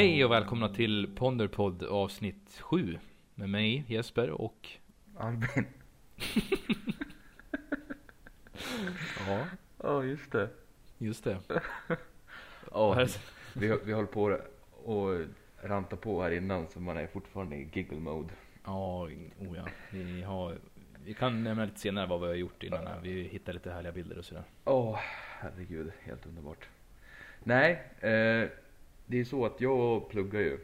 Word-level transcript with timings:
Hej 0.00 0.24
och 0.24 0.30
välkomna 0.32 0.68
till 0.68 1.10
Ponderpodd 1.16 1.82
avsnitt 1.82 2.60
7 2.60 2.98
med 3.34 3.48
mig 3.48 3.84
Jesper 3.88 4.30
och 4.30 4.68
Albin. 5.16 5.66
ja, 9.28 9.46
Ja, 9.82 10.04
just 10.04 10.32
det. 10.32 10.48
just 10.98 11.24
det. 11.24 11.38
Ja, 12.72 12.94
Här- 12.94 13.08
vi, 13.54 13.78
vi 13.84 13.92
höll 13.92 14.06
på 14.06 14.38
och 14.84 15.20
ranta 15.62 15.96
på 15.96 16.22
här 16.22 16.30
innan 16.30 16.68
så 16.68 16.80
man 16.80 16.96
är 16.96 17.06
fortfarande 17.06 17.56
i 17.56 17.68
giggle 17.72 17.98
mode. 18.00 18.34
Ja, 18.64 19.02
oh 19.38 19.56
ja. 19.56 19.64
Vi, 19.90 20.22
har, 20.22 20.58
vi 21.04 21.14
kan 21.14 21.44
nämna 21.44 21.64
lite 21.64 21.80
senare 21.80 22.06
vad 22.06 22.20
vi 22.20 22.26
har 22.26 22.34
gjort 22.34 22.62
innan. 22.62 22.86
här. 22.86 23.00
Vi 23.02 23.22
hittar 23.22 23.52
lite 23.52 23.72
härliga 23.72 23.92
bilder 23.92 24.18
och 24.18 24.24
sådär. 24.24 24.44
Åh, 24.64 24.98
herregud, 25.40 25.92
helt 26.02 26.26
underbart. 26.26 26.68
Nej, 27.44 27.82
eh, 28.00 28.48
det 29.10 29.20
är 29.20 29.24
så 29.24 29.46
att 29.46 29.60
jag 29.60 30.08
pluggar 30.08 30.40
ju. 30.40 30.58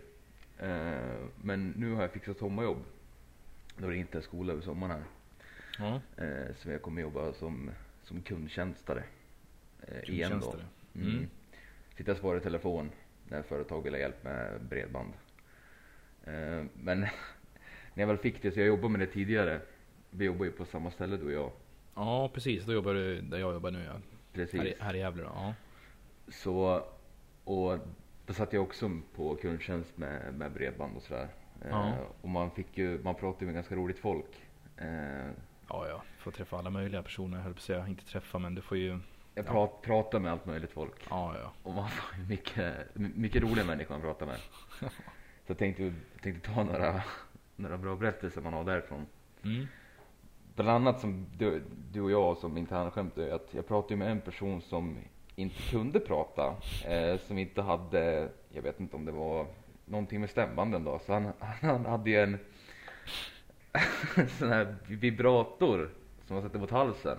Eh, 0.59 1.17
men 1.43 1.71
nu 1.77 1.93
har 1.93 2.03
jag 2.03 2.11
fixat 2.13 2.39
sommarjobb. 2.39 2.85
Då 3.77 3.89
det 3.89 3.97
inte 3.97 4.19
är 4.19 4.23
skola 4.23 4.53
över 4.53 4.63
sommaren 4.63 4.91
här. 4.93 5.05
Ja, 5.79 6.01
Eh, 6.25 6.55
så 6.57 6.71
jag 6.71 6.83
kommer 6.83 7.03
jobba 7.03 7.33
som, 7.33 7.71
som 8.03 8.23
kundtjänstare. 8.23 9.03
Eh, 9.83 10.11
igen 10.11 10.41
då. 10.41 10.55
Mm. 11.01 11.09
Mm. 11.17 11.27
Sitta 11.97 12.13
och 12.13 12.19
svara 12.19 12.39
i 12.39 12.41
telefon 12.41 12.91
när 13.29 13.43
företag 13.43 13.83
vill 13.83 13.93
ha 13.93 13.99
hjälp 14.01 14.25
med 14.25 14.61
bredband. 14.61 15.13
Eh, 16.25 16.65
men 16.75 17.01
när 17.01 17.09
jag 17.95 18.07
väl 18.07 18.19
fick 18.19 18.43
det, 18.43 18.51
så 18.53 18.61
jag 18.61 18.67
jobbade 18.67 18.89
med 18.89 19.01
det 19.01 19.07
tidigare. 19.07 19.61
Vi 20.11 20.25
jobbar 20.25 20.45
ju 20.45 20.53
på 20.53 20.65
samma 20.65 20.91
ställe 20.91 21.17
du 21.17 21.25
och 21.25 21.33
jag. 21.33 21.53
Ja, 21.95 22.31
precis. 22.35 22.65
Då 22.65 22.73
jobbar 22.73 22.95
du 22.95 23.21
där 23.21 23.39
jag 23.39 23.53
jobbar 23.55 23.71
nu 23.71 23.85
ja. 23.85 23.93
Precis. 24.33 24.61
Här, 24.61 24.67
i- 24.67 24.77
här 24.81 24.95
i 24.95 24.99
Gävle 24.99 25.23
då. 25.23 25.29
Ja. 25.35 25.55
Så, 26.29 26.85
och 27.45 27.79
då 28.27 28.33
satt 28.35 28.53
jag 28.53 28.63
också 28.63 28.91
på 29.17 29.37
kundtjänst 29.37 29.97
med, 29.99 30.35
med 30.35 30.53
bredband 30.53 30.97
och 30.97 31.03
sådär. 31.03 31.29
Eh, 31.63 31.69
Ja. 31.71 31.93
och 32.23 32.29
man 32.29 32.51
fick 32.51 32.79
ju, 32.79 33.03
man 33.03 33.15
pratade 33.15 33.45
med 33.47 33.55
ganska 33.55 33.75
roligt 33.75 33.99
folk. 33.99 34.43
Eh, 34.77 34.87
Ja, 35.69 35.89
ja. 35.89 36.03
Får 36.19 36.31
träffa 36.31 36.59
alla 36.59 36.71
möjliga 36.71 37.03
personer, 37.03 37.39
höll 37.39 37.53
på 37.53 37.57
att 37.59 37.63
säga. 37.63 37.87
Inte 37.87 38.05
träffa, 38.05 38.39
men 38.39 38.55
du 38.55 38.63
får 38.63 38.77
ju... 38.79 38.89
jag 38.89 39.01
Ja. 39.35 39.43
prat, 39.43 39.83
pratade 39.83 40.23
med 40.23 40.33
allt 40.33 40.47
möjligt 40.47 40.71
folk. 40.73 41.07
Ja, 41.11 41.35
ja. 41.43 41.53
Och 41.63 41.75
man 41.75 41.89
får 41.89 42.19
ju 42.19 42.25
mycket, 42.29 42.75
mycket 42.95 43.43
roliga 43.43 43.65
människor 43.65 43.95
man 43.95 44.01
pratar 44.01 44.27
med. 44.27 44.37
Så 44.81 44.87
jag 45.53 45.59
tänkte, 45.59 45.95
tänkte 46.23 46.51
ta 46.53 46.65
några, 46.65 47.03
några 47.57 47.79
bra 47.79 47.97
berättelser 47.97 48.41
man 48.41 48.53
har 48.53 48.65
därifrån. 48.65 49.07
Mm. 49.45 49.67
Bland 50.55 50.71
annat 50.71 51.01
som 51.01 51.27
du, 51.39 51.63
du 51.93 52.01
och 52.01 52.11
jag 52.11 52.37
som 52.37 52.57
internskämt 52.57 53.19
är 53.19 53.33
att 53.35 53.55
jag 53.55 53.69
pratade 53.69 53.97
med 53.97 54.11
en 54.11 54.21
person 54.21 54.63
som 54.63 54.99
inte 55.37 55.63
kunde 55.71 56.01
prata. 56.01 56.57
Eh, 56.85 57.19
som 57.21 57.39
inte 57.39 57.63
hade, 57.63 58.29
jag 58.49 58.63
vet 58.63 58.81
inte 58.81 58.97
om 58.97 59.05
det 59.05 59.13
var 59.13 59.47
någonting 59.85 60.21
med 60.21 60.31
stämbanden 60.31 60.85
då. 60.85 61.01
Så 61.07 61.13
han, 61.13 61.33
han 61.61 61.87
hade 61.87 62.11
ju 62.11 62.17
en 62.17 62.39
sån 64.39 64.49
här 64.49 64.77
vibrator 64.89 65.91
som 66.27 66.37
han 66.37 66.43
satte 66.43 66.59
mot 66.59 66.71
halsen. 66.71 67.19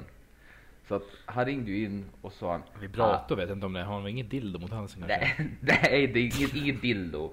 Så 0.87 0.95
att 0.95 1.03
han 1.25 1.45
ringde 1.45 1.71
ju 1.71 1.85
in 1.85 2.05
och 2.21 2.33
sa 2.33 2.51
han 2.51 2.61
Vibrator 2.81 3.35
vet 3.35 3.49
jag 3.49 3.55
inte 3.55 3.65
om 3.65 3.73
det 3.73 3.79
är. 3.79 3.83
Har 3.83 3.99
han 3.99 4.07
ingen 4.07 4.29
dildo 4.29 4.59
mot 4.59 4.71
halsen 4.71 5.03
kanske? 5.07 5.43
Nej, 5.43 5.51
nej 5.91 6.07
det 6.07 6.19
är 6.19 6.23
inget, 6.23 6.55
inget 6.55 6.81
dildo. 6.81 7.31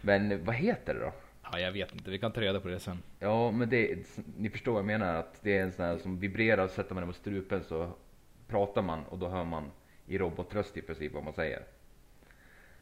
Men 0.00 0.44
vad 0.44 0.54
heter 0.54 0.94
det 0.94 1.00
då? 1.00 1.12
Ja, 1.52 1.58
jag 1.58 1.72
vet 1.72 1.92
inte. 1.92 2.10
Vi 2.10 2.18
kan 2.18 2.32
ta 2.32 2.40
reda 2.40 2.60
på 2.60 2.68
det 2.68 2.78
sen. 2.78 2.98
Ja, 3.18 3.50
men 3.50 3.68
det, 3.68 3.98
ni 4.38 4.50
förstår 4.50 4.72
vad 4.72 4.78
jag 4.78 4.86
menar. 4.86 5.14
Att 5.14 5.42
det 5.42 5.58
är 5.58 5.62
en 5.62 5.72
sån 5.72 5.84
här 5.84 5.98
som 5.98 6.18
vibrerar 6.18 6.64
och 6.64 6.70
sätter 6.70 6.94
man 6.94 7.00
den 7.00 7.06
mot 7.06 7.16
strupen 7.16 7.64
så 7.64 7.90
pratar 8.48 8.82
man 8.82 9.04
och 9.04 9.18
då 9.18 9.28
hör 9.28 9.44
man 9.44 9.70
i 10.06 10.18
robotröst 10.18 10.76
i 10.76 10.82
princip 10.82 11.12
vad 11.12 11.24
man 11.24 11.34
säger. 11.34 11.62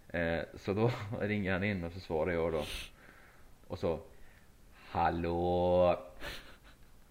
Eh, 0.08 0.40
så 0.54 0.72
då 0.72 0.90
ringer 1.20 1.52
han 1.52 1.64
in 1.64 1.84
och 1.84 1.92
så 1.92 2.00
svarar 2.00 2.32
jag 2.32 2.52
då. 2.52 2.64
Och 3.66 3.78
så 3.78 4.00
Hallå! 4.92 5.96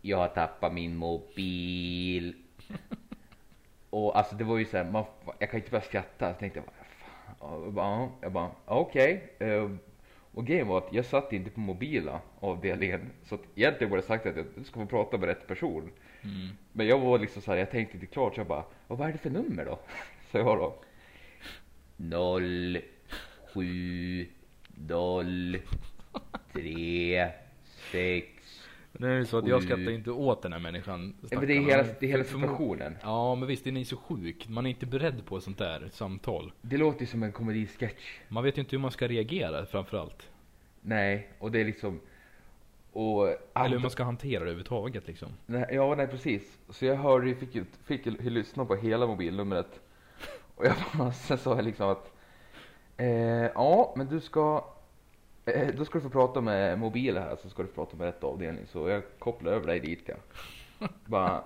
Jag 0.01 0.17
har 0.17 0.27
tappat 0.27 0.73
min 0.73 0.95
mobil. 0.95 2.35
Och 3.89 4.17
alltså 4.17 4.35
det 4.35 4.44
var 4.44 4.57
ju 4.57 4.66
såhär, 4.66 4.91
man, 4.91 5.05
jag 5.39 5.51
kan 5.51 5.59
inte 5.59 5.71
börja 5.71 5.83
skratta. 5.83 6.27
Jag 6.27 6.39
tänkte 6.39 6.61
bara, 6.61 6.71
fan. 7.39 7.63
Jag 7.63 7.73
bara, 7.73 8.09
jag 8.21 8.31
bara 8.31 8.51
okej. 8.66 9.33
Eh, 9.39 9.71
och 10.33 10.47
grejen 10.47 10.67
var 10.67 10.77
att 10.77 10.94
jag 10.94 11.05
satt 11.05 11.33
inte 11.33 11.50
på 11.50 11.59
mobila 11.59 12.21
avdelningen. 12.39 13.09
Så 13.23 13.35
att 13.35 13.41
egentligen 13.55 13.89
borde 13.89 14.01
jag 14.01 14.07
sagt 14.07 14.25
att 14.25 14.35
jag 14.35 14.66
ska 14.66 14.79
få 14.79 14.85
prata 14.85 15.17
med 15.17 15.29
rätt 15.29 15.47
person. 15.47 15.91
Mm. 16.23 16.47
Men 16.73 16.87
jag 16.87 16.99
var 16.99 17.19
liksom 17.19 17.41
så 17.41 17.51
här, 17.51 17.57
jag 17.57 17.71
tänkte 17.71 17.93
inte 17.97 18.05
klart 18.07 18.33
så 18.35 18.39
jag 18.39 18.47
bara, 18.47 18.63
"Och 18.87 18.97
vad 18.97 19.07
är 19.09 19.11
det 19.11 19.17
för 19.17 19.29
nummer 19.29 19.65
då? 19.65 19.79
Så 20.31 20.37
jag 20.37 20.57
då. 20.57 20.75
0, 21.97 22.77
7, 23.53 24.27
0, 24.75 25.57
3, 26.53 27.29
6. 27.91 28.27
Men 28.91 29.09
det 29.09 29.15
är 29.15 29.19
ju 29.19 29.25
så 29.25 29.37
att 29.37 29.47
jag 29.47 29.63
skrattar 29.63 29.91
inte 29.91 30.11
åt 30.11 30.41
den 30.41 30.53
här 30.53 30.59
människan. 30.59 31.13
Ja, 31.29 31.39
men 31.39 31.47
det 31.47 31.57
är 31.57 31.61
hela, 31.61 31.83
det 31.83 32.05
är 32.05 32.09
hela 32.09 32.23
situationen. 32.23 32.97
Ja, 33.01 33.35
men 33.35 33.47
visst, 33.47 33.63
den 33.63 33.77
är 33.77 33.83
så 33.83 33.97
sjuk. 33.97 34.47
Man 34.47 34.65
är 34.65 34.69
inte 34.69 34.85
beredd 34.85 35.25
på 35.25 35.41
sånt 35.41 35.57
där 35.57 35.89
samtal. 35.91 36.51
Det 36.61 36.77
låter 36.77 37.01
ju 37.01 37.07
som 37.07 37.23
en 37.23 37.31
komedisketch. 37.31 38.19
Man 38.27 38.43
vet 38.43 38.57
ju 38.57 38.59
inte 38.59 38.75
hur 38.75 38.81
man 38.81 38.91
ska 38.91 39.07
reagera 39.07 39.65
framförallt. 39.65 40.29
Nej, 40.81 41.27
och 41.39 41.51
det 41.51 41.59
är 41.61 41.65
liksom... 41.65 41.99
Och... 42.91 43.28
Eller 43.56 43.69
hur 43.69 43.79
man 43.79 43.91
ska 43.91 44.03
hantera 44.03 44.40
det 44.40 44.46
överhuvudtaget 44.46 45.07
liksom. 45.07 45.29
Nej, 45.46 45.66
ja, 45.72 45.96
nej 45.96 46.07
precis. 46.07 46.59
Så 46.69 46.85
jag 46.85 46.96
hörde, 46.96 47.35
fick, 47.35 47.57
fick 47.85 48.06
ju 48.06 48.29
lyssna 48.29 48.66
på 48.66 48.75
hela 48.75 49.07
mobilnumret. 49.07 49.79
Och 50.56 50.66
jag 50.66 50.75
bara, 50.97 51.12
sen 51.13 51.38
sa 51.38 51.56
jag 51.56 51.66
liksom 51.66 51.90
att 51.90 52.13
eh, 52.97 53.07
ja, 53.56 53.94
men 53.97 54.07
du 54.07 54.19
ska 54.19 54.66
eh, 55.46 55.68
då 55.78 55.85
ska 55.85 55.97
du 55.97 56.03
få 56.03 56.09
prata 56.09 56.41
med 56.41 56.80
mobil 56.80 57.18
här 57.18 57.35
så 57.35 57.50
ska 57.50 57.62
du 57.62 57.68
få 57.68 57.75
prata 57.75 57.97
med 57.97 58.06
rätt 58.06 58.24
avdelning. 58.24 58.66
Så 58.68 58.90
jag 58.90 59.03
kopplar 59.19 59.51
över 59.51 59.68
dig 59.68 59.80
dit 59.80 60.03
ja. 60.06 60.16
Bara, 61.06 61.44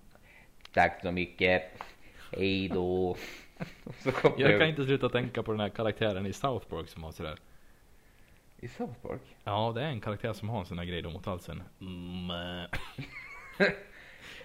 tack 0.74 1.00
så 1.02 1.12
mycket. 1.12 1.62
Hej 2.32 2.68
då. 2.68 3.16
Jag 4.36 4.58
kan 4.58 4.68
inte 4.68 4.84
sluta 4.84 5.08
tänka 5.08 5.42
på 5.42 5.52
den 5.52 5.60
här 5.60 5.68
karaktären 5.68 6.26
i 6.26 6.32
South 6.32 6.66
Park 6.66 6.88
som 6.88 7.02
har 7.02 7.12
sådär. 7.12 7.38
I 8.60 8.68
South 8.68 8.94
Park? 9.02 9.20
Ja, 9.44 9.72
det 9.74 9.82
är 9.82 9.86
en 9.88 10.00
karaktär 10.00 10.32
som 10.32 10.48
har 10.48 10.60
en 10.60 10.66
sån 10.66 10.78
här 10.78 10.84
grej 10.84 11.02
då 11.02 11.10
mot 11.10 11.26
halsen. 11.26 11.62
Mm. 11.80 12.30
eh. 12.30 12.70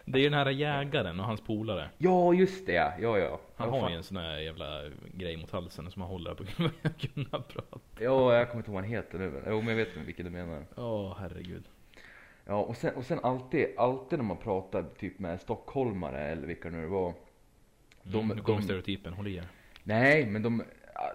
Det 0.05 0.17
är 0.19 0.23
ju 0.23 0.29
den 0.29 0.39
här 0.39 0.49
jägaren 0.49 1.19
och 1.19 1.25
hans 1.25 1.41
polare. 1.41 1.89
Ja, 1.97 2.33
just 2.33 2.65
det 2.65 2.73
ja. 2.73 2.93
Ja, 2.99 3.17
ja. 3.17 3.39
Han 3.55 3.67
Ja, 3.67 3.73
har 3.73 3.81
fan. 3.81 3.91
ju 3.91 3.97
en 3.97 4.03
sån 4.03 4.17
här 4.17 4.37
jävla 4.37 4.81
grej 5.13 5.37
mot 5.37 5.51
halsen 5.51 5.91
som 5.91 6.01
han 6.01 6.11
håller 6.11 6.33
på 6.35 6.43
att 6.83 6.97
kunna 7.13 7.29
prata. 7.41 7.79
Ja, 7.99 8.33
jag 8.35 8.49
kommer 8.49 8.59
inte 8.59 8.71
ihåg 8.71 8.75
vad 8.75 8.83
han 8.83 8.91
heter 8.91 9.19
nu. 9.19 9.43
Jo, 9.47 9.61
men 9.61 9.67
jag 9.77 9.85
vet 9.85 9.97
vilken 9.97 10.25
du 10.25 10.31
menar. 10.31 10.65
Åh, 10.75 11.17
herregud. 11.19 11.63
Ja, 12.45 12.55
och 12.55 12.77
sen, 12.77 12.95
och 12.95 13.05
sen 13.05 13.19
alltid, 13.23 13.67
alltid 13.77 14.19
när 14.19 14.25
man 14.25 14.37
pratar 14.37 14.85
typ 14.99 15.19
med 15.19 15.41
stockholmare 15.41 16.19
eller 16.21 16.47
vilka 16.47 16.69
nu 16.69 16.81
det 16.81 16.87
var. 16.87 17.13
De- 18.03 18.19
Mm, 18.23 18.35
nu 18.37 18.41
kommer 18.43 18.59
de- 18.59 18.63
stereotypen, 18.65 19.13
håll 19.13 19.27
i 19.27 19.35
er. 19.35 19.47
Nej, 19.83 20.25
men 20.25 20.41
de, 20.43 20.63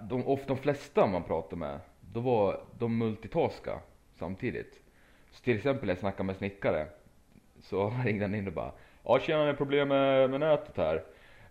de, 0.03 0.27
ofta 0.27 0.47
de 0.47 0.57
flesta 0.57 1.07
man 1.07 1.25
pratar 1.25 1.57
med, 1.57 1.81
då 2.13 2.21
var 2.21 2.61
de 2.79 2.99
multitaska 2.99 3.81
samtidigt. 4.19 4.81
Så 5.31 5.43
till 5.45 5.57
exempel 5.57 5.87
när 5.87 5.95
jag 5.95 5.99
snackade 5.99 6.27
med 6.27 6.37
snickare, 6.37 6.87
så 7.63 7.93
ringde 8.05 8.25
han 8.25 8.35
in 8.35 8.47
och 8.47 8.53
bara 8.53 8.73
Ja 9.05 9.19
tjena, 9.19 9.45
det 9.45 9.51
är 9.51 9.55
problem 9.55 9.89
med, 9.89 10.31
med 10.31 10.41
nätet 10.41 10.77
här. 10.77 11.03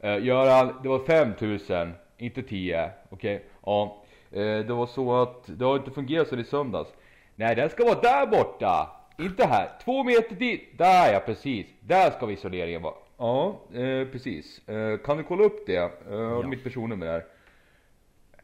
Uh, 0.04 0.26
Göran, 0.26 0.80
det 0.84 0.90
var 0.90 1.00
5000, 1.00 1.94
inte 2.18 2.44
10, 2.44 2.90
okej? 3.10 3.46
Ja, 3.66 4.04
eh, 4.32 4.60
det 4.60 4.74
var 4.74 4.86
så 4.86 5.16
att 5.16 5.44
det 5.46 5.66
har 5.66 5.76
inte 5.76 5.92
fungerat 5.92 6.28
sen 6.28 6.40
i 6.40 6.44
söndags. 6.44 6.90
Nej, 7.36 7.56
den 7.56 7.70
ska 7.70 7.84
vara 7.86 8.00
där 8.02 8.28
borta! 8.28 8.90
Inte 9.20 9.46
här, 9.46 9.70
två 9.84 10.04
meter 10.04 10.36
dit! 10.36 10.78
Där 10.78 11.14
ja, 11.14 11.20
precis! 11.20 11.68
Där 11.80 12.12
ska 12.12 12.32
isoleringen 12.32 12.82
vara. 12.82 12.94
Ja, 13.18 13.60
eh, 13.74 14.08
precis. 14.08 14.68
Eh, 14.70 14.98
kan 14.98 15.18
du 15.18 15.24
kolla 15.24 15.44
upp 15.44 15.66
det? 15.66 15.76
Eh, 15.76 15.90
Ja. 16.10 16.48
Mitt 16.48 16.64
personnummer 16.64 17.06
där. 17.06 17.26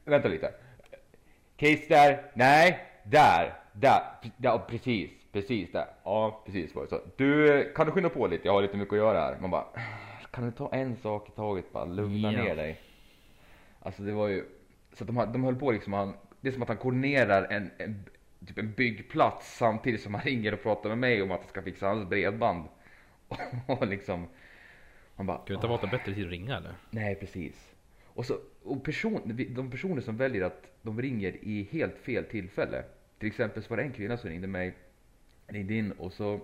Vänta 0.06 0.27
lite. 0.27 0.51
Case 1.57 1.85
där? 1.89 2.31
Nej, 2.33 2.79
där. 3.03 3.53
Där. 3.73 4.01
Ja, 4.38 4.65
precis. 4.69 5.11
Precis 5.31 5.71
där. 5.71 5.85
Ja, 6.03 6.41
precis 6.45 6.75
var 6.75 6.83
det 6.83 6.89
så. 6.89 7.00
Du, 7.17 7.73
kan 7.75 7.85
du 7.85 7.91
skynda 7.91 8.09
på 8.09 8.27
lite? 8.27 8.47
Jag 8.47 8.53
har 8.53 8.61
lite 8.61 8.77
mycket 8.77 8.94
att 8.94 8.97
göra 8.97 9.19
här. 9.19 9.38
Man 9.41 9.50
bara, 9.51 9.65
kan 10.31 10.45
du 10.45 10.51
ta 10.51 10.69
en 10.73 10.95
sak 10.95 11.29
i 11.29 11.31
taget 11.31 11.73
bara? 11.73 11.85
Lugna 11.85 12.31
Ja. 12.33 12.44
ner 12.44 12.55
dig. 12.55 12.81
Alltså 13.79 14.03
det 14.03 14.11
var 14.11 14.27
ju, 14.27 14.45
så 14.94 15.03
att 15.03 15.07
de, 15.07 15.15
de 15.33 15.44
höll 15.44 15.55
på 15.55 15.71
liksom, 15.71 15.94
han, 15.94 16.13
det 16.41 16.47
är 16.47 16.51
som 16.51 16.61
att 16.61 16.67
han 16.67 16.77
koordinerar 16.77 17.47
en, 17.51 17.71
en, 17.77 18.06
typ 18.47 18.57
en 18.57 18.71
byggplats 18.73 19.57
samtidigt 19.57 20.01
som 20.01 20.13
han 20.13 20.23
ringer 20.23 20.53
och 20.53 20.63
pratar 20.63 20.89
med 20.89 20.97
mig 20.97 21.21
om 21.21 21.31
att 21.31 21.39
han 21.39 21.49
ska 21.49 21.61
fixa 21.61 21.88
hans 21.88 22.09
bredband. 22.09 22.63
Och 23.67 23.88
liksom, 23.88 24.27
han 25.15 25.25
bara, 25.25 25.38
Kan 25.38 25.45
det 25.47 25.53
inte 25.53 25.67
ha 25.67 25.73
varit 25.75 25.83
en 25.83 25.89
bättre 25.89 26.13
tid 26.13 26.25
att 26.25 26.31
ringa 26.31 26.57
eller? 26.57 26.73
Nej, 26.89 27.15
precis. 27.15 27.73
Och, 28.06 28.25
så, 28.25 28.33
och 28.63 28.83
person, 28.83 29.48
de 29.50 29.71
personer 29.71 30.01
som 30.01 30.18
väljer 30.18 30.44
att 30.44 30.68
de 30.81 31.01
ringer 31.01 31.38
i 31.42 31.68
helt 31.71 31.98
fel 31.98 32.25
tillfälle. 32.25 32.83
Till 33.19 33.27
exempel 33.27 33.63
så 33.63 33.69
var 33.69 33.77
det 33.77 33.83
en 33.83 33.94
kvinna 33.94 34.18
som 34.18 34.30
ringde 34.30 34.48
mig, 34.48 34.74
ringde 35.48 35.74
in 35.74 35.92
och 35.92 36.13
så, 36.13 36.39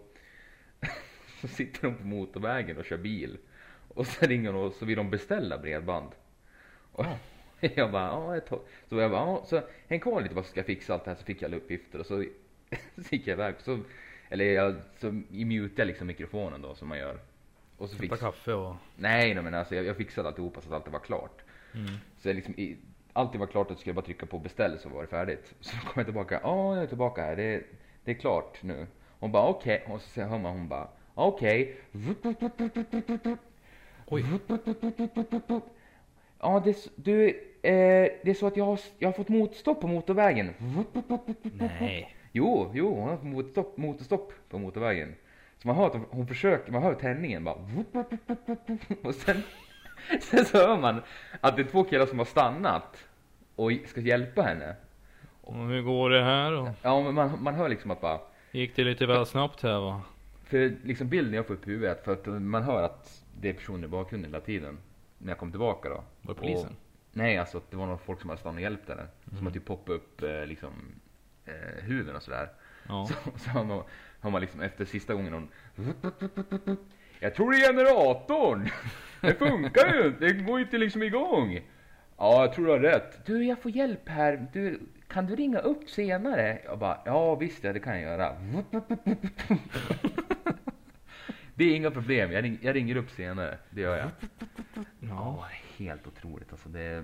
så 1.42 1.48
sitter 1.48 1.82
de 1.82 1.96
på 1.96 2.08
motorvägen 2.08 2.78
och 2.78 2.86
kör 2.86 2.98
bil. 2.98 3.38
Och 3.88 4.08
så 4.08 4.26
ringer 4.26 4.54
hon 4.54 4.66
och 4.66 4.74
så 4.74 4.86
vill 4.86 4.98
de 4.98 5.10
beställa 5.10 5.58
bredband. 5.58 6.10
Och, 6.92 7.06
jag 7.60 7.92
bara, 7.92 8.08
ja, 8.08 8.38
ett 8.38 8.46
tag. 8.46 8.62
Så 8.90 9.00
jag 9.00 9.12
bara, 9.12 9.22
ja, 9.22 9.44
så 9.46 9.62
häng 9.88 10.00
kvar 10.00 10.22
lite 10.22 10.36
så 10.36 10.44
ska 10.44 10.60
jag 10.60 10.66
fixa 10.66 10.94
allt 10.94 11.06
det 11.06 11.12
här 11.12 11.16
så 11.16 11.24
fick 11.24 11.42
jag 11.42 11.50
alla 11.50 11.58
uppgifter 11.58 12.00
och 12.00 12.06
så, 12.06 12.26
så 12.96 13.16
gick 13.16 13.28
jag 13.28 13.34
iväg. 13.34 13.56
Så, 13.60 13.80
eller 14.30 14.46
jag, 14.46 14.76
så 14.98 15.12
mutade 15.30 15.82
jag 15.82 15.88
liksom 15.88 16.08
mikrofonen 16.08 16.62
då 16.62 16.76
som 16.76 16.88
man 16.88 16.98
gör. 16.98 17.20
Och 17.78 17.90
så 17.90 17.96
Hämta 17.96 18.16
fix, 18.16 18.22
kaffe 18.22 18.54
och... 18.54 18.76
nej, 18.96 19.34
nej 19.34 19.44
men 19.44 19.54
alltså 19.54 19.76
jag, 19.76 19.86
jag 19.86 19.98
fixade 19.98 20.28
alltihopa 20.28 20.62
så 20.62 20.68
att 20.68 20.74
allt 20.74 20.94
var 20.94 21.00
klart. 21.00 21.42
Mm. 21.74 21.92
Så 22.18 22.34
liksom, 22.34 22.54
i, 22.58 22.78
allt 23.14 23.36
var 23.36 23.48
klart 23.48 23.68
så 23.68 23.76
skulle 23.76 23.94
bara 23.94 24.06
trycka 24.06 24.26
på 24.26 24.40
beställ 24.40 24.80
så 24.80 24.90
var 24.90 25.02
det 25.02 25.08
färdigt. 25.08 25.54
Så 25.60 25.78
kom 25.78 25.94
jag 25.96 26.06
tillbaka, 26.06 26.40
ja 26.44 26.76
jag 26.76 26.84
är 26.84 26.88
tillbaka 26.88 27.22
här, 27.22 27.36
det, 27.36 27.64
det 28.04 28.12
är 28.12 28.16
klart 28.16 28.64
nu. 28.64 28.88
Hon 29.20 29.32
bara 29.32 29.48
okej, 29.48 29.84
och 29.88 30.02
så 30.02 30.22
hör 30.22 30.38
man 30.38 30.52
hon 30.52 30.68
bara 30.68 30.88
okej. 31.14 31.78
Oj. 34.06 34.26
Ja, 36.42 36.62
det, 36.66 36.88
du, 36.96 37.28
eh, 37.62 38.10
det 38.24 38.30
är 38.30 38.34
så 38.34 38.48
att 38.48 38.58
jag 38.58 38.66
har, 38.66 38.80
jag 39.00 39.08
har 39.08 39.14
fått 39.14 39.30
motstopp 39.30 39.82
på 39.82 39.88
motorvägen. 39.88 40.54
Nej. 41.80 42.16
Jo, 42.32 42.72
jo, 42.74 42.96
hon 42.96 43.10
har 43.10 43.18
fått 43.18 43.26
motorstopp, 43.26 43.78
motorstopp 43.78 44.34
på 44.50 44.60
motorvägen. 44.60 45.16
Så 45.58 45.68
man 45.68 45.78
hör 45.78 45.88
att 45.88 45.94
hon, 45.94 46.06
hon 46.10 46.28
försöker, 46.28 46.72
man 46.72 46.84
hör 46.84 46.96
tändningen 46.96 47.44
bara. 47.44 47.56
Och 49.04 49.16
sen, 49.16 49.44
sen 50.22 50.46
så 50.46 50.58
hör 50.58 50.78
man 50.78 51.02
att 51.42 51.56
det 51.56 51.62
är 51.62 51.68
två 51.68 51.84
killar 51.84 52.06
som 52.06 52.18
har 52.18 52.26
stannat 52.26 53.06
och 53.56 53.72
ska 53.86 54.02
hjälpa 54.02 54.42
henne. 54.42 54.76
Och 55.42 55.56
hur 55.56 55.82
går 55.82 56.10
det 56.10 56.24
här 56.24 56.52
då? 56.52 56.72
Ja, 56.82 57.02
men 57.02 57.14
man, 57.14 57.44
man 57.44 57.56
hör 57.56 57.70
liksom 57.70 57.92
att 57.92 58.02
bara, 58.02 58.20
Gick 58.52 58.76
det 58.76 58.84
lite 58.84 59.06
väl 59.06 59.26
snabbt 59.26 59.64
här 59.64 59.80
va? 59.80 60.02
för 60.50 60.76
liksom 60.84 61.10
bilden 61.10 61.34
jag 61.34 61.48
får 61.48 61.54
upp 61.54 61.68
i 61.68 61.72
huvudet, 61.72 62.06
för 62.06 62.14
att 62.14 62.42
man 62.42 62.64
hör 62.64 62.84
att 62.84 63.24
det 63.42 63.50
är 63.50 63.54
personer 63.54 63.84
i 63.84 63.88
bakgrunden 63.88 64.32
hela 64.32 64.46
tiden. 64.46 64.78
När 65.18 65.32
jag 65.32 65.38
kom 65.38 65.52
tillbaka 65.52 65.90
då. 65.90 66.04
Var 66.22 66.34
det 66.34 66.40
polisen? 66.40 66.70
Och, 66.70 66.76
nej, 67.12 67.38
alltså 67.38 67.58
att 67.58 67.72
det 67.72 67.78
var 67.78 67.86
några 67.86 67.98
folk 67.98 68.22
som 68.22 68.30
hade 68.30 68.40
stannat 68.40 68.56
och 68.56 68.62
hjälpt 68.62 68.90
henne. 68.90 69.06
Som 69.38 69.46
har 69.46 69.54
typ 69.54 69.66
poppat 69.66 69.90
upp 69.90 70.24
eh, 70.24 70.46
liksom 70.46 70.72
eh, 71.46 71.84
huvuden 71.84 72.16
och 72.16 72.24
sådär. 72.24 72.50
Ja. 72.88 73.06
Så, 73.24 73.40
så 73.40 73.50
har, 73.50 73.64
man, 73.64 73.84
har 74.20 74.32
man 74.32 74.42
liksom 74.42 74.62
efter 74.62 74.86
sista 74.86 75.14
gången 75.14 75.34
hon 75.34 75.50
Jag 77.20 77.36
tror 77.36 77.52
det 77.52 77.58
är 77.58 77.68
generatorn! 77.74 78.70
Det 79.22 79.34
funkar 79.34 79.94
ju 79.94 80.08
inte, 80.08 80.26
det 80.26 80.34
går 80.34 80.60
ju 80.60 80.66
inte 80.66 80.78
liksom 80.78 81.04
igång. 81.04 81.60
Ja, 82.18 82.42
jag 82.46 82.54
tror 82.54 82.66
du 82.66 82.72
har 82.72 82.80
rätt. 82.80 83.26
Du, 83.26 83.46
jag 83.46 83.60
får 83.60 83.72
hjälp 83.72 84.10
här. 84.10 84.48
Du, 84.54 84.80
kan 85.08 85.26
du 85.26 85.36
ringa 85.36 85.60
upp 85.60 85.90
senare? 85.90 86.60
Jag 86.66 86.80
bara, 86.80 87.02
ja 87.06 87.36
visst 87.36 87.64
ja, 87.64 87.74
det 87.74 87.80
kan 87.80 87.94
jag 87.94 88.02
göra. 88.02 88.36
Det 91.56 91.64
är 91.64 91.76
inga 91.76 91.92
problem, 91.92 92.32
jag, 92.32 92.44
ring, 92.44 92.58
jag 92.62 92.76
ringer 92.76 92.96
upp 92.96 93.10
senare. 93.12 93.58
Det 93.70 93.82
gör 93.82 93.98
jag. 93.98 94.10
Ja. 95.00 95.46
Helt 95.78 96.08
otroligt 96.08 96.52
alltså. 96.52 96.70
Det, 96.70 97.04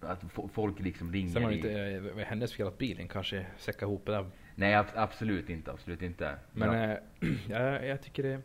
att 0.00 0.22
fo- 0.22 0.48
folk 0.52 0.80
liksom 0.80 1.12
ringer 1.12 1.32
Sen 1.32 1.42
var 1.42 1.50
det 1.50 1.56
inte 1.56 1.80
eh, 1.80 2.00
vad 2.16 2.24
hennes 2.24 2.54
fel 2.54 2.66
att 2.66 2.78
bilen 2.78 3.08
kanske 3.08 3.46
säckade 3.58 3.90
ihop 3.90 4.06
det 4.06 4.12
där. 4.12 4.30
Nej, 4.54 4.74
ab- 4.74 4.92
absolut 4.94 5.50
inte, 5.50 5.70
absolut 5.72 6.02
inte. 6.02 6.34
Men 6.52 6.78
ja. 6.78 6.92
eh, 6.92 6.98
jag, 7.50 7.86
jag 7.86 8.02
tycker 8.02 8.22
det... 8.22 8.40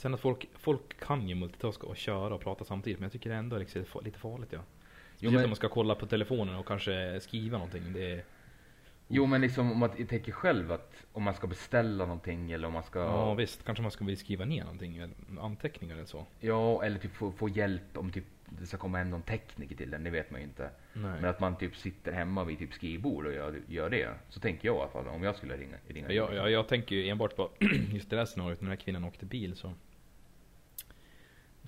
Sen 0.00 0.14
att 0.14 0.20
folk, 0.20 0.48
folk 0.54 1.00
kan 1.00 1.28
ju 1.28 1.34
multitaska 1.34 1.86
och 1.86 1.96
köra 1.96 2.34
och 2.34 2.40
prata 2.40 2.64
samtidigt. 2.64 2.98
Men 2.98 3.04
jag 3.04 3.12
tycker 3.12 3.30
det 3.30 3.36
ändå 3.36 3.56
är 3.56 3.60
liksom 3.60 3.84
lite 4.02 4.18
farligt 4.18 4.48
ja. 4.52 4.60
Speciellt 5.12 5.34
men- 5.34 5.44
om 5.44 5.50
man 5.50 5.56
ska 5.56 5.68
kolla 5.68 5.94
på 5.94 6.06
telefonen 6.06 6.54
och 6.56 6.66
kanske 6.66 7.20
skriva 7.20 7.58
någonting. 7.58 7.92
Det 7.92 8.10
är, 8.12 8.24
Jo 9.08 9.26
men 9.26 9.40
liksom 9.40 9.72
om 9.72 9.78
man 9.78 9.90
tänker 9.90 10.32
själv 10.32 10.72
att 10.72 11.06
om 11.12 11.22
man 11.22 11.34
ska 11.34 11.46
beställa 11.46 12.06
någonting 12.06 12.52
eller 12.52 12.68
om 12.68 12.74
man 12.74 12.82
ska 12.82 12.98
ja 12.98 13.34
visst, 13.34 13.64
kanske 13.64 13.82
man 13.82 13.90
ska 13.90 14.04
vilja 14.04 14.18
skriva 14.18 14.44
ner 14.44 14.64
någonting. 14.64 15.14
Anteckningar 15.40 15.94
eller 15.94 16.06
så. 16.06 16.26
Ja, 16.40 16.84
eller 16.84 16.98
typ 16.98 17.14
få, 17.14 17.32
få 17.32 17.48
hjälp 17.48 17.98
om 17.98 18.12
typ 18.12 18.24
det 18.58 18.66
ska 18.66 18.76
komma 18.76 18.98
hem 18.98 19.10
någon 19.10 19.22
tekniker 19.22 19.76
till 19.76 19.90
den, 19.90 20.04
det 20.04 20.10
vet 20.10 20.30
man 20.30 20.40
ju 20.40 20.46
inte. 20.46 20.70
Nej. 20.92 21.20
Men 21.20 21.24
att 21.24 21.40
man 21.40 21.56
typ 21.56 21.76
sitter 21.76 22.12
hemma 22.12 22.44
vid 22.44 22.58
typ 22.58 22.72
skrivbord 22.72 23.26
och 23.26 23.32
gör, 23.32 23.60
gör 23.68 23.90
det. 23.90 24.14
Så 24.28 24.40
tänker 24.40 24.68
jag 24.68 24.76
i 24.76 24.80
alla 24.80 24.90
fall 24.90 25.08
om 25.08 25.22
jag 25.22 25.36
skulle 25.36 25.56
ringa. 25.56 25.76
ringa 25.88 26.12
Jag, 26.12 26.34
jag, 26.34 26.50
jag 26.50 26.68
tänker 26.68 26.96
ju 26.96 27.08
enbart 27.08 27.36
på 27.36 27.50
just 27.92 28.10
det 28.10 28.16
där 28.16 28.24
scenariot 28.24 28.60
när 28.60 28.68
den 28.68 28.78
här 28.78 28.84
kvinnan 28.84 29.04
åkte 29.04 29.26
bil 29.26 29.56
så. 29.56 29.74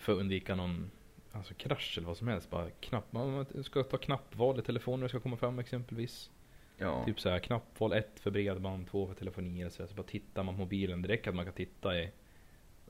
För 0.03 0.13
att 0.13 0.19
undvika 0.19 0.55
någon 0.55 0.91
alltså 1.33 1.55
krasch 1.55 1.95
eller 1.99 2.07
vad 2.07 2.17
som 2.17 2.29
helst. 2.29 2.51
Bara 2.51 2.71
knapp, 2.71 3.13
man 3.13 3.47
ska 3.65 3.83
ta 3.83 3.97
knappval 3.97 4.59
i 4.59 4.73
det 4.73 5.09
ska 5.09 5.21
komma 5.21 5.37
fram 5.37 5.59
exempelvis. 5.59 6.31
Ja. 6.77 7.05
Typ 7.05 7.21
så 7.21 7.29
här 7.29 7.39
knappval 7.39 7.93
1 7.93 8.21
för 8.21 8.31
bredband, 8.31 8.89
2 8.91 9.07
för 9.07 9.15
telefoni 9.15 9.71
så, 9.71 9.83
här. 9.83 9.89
så 9.89 9.95
bara 9.95 10.03
tittar 10.03 10.43
man 10.43 10.55
på 10.55 10.59
mobilen 10.59 11.03
direkt 11.03 11.27
att 11.27 11.35
man 11.35 11.45
kan 11.45 11.55
titta 11.55 11.99
i 11.99 12.11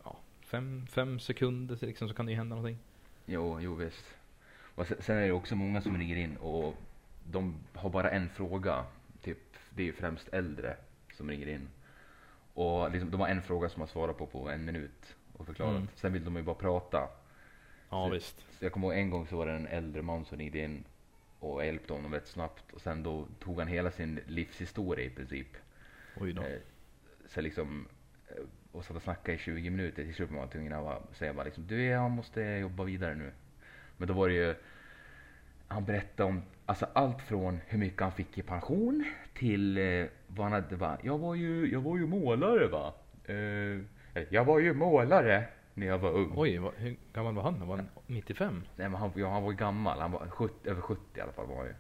ja, 0.05 0.19
fem, 0.41 0.87
fem 0.87 1.19
sekunder 1.19 1.77
så 1.77 1.87
liksom 1.87 2.09
så 2.09 2.15
kan 2.15 2.27
det 2.27 2.33
ju 2.33 2.39
hända 2.39 2.57
någonting. 2.57 2.79
Jo, 3.27 3.61
jo 3.61 3.75
visst. 3.75 4.05
Och 4.75 4.87
sen, 4.87 4.97
sen 5.01 5.17
är 5.17 5.27
det 5.27 5.33
också 5.33 5.57
många 5.57 5.81
som 5.81 5.99
ringer 5.99 6.17
in 6.17 6.37
och 6.37 6.75
de 7.31 7.55
har 7.75 7.91
bara 7.91 8.11
en 8.11 8.29
fråga. 8.29 8.85
Typ, 9.23 9.57
det 9.71 9.83
är 9.83 9.87
ju 9.87 9.93
främst 9.93 10.29
äldre 10.29 10.77
som 11.15 11.31
ringer 11.31 11.49
in. 11.49 11.69
Och 12.55 12.91
liksom, 12.91 13.11
de 13.11 13.21
har 13.21 13.29
en 13.29 13.43
fråga 13.43 13.69
som 13.69 13.81
man 13.81 13.89
svarar 13.89 14.13
på 14.13 14.27
på 14.27 14.51
en 14.51 14.65
minut 14.65 15.17
och 15.33 15.47
förklarat. 15.47 15.77
Mm. 15.77 15.89
Sen 15.95 16.13
vill 16.13 16.25
de 16.25 16.37
ju 16.37 16.43
bara 16.43 16.55
prata. 16.57 17.09
Ja 17.91 18.07
Så- 18.07 18.15
visst. 18.15 18.37
Så 18.59 18.65
jag 18.65 18.73
kommer 18.73 18.87
ihåg 18.87 18.97
en 18.97 19.11
gång 19.11 19.27
så 19.27 19.37
var 19.37 19.47
det 19.47 19.53
en 19.53 19.67
äldre 19.67 20.03
man 20.03 20.25
som 20.25 20.39
ringde 20.39 20.59
in 20.59 20.85
och 21.41 21.67
hjälpte 21.67 21.93
honom 21.93 22.15
rätt 22.15 22.27
snabbt. 22.29 22.73
Och 22.73 22.81
sen 22.81 23.03
då 23.03 23.27
tog 23.39 23.59
han 23.59 23.69
hela 23.69 23.91
sin 23.91 24.21
livshistoria 24.27 25.05
i 25.05 25.11
princip. 25.11 25.57
Oj 26.21 26.33
då. 26.33 26.43
Eh, 26.43 26.59
så 27.27 27.41
liksom, 27.41 27.89
eh, 28.29 28.43
och 28.73 28.85
satt 28.85 28.97
och 28.97 29.03
snackade 29.03 29.33
i 29.37 29.39
20 29.39 29.71
minuter. 29.71 30.05
Till 30.05 30.15
slut 30.15 30.31
var 30.31 30.39
man 30.39 30.49
tvungen 30.49 30.73
att 30.73 31.17
säga 31.17 31.35
bara 31.35 31.45
liksom, 31.45 31.67
du 31.67 31.85
jag 31.85 32.11
måste 32.11 32.41
jobba 32.43 32.85
vidare 32.85 33.15
nu. 33.15 33.33
Men 33.97 34.09
då 34.09 34.15
var 34.15 34.29
det 34.29 34.35
ju, 34.35 34.55
han 35.69 35.85
berättade 35.85 36.29
om 36.29 36.43
alltså 36.67 36.87
allt 36.93 37.23
från 37.23 37.61
hur 37.67 37.79
mycket 37.79 38.01
han 38.01 38.13
fick 38.13 38.39
i 38.39 38.43
pension 38.43 39.05
till 39.35 39.79
eh, 39.79 40.07
vad 40.27 40.45
han 40.45 40.53
hade, 40.53 40.77
va? 40.77 40.99
jag 41.03 41.19
var 41.19 41.35
ju, 41.35 41.73
jag 41.73 41.81
var 41.81 41.97
ju 41.97 42.07
målare 42.07 42.67
va. 42.69 42.95
Eh, 43.25 43.81
jag 44.31 44.45
var 44.45 44.59
ju 44.59 44.75
målare 44.75 45.45
när 45.75 45.87
jag 45.87 45.99
var 45.99 46.11
ung. 46.11 46.33
Oj, 46.37 46.59
vad, 46.59 46.73
hur 46.77 46.97
gammal 47.13 47.35
var 47.35 47.43
han? 47.43 47.67
Var 47.69 47.77
han 47.77 47.89
95? 48.07 48.63
Nej 48.77 48.89
men 48.89 49.01
han, 49.01 49.11
ja, 49.17 49.31
han 49.31 49.43
var 49.43 49.53
gammal, 49.53 50.01
han 50.01 50.13
var 50.13 50.27
70, 50.31 50.71
över 50.71 50.81
70 50.81 51.01
i 51.15 51.21
alla 51.21 51.33
fall 51.33 51.47
var 51.47 51.57
han 51.57 51.67
ju. 51.67 51.75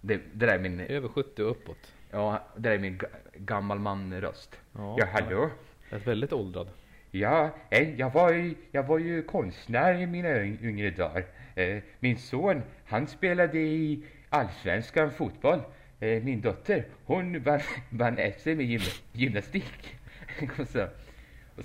Det, 0.00 0.14
det 0.32 0.46
där 0.46 0.54
är 0.54 0.58
min, 0.58 0.80
Över 0.80 1.08
70 1.08 1.42
och 1.42 1.50
uppåt. 1.50 1.92
ja 2.10 2.42
det 2.56 2.60
där 2.62 2.70
är 2.74 2.78
min 2.78 2.98
ga, 2.98 3.06
gammal 3.34 3.78
man 3.78 4.20
röst. 4.20 4.56
Ja, 4.72 4.96
Ja 4.98 5.06
hallå? 5.12 5.50
Ett 5.90 6.06
väldigt 6.06 6.32
åldrad. 6.32 6.68
Ja, 7.10 7.50
jag 7.96 8.10
var 8.12 8.32
ju, 8.32 8.54
jag 8.72 8.82
var 8.82 8.98
ju 8.98 9.22
konstnär 9.22 9.94
i 10.00 10.06
mina 10.06 10.28
yng- 10.28 10.62
yngre 10.64 10.90
dagar. 10.90 11.24
Eh, 11.54 11.78
min 12.00 12.18
son, 12.18 12.62
han 12.86 13.06
spelade 13.06 13.58
i 13.58 14.04
allsvenskan 14.28 15.10
fotboll. 15.10 15.60
Eh, 16.00 16.22
min 16.22 16.40
dotter, 16.40 16.86
hon 17.04 17.42
vann, 17.42 17.60
vann 17.90 18.16
SM 18.38 18.60
i 18.60 18.64
gym, 18.64 18.80
gymnastik. 19.12 19.98
så, 20.72 20.88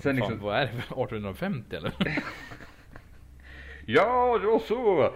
Fan, 0.02 0.16
liksom, 0.16 0.38
vad 0.38 0.56
är 0.56 0.66
det? 0.66 0.72
1850 0.78 1.76
eller? 1.76 1.92
ja, 3.86 4.38
det 4.38 4.46
var 4.46 4.58
så. 4.58 5.14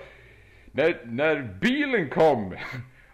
När, 0.73 1.00
när 1.04 1.42
bilen 1.61 2.08
kom, 2.08 2.56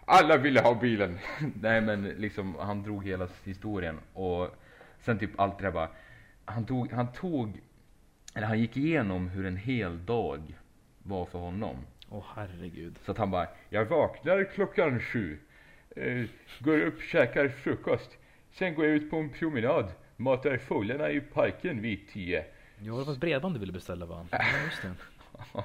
alla 0.05 0.37
ville 0.37 0.61
ha 0.61 0.75
bilen. 0.75 1.19
Nej 1.61 1.81
men 1.81 2.03
liksom, 2.03 2.55
han 2.59 2.83
drog 2.83 3.05
hela 3.05 3.27
historien 3.43 3.99
och 4.13 4.49
sen 4.99 5.19
typ 5.19 5.39
allt 5.39 5.57
det 5.57 5.63
där 5.63 5.71
bara. 5.71 5.89
Han 6.45 6.65
tog, 6.65 6.91
han 6.91 7.11
tog, 7.11 7.61
eller 8.35 8.47
han 8.47 8.59
gick 8.59 8.77
igenom 8.77 9.29
hur 9.29 9.45
en 9.45 9.57
hel 9.57 10.05
dag 10.05 10.41
var 11.03 11.25
för 11.25 11.39
honom. 11.39 11.75
Åh 12.09 12.23
herregud. 12.35 12.99
Så 13.05 13.11
att 13.11 13.17
han 13.17 13.31
bara, 13.31 13.47
jag 13.69 13.85
vaknar 13.85 14.43
klockan 14.43 14.99
sju, 14.99 15.37
eh, 15.95 16.25
går 16.59 16.81
upp, 16.81 17.01
käkar 17.01 17.47
frukost, 17.47 18.17
sen 18.51 18.75
går 18.75 18.85
jag 18.85 18.95
ut 18.95 19.09
på 19.09 19.17
en 19.17 19.29
promenad, 19.29 19.91
matar 20.17 20.57
fåglarna 20.57 21.11
i 21.11 21.21
parken 21.21 21.81
vid 21.81 22.07
tio. 22.07 22.45
Ja, 22.79 22.93
det 22.93 23.03
var 23.03 23.13
ett 23.13 23.19
bredband 23.19 23.55
du 23.55 23.59
ville 23.59 23.73
beställa 23.73 24.05
va? 24.05 24.27
Ja, 24.31 24.39
just 24.65 24.81
det. 24.81 24.93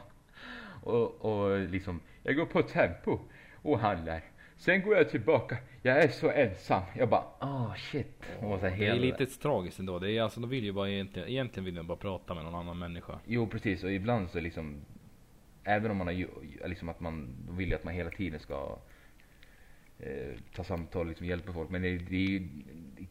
och, 0.82 1.24
och 1.24 1.60
liksom, 1.60 2.00
jag 2.22 2.36
går 2.36 2.46
på 2.46 2.62
Tempo 2.62 3.18
och 3.62 3.78
handlar. 3.78 4.22
Sen 4.56 4.82
går 4.82 4.96
jag 4.96 5.10
tillbaka, 5.10 5.58
jag 5.82 6.04
är 6.04 6.08
så 6.08 6.30
ensam. 6.30 6.82
Jag 6.96 7.08
bara, 7.08 7.24
ah 7.38 7.74
shit. 7.76 8.22
Och 8.40 8.60
så 8.60 8.66
här 8.66 8.78
Det 8.78 8.86
är 8.86 8.94
lite 8.94 9.26
tragiskt 9.26 9.78
ändå. 9.78 9.98
Det 9.98 10.12
är 10.12 10.22
alltså, 10.22 10.40
de 10.40 10.50
vill 10.50 10.64
ju 10.64 10.72
bara 10.72 10.90
egentligen, 10.90 11.28
egentligen 11.28 11.64
vill 11.64 11.74
de 11.74 11.86
bara 11.86 11.98
prata 11.98 12.34
med 12.34 12.44
någon 12.44 12.54
annan 12.54 12.78
människa. 12.78 13.18
Jo 13.26 13.46
precis, 13.46 13.84
och 13.84 13.92
ibland 13.92 14.30
så 14.30 14.40
liksom, 14.40 14.80
även 15.64 15.90
om 15.90 15.96
man 15.96 16.06
har 16.06 16.68
liksom 16.68 16.88
att 16.88 17.00
man, 17.00 17.36
de 17.46 17.56
vill 17.56 17.74
att 17.74 17.84
man 17.84 17.94
hela 17.94 18.10
tiden 18.10 18.40
ska 18.40 18.78
eh, 19.98 20.34
ta 20.54 20.64
samtal, 20.64 21.08
liksom 21.08 21.26
hjälpa 21.26 21.52
folk. 21.52 21.70
Men 21.70 21.82
det, 21.82 21.98
det 21.98 22.16
är 22.16 22.28
ju, 22.28 22.48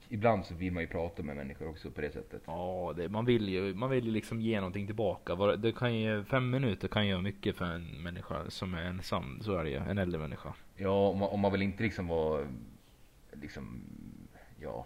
ibland 0.10 0.46
så 0.46 0.54
vill 0.54 0.74
man 0.74 0.84
ju 0.84 0.88
prata 0.88 1.24
med 1.24 1.36
människor 1.36 1.70
också 1.70 1.92
på 1.92 2.02
det 2.02 2.12
sättet. 2.12 2.42
Ja, 2.46 2.94
det, 2.98 3.10
man 3.10 3.26
vill 3.26 3.50
ju, 3.50 3.74
man 3.74 3.90
vill 3.90 4.06
ju 4.06 4.12
liksom 4.12 4.42
ge 4.42 4.56
någonting 4.60 4.86
tillbaka. 4.86 5.36
Var- 5.36 5.56
Det 5.58 5.72
kan 5.72 5.96
ju, 5.96 6.24
fem 6.24 6.50
minuter 6.50 6.88
kan 6.88 7.08
göra 7.08 7.22
mycket 7.22 7.56
för 7.56 7.66
en 7.66 7.86
människa 8.04 8.50
som 8.50 8.74
är 8.74 8.82
ensam. 8.84 9.40
Så 9.42 9.56
är 9.58 9.64
det 9.64 9.70
ju. 9.70 9.78
En 9.78 9.98
äldre 9.98 10.20
människa. 10.22 10.54
Ja, 10.76 11.08
om 11.10 11.18
man, 11.18 11.30
om 11.30 11.40
man 11.40 11.52
vill 11.52 11.62
inte 11.62 11.84
liksom 11.84 12.08
vara, 12.08 12.48
liksom, 13.34 13.82
ja, 14.62 14.86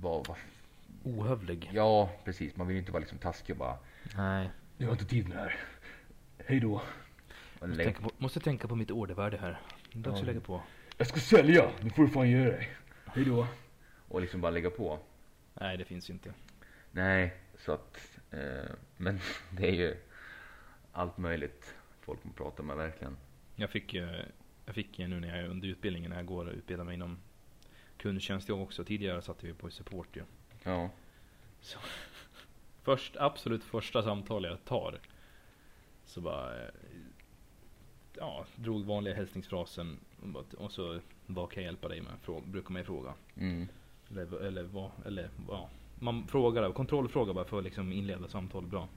vara, 0.00 0.22
vara 0.28 0.38
Ohövlig. 1.04 1.70
Ja, 1.72 2.10
precis. 2.24 2.56
Man 2.56 2.66
vill 2.66 2.74
ju 2.74 2.80
inte 2.80 2.92
vara 2.92 3.00
liksom 3.00 3.18
taskig 3.18 3.54
och 3.54 3.58
bara 3.58 3.76
Nej. 4.16 4.50
Jag 4.78 4.86
har 4.86 4.92
inte 4.92 5.04
tid 5.04 5.28
med 5.28 5.36
det 5.36 5.40
här. 5.42 5.56
Hej 6.46 6.60
då. 6.60 6.82
Måste 7.60 7.84
tänka, 7.84 8.00
på, 8.02 8.10
måste 8.18 8.40
tänka 8.40 8.68
på 8.68 8.76
mitt 8.76 8.90
ordervärde 8.90 9.36
här. 9.36 9.60
Dags 9.92 10.14
Ja. 10.14 10.20
att 10.20 10.26
lägga 10.26 10.40
på. 10.40 10.62
Jag 10.96 11.06
ska 11.06 11.20
sälja, 11.20 11.70
nu 11.80 11.90
får 11.90 12.02
du 12.02 12.08
fan 12.08 12.30
göra 12.30 12.54
det. 13.14 13.20
Hejdå. 13.20 13.46
och 14.08 14.20
liksom 14.20 14.40
bara 14.40 14.50
lägga 14.50 14.70
på. 14.70 14.98
Nej, 15.54 15.76
det 15.76 15.84
finns 15.84 16.10
ju 16.10 16.14
inte. 16.14 16.34
Nej, 16.90 17.34
så 17.58 17.72
att, 17.72 18.20
eh, 18.30 18.70
men 18.96 19.20
det 19.50 19.68
är 19.68 19.74
ju 19.74 19.96
allt 20.92 21.18
möjligt 21.18 21.74
folk 22.00 22.24
man 22.24 22.32
pratar 22.32 22.64
med 22.64 22.76
verkligen. 22.76 23.16
Jag 23.56 23.70
fick, 23.70 23.94
eh, 23.94 24.24
jag 24.66 24.74
fick 24.74 24.98
eh, 24.98 25.08
nu 25.08 25.20
när 25.20 25.28
jag 25.28 25.38
är 25.38 25.48
under 25.48 25.68
utbildningen, 25.68 26.10
när 26.10 26.16
jag 26.16 26.26
går 26.26 26.46
och 26.46 26.52
utbildar 26.52 26.84
mig 26.84 26.94
inom 26.94 27.18
kundtjänst 27.96 28.48
jag 28.48 28.62
också. 28.62 28.84
Tidigare 28.84 29.22
satt 29.22 29.44
vi 29.44 29.54
på 29.54 29.70
support 29.70 30.16
ju. 30.16 30.22
Ja, 30.62 30.90
Först, 32.82 33.16
absolut 33.16 33.64
första 33.64 34.02
samtal 34.02 34.44
jag 34.44 34.64
tar. 34.64 35.00
Så 36.04 36.20
bara, 36.20 36.62
eh, 36.62 36.70
ja, 38.14 38.46
drog 38.56 38.84
vanliga 38.84 39.14
hälsningsfrasen. 39.14 39.98
Och 40.58 40.72
så, 40.72 41.00
vad 41.30 41.50
kan 41.50 41.62
jag 41.62 41.70
hjälpa 41.70 41.88
dig 41.88 42.00
med? 42.00 42.12
Frå, 42.22 42.40
brukar 42.40 42.70
man 42.72 42.82
ju 42.82 42.86
fråga. 42.86 43.14
mm. 43.36 43.68
Eller, 44.10 44.40
eller 44.40 44.62
vad, 44.62 44.90
eller 45.06 45.30
ja. 45.48 45.68
Man 45.94 46.26
frågar, 46.26 46.72
kontrollfråga 46.72 47.34
bara 47.34 47.44
för 47.44 47.58
att 47.58 47.64
liksom 47.64 47.92
inleda 47.92 48.28
samtal 48.28 48.66
bra. 48.66 48.88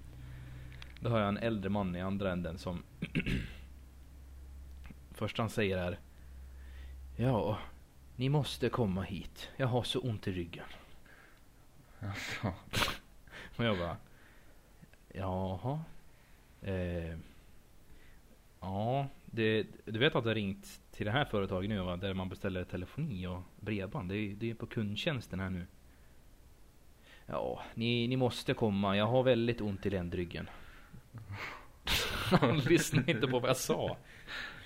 Då 0.99 1.09
har 1.09 1.19
jag 1.19 1.27
en 1.27 1.37
äldre 1.37 1.69
man 1.69 1.95
i 1.95 2.01
andra 2.01 2.31
änden 2.31 2.57
som 2.57 2.83
Först 5.11 5.37
han 5.37 5.49
säger 5.49 5.77
är 5.77 5.99
Ja, 7.15 7.57
ni 8.15 8.29
måste 8.29 8.69
komma 8.69 9.01
hit. 9.01 9.49
Jag 9.57 9.67
har 9.67 9.83
så 9.83 9.99
ont 9.99 10.27
i 10.27 10.31
ryggen. 10.31 10.65
Alltså, 11.99 12.47
Och 13.57 13.65
jag 13.65 13.77
bara 13.77 13.97
Jaha. 15.13 15.79
Eh, 16.61 17.17
ja, 18.59 19.07
det, 19.31 19.65
du 19.85 19.99
vet 19.99 20.15
att 20.15 20.23
det 20.23 20.29
har 20.29 20.35
ringt 20.35 20.81
till 20.91 21.05
det 21.05 21.11
här 21.11 21.25
företaget 21.25 21.69
nu 21.69 21.79
va? 21.81 21.97
Där 21.97 22.13
man 22.13 22.29
beställer 22.29 22.63
telefoni 22.63 23.27
och 23.27 23.41
bredband. 23.59 24.09
Det 24.09 24.15
är, 24.17 24.35
det 24.35 24.49
är 24.49 24.53
på 24.53 24.65
kundtjänsten 24.65 25.39
här 25.39 25.49
nu. 25.49 25.65
Ja, 27.25 27.61
ni, 27.73 28.07
ni 28.07 28.15
måste 28.15 28.53
komma. 28.53 28.97
Jag 28.97 29.07
har 29.07 29.23
väldigt 29.23 29.61
ont 29.61 29.85
i 29.85 29.89
ländryggen. 29.89 30.49
Han 32.31 32.59
lyssnade 32.69 33.11
inte 33.11 33.27
på 33.27 33.39
vad 33.39 33.49
jag 33.49 33.57
sa. 33.57 33.97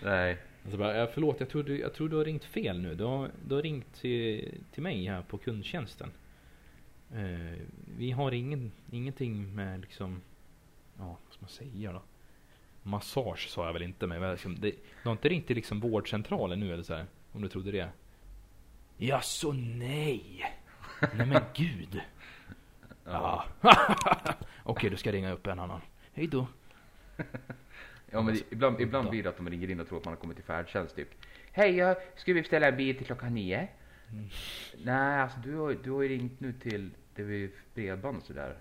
nej. 0.03 0.37
Alltså 0.63 0.77
bara, 0.77 0.97
"Ja, 0.97 1.07
förlåt, 1.13 1.39
jag 1.39 1.49
tror, 1.49 1.63
du, 1.63 1.79
jag 1.79 1.93
tror 1.93 2.09
du 2.09 2.15
har 2.17 2.25
ringt 2.25 2.43
fel 2.43 2.79
nu. 2.81 2.95
Du 2.95 3.03
har, 3.03 3.31
du 3.47 3.55
har 3.55 3.61
ringt 3.61 3.93
till, 3.93 4.61
till 4.71 4.83
mig 4.83 5.05
här 5.05 5.21
på 5.21 5.37
kundtjänsten. 5.37 6.11
Eh, 7.13 7.59
vi 7.97 8.11
har 8.11 8.31
ingen, 8.31 8.71
ingenting 8.91 9.55
med 9.55 9.81
liksom, 9.81 10.21
ja 10.97 11.05
vad 11.25 11.33
ska 11.33 11.41
man 11.41 11.49
säga 11.49 11.91
då? 11.91 12.01
Massage 12.87 13.47
sa 13.49 13.65
jag 13.65 13.73
väl 13.73 13.81
inte 13.81 14.07
men 14.07 14.31
liksom, 14.31 14.55
det, 14.59 14.69
du 14.71 15.09
har 15.09 15.11
inte 15.11 15.29
ringt 15.29 15.47
till 15.47 15.55
liksom 15.55 15.79
vårdcentralen 15.79 16.59
nu 16.59 16.73
eller 16.73 16.83
så 16.83 16.93
här, 16.93 17.05
Om 17.31 17.41
du 17.41 17.47
trodde 17.49 17.71
det? 17.71 17.89
Jaså 18.97 19.51
nej! 19.51 20.45
Nej 21.15 21.27
men 21.27 21.41
gud! 21.53 22.01
Ja. 23.07 23.45
Okej, 24.63 24.89
då 24.89 24.97
ska 24.97 25.11
ringa 25.11 25.31
upp 25.31 25.47
en 25.47 25.59
annan. 25.59 25.81
Hej 26.13 26.27
då. 26.27 26.47
Ja 28.11 28.21
men 28.21 28.33
det- 28.35 28.43
ibland, 28.51 28.81
ibland 28.81 29.09
blir 29.09 29.23
det 29.23 29.29
att 29.29 29.37
de 29.37 29.49
ringer 29.49 29.69
in 29.69 29.79
och 29.79 29.87
tror 29.87 29.97
att 29.99 30.05
man 30.05 30.11
har 30.13 30.21
kommit 30.21 30.37
till 30.37 30.45
färdtjänst 30.45 30.95
typ. 30.95 31.07
Hej, 31.51 31.75
jag 31.75 31.97
skulle 32.15 32.41
beställa 32.41 32.67
en 32.67 32.77
bil 32.77 32.97
till 32.97 33.05
klockan 33.05 33.33
nio. 33.33 33.67
Mm. 34.11 34.29
Nej, 34.83 35.21
alltså 35.21 35.39
du 35.39 35.55
har, 35.55 35.77
du 35.83 35.91
har 35.91 36.01
ju 36.01 36.09
ringt 36.09 36.39
nu 36.39 36.53
till 36.53 36.91
det 37.15 37.23
vid 37.23 37.51
bredband 37.73 38.17
och 38.17 38.23
sådär. 38.23 38.57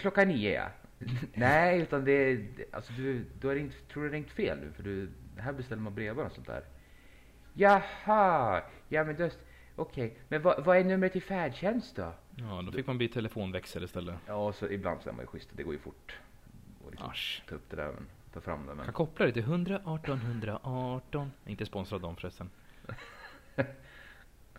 Klockan 0.00 0.28
nio 0.28 0.52
ja. 0.54 0.68
Nej, 1.34 1.80
utan 1.80 2.04
det 2.04 2.12
är, 2.12 2.46
alltså 2.72 2.92
du, 2.92 3.24
du 3.40 3.46
har 3.48 3.54
ringt, 3.54 3.88
tror 3.88 4.02
du 4.02 4.08
har 4.08 4.14
ringt 4.14 4.30
fel 4.30 4.58
nu 4.60 4.72
för 4.72 4.82
du, 4.82 5.10
här 5.38 5.52
beställer 5.52 5.82
man 5.82 5.94
bredband 5.94 6.26
och 6.26 6.32
sånt 6.34 6.46
där. 6.46 6.64
Jaha, 7.54 8.62
ja 8.88 9.04
men 9.04 9.16
då, 9.16 9.28
okej, 9.76 10.16
men 10.28 10.42
vad, 10.42 10.64
vad 10.64 10.76
är 10.76 10.84
numret 10.84 11.12
till 11.12 11.22
färdtjänst 11.22 11.96
då? 11.96 12.12
Ja, 12.36 12.62
då 12.66 12.72
fick 12.72 12.86
man 12.86 12.98
bli 12.98 13.08
telefonväxel 13.08 13.84
istället. 13.84 14.14
Ja, 14.26 14.52
så 14.52 14.68
ibland 14.68 15.02
så 15.02 15.08
är 15.08 15.12
man 15.12 15.22
ju 15.22 15.26
schysst, 15.26 15.48
det 15.52 15.62
går 15.62 15.74
ju 15.74 15.80
fort. 15.80 16.18
Och 16.84 16.90
liksom 16.90 17.10
Asch. 17.10 17.42
ta 17.48 17.54
upp 17.54 17.70
det 17.70 17.76
där, 17.76 17.92
men, 17.92 18.06
ta 18.32 18.40
fram 18.40 18.66
det 18.66 18.74
men. 18.74 18.84
Kan 18.84 18.94
koppla 18.94 19.26
det 19.26 19.32
till 19.32 19.42
118 19.42 20.18
118. 20.18 21.32
Inte 21.46 21.66
sponsrad 21.66 22.00
dem 22.00 22.16
förresten. 22.16 22.50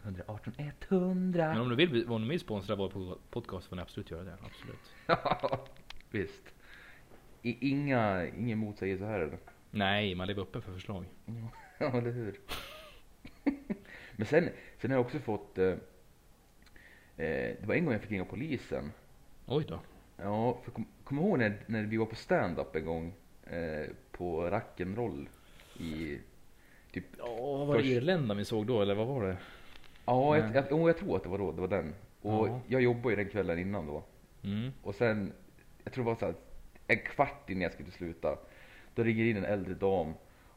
118 0.03 0.53
100. 0.89 1.47
Men 1.49 1.61
om 1.61 1.69
du 1.69 1.75
vill, 1.75 2.09
om 2.09 2.21
du 2.21 2.29
vill 2.29 2.39
sponsra 2.39 2.75
vår 2.75 2.89
po- 2.89 3.17
podcast 3.29 3.67
får 3.67 3.75
ni 3.75 3.81
absolut 3.81 4.11
göra 4.11 4.23
det. 4.23 4.37
Absolut. 4.45 4.93
Visst. 6.13 6.53
I, 7.41 7.69
inga, 7.71 8.27
ingen 8.27 8.57
motsägelse 8.57 9.05
här 9.05 9.19
eller? 9.19 9.37
Nej, 9.71 10.15
man 10.15 10.27
lever 10.27 10.41
öppen 10.41 10.61
för 10.61 10.73
förslag. 10.73 11.05
Ja, 11.77 11.97
eller 11.97 12.11
hur? 12.11 12.39
Men 14.15 14.27
sen, 14.27 14.49
sen 14.77 14.91
har 14.91 14.97
jag 14.97 15.05
också 15.05 15.19
fått... 15.19 15.57
Eh, 15.57 15.65
eh, 15.67 15.75
det 17.17 17.65
var 17.65 17.75
en 17.75 17.83
gång 17.85 17.93
jag 17.93 18.01
fick 18.01 18.11
ringa 18.11 18.25
polisen. 18.25 18.91
Oj 19.45 19.65
då. 19.69 19.79
Ja, 20.17 20.57
för 20.63 20.71
kom, 20.71 20.85
kom 21.03 21.19
ihåg 21.19 21.39
när, 21.39 21.53
när 21.65 21.83
vi 21.83 21.97
var 21.97 22.05
på 22.05 22.15
stand-up 22.15 22.75
en 22.75 22.85
gång? 22.85 23.13
Eh, 23.43 23.85
på 24.11 24.41
Rock'n'Roll 24.49 25.27
i 25.79 26.17
typ... 26.91 27.05
Ja, 27.17 27.65
var 27.65 27.73
det 27.75 27.81
Först- 27.81 27.91
Irländan 27.91 28.37
vi 28.37 28.45
såg 28.45 28.65
då 28.67 28.81
eller 28.81 28.95
vad 28.95 29.07
var 29.07 29.23
det? 29.27 29.37
Ja, 30.05 30.37
jag, 30.37 30.55
jag, 30.55 30.89
jag 30.89 30.97
tror 30.97 31.17
att 31.17 31.23
det 31.23 31.29
var 31.29 31.37
då, 31.37 31.51
det 31.51 31.61
var 31.61 31.67
den. 31.67 31.95
Och 32.21 32.47
Ja. 32.47 32.61
jag 32.67 32.81
jobbade 32.81 33.09
ju 33.09 33.15
den 33.15 33.29
kvällen 33.31 33.59
innan 33.59 33.87
då. 33.87 34.03
Mm. 34.43 34.71
Och 34.83 34.95
sen, 34.95 35.33
jag 35.83 35.93
tror 35.93 36.03
det 36.03 36.09
var 36.09 36.15
så 36.15 36.25
här, 36.25 36.35
en 36.87 36.99
kvart 36.99 37.49
innan 37.49 37.61
jag 37.61 37.73
skulle 37.73 37.91
sluta. 37.91 38.37
Då 38.95 39.03
ringer 39.03 39.25
in 39.25 39.37
en 39.37 39.45
äldre 39.45 39.73
dam 39.73 40.13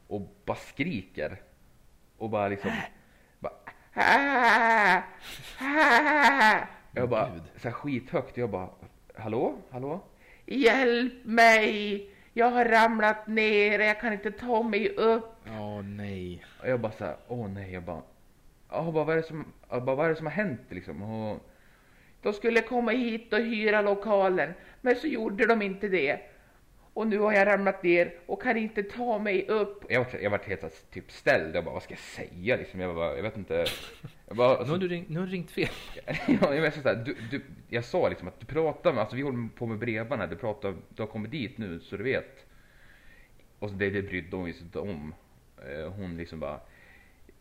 och 0.07 0.21
bara 0.45 0.57
skriker. 0.57 1.41
Och 2.19 2.31
bara 2.31 2.49
liksom, 2.49 2.71
bara! 3.39 3.53
Jag 6.93 7.09
bara, 7.09 7.41
så 7.57 7.69
här 7.69 7.73
skithögt. 7.73 8.37
Jag 8.37 8.51
bara, 8.51 8.69
hallå, 9.15 9.55
hallå? 9.71 10.01
Hjälp 10.47 11.25
mig! 11.25 12.11
Jag 12.33 12.51
har 12.51 12.65
ramlat 12.65 13.27
ner, 13.27 13.79
jag 13.79 14.01
kan 14.01 14.13
inte 14.13 14.31
ta 14.31 14.63
mig 14.63 14.89
upp. 14.89 15.37
Ja, 15.45 15.83
nej. 15.83 16.45
Och 16.61 16.69
jag 16.69 16.81
bara 16.81 16.93
så 16.93 17.05
här, 17.05 17.17
åh 17.29 17.49
nej, 17.49 17.73
jag 17.73 17.83
bara, 17.83 18.03
ja, 18.71 18.91
bara, 18.93 19.05
vad, 19.05 19.11
är 19.11 19.17
det 19.17 19.23
som, 19.23 19.53
bara, 19.69 19.81
vad 19.81 20.07
är 20.07 20.09
det 20.09 20.17
som 20.17 20.27
har 20.27 20.33
hänt 20.33 20.61
liksom? 20.69 21.03
Och, 21.03 21.41
de 22.27 22.33
skulle 22.33 22.61
komma 22.63 22.91
hit 22.91 23.33
och 23.33 23.39
hyra 23.39 23.83
lokalen, 23.83 24.53
men 24.81 24.97
så 24.97 25.07
gjorde 25.07 25.47
de 25.47 25.63
inte 25.63 25.89
det. 25.89 26.21
Och 26.93 27.07
nu 27.07 27.19
har 27.19 27.33
jag 27.33 27.47
ramlat 27.47 27.83
ner 27.83 28.15
och 28.27 28.43
kan 28.43 28.57
inte 28.57 28.83
ta 28.83 29.19
mig 29.19 29.47
upp. 29.49 29.85
Jag 29.89 30.05
var, 30.05 30.21
jag 30.21 30.31
var 30.31 30.39
helt 30.39 30.91
typ 30.91 31.11
ställd, 31.13 31.57
jag 31.57 31.65
bara, 31.65 31.75
vad 31.75 31.83
ska 31.83 31.93
jag 31.93 31.99
säga 31.99 32.57
liksom? 32.57 32.81
Jag 32.81 32.95
bara, 32.95 33.17
jag 33.17 33.23
vet 33.23 33.37
inte. 33.37 33.65
Jag 34.29 34.37
bara, 34.37 34.49
Nu 34.53 34.59
alltså, 34.59 34.75
har 34.75 34.79
du 34.79 34.89
ringt, 34.89 35.09
nu 35.09 35.19
har 35.19 35.27
du 35.27 35.33
ringt 35.33 35.51
fel. 35.51 35.69
ja, 36.41 36.55
jag, 36.55 36.75
så 36.75 36.89
här, 36.89 36.95
du, 36.95 37.17
du, 37.31 37.43
jag 37.69 37.85
sa 37.85 38.09
liksom 38.09 38.29
att 38.29 38.41
du 38.41 38.47
pratar 38.47 38.93
med, 38.93 39.01
alltså 39.01 39.17
vi 39.17 39.23
håller 39.23 39.49
på 39.57 39.67
med 39.67 39.79
bredband 39.79 40.21
här, 40.21 40.29
du 40.29 40.37
pratar, 40.37 40.75
du 40.89 41.03
har 41.03 41.07
kommit 41.07 41.31
dit 41.31 41.59
nu 41.59 41.81
så 41.81 41.97
du 41.97 42.05
vet. 42.05 42.47
Och 43.59 43.71
så 43.71 43.77
det, 43.77 43.91
det 43.91 44.03
brydde 44.03 44.37
hon 44.37 44.53
sig 44.53 44.63
inte 44.63 44.79
om. 44.79 45.15
Eh, 45.69 45.93
Hon 45.93 46.17
liksom 46.17 46.41
bara 46.41 46.61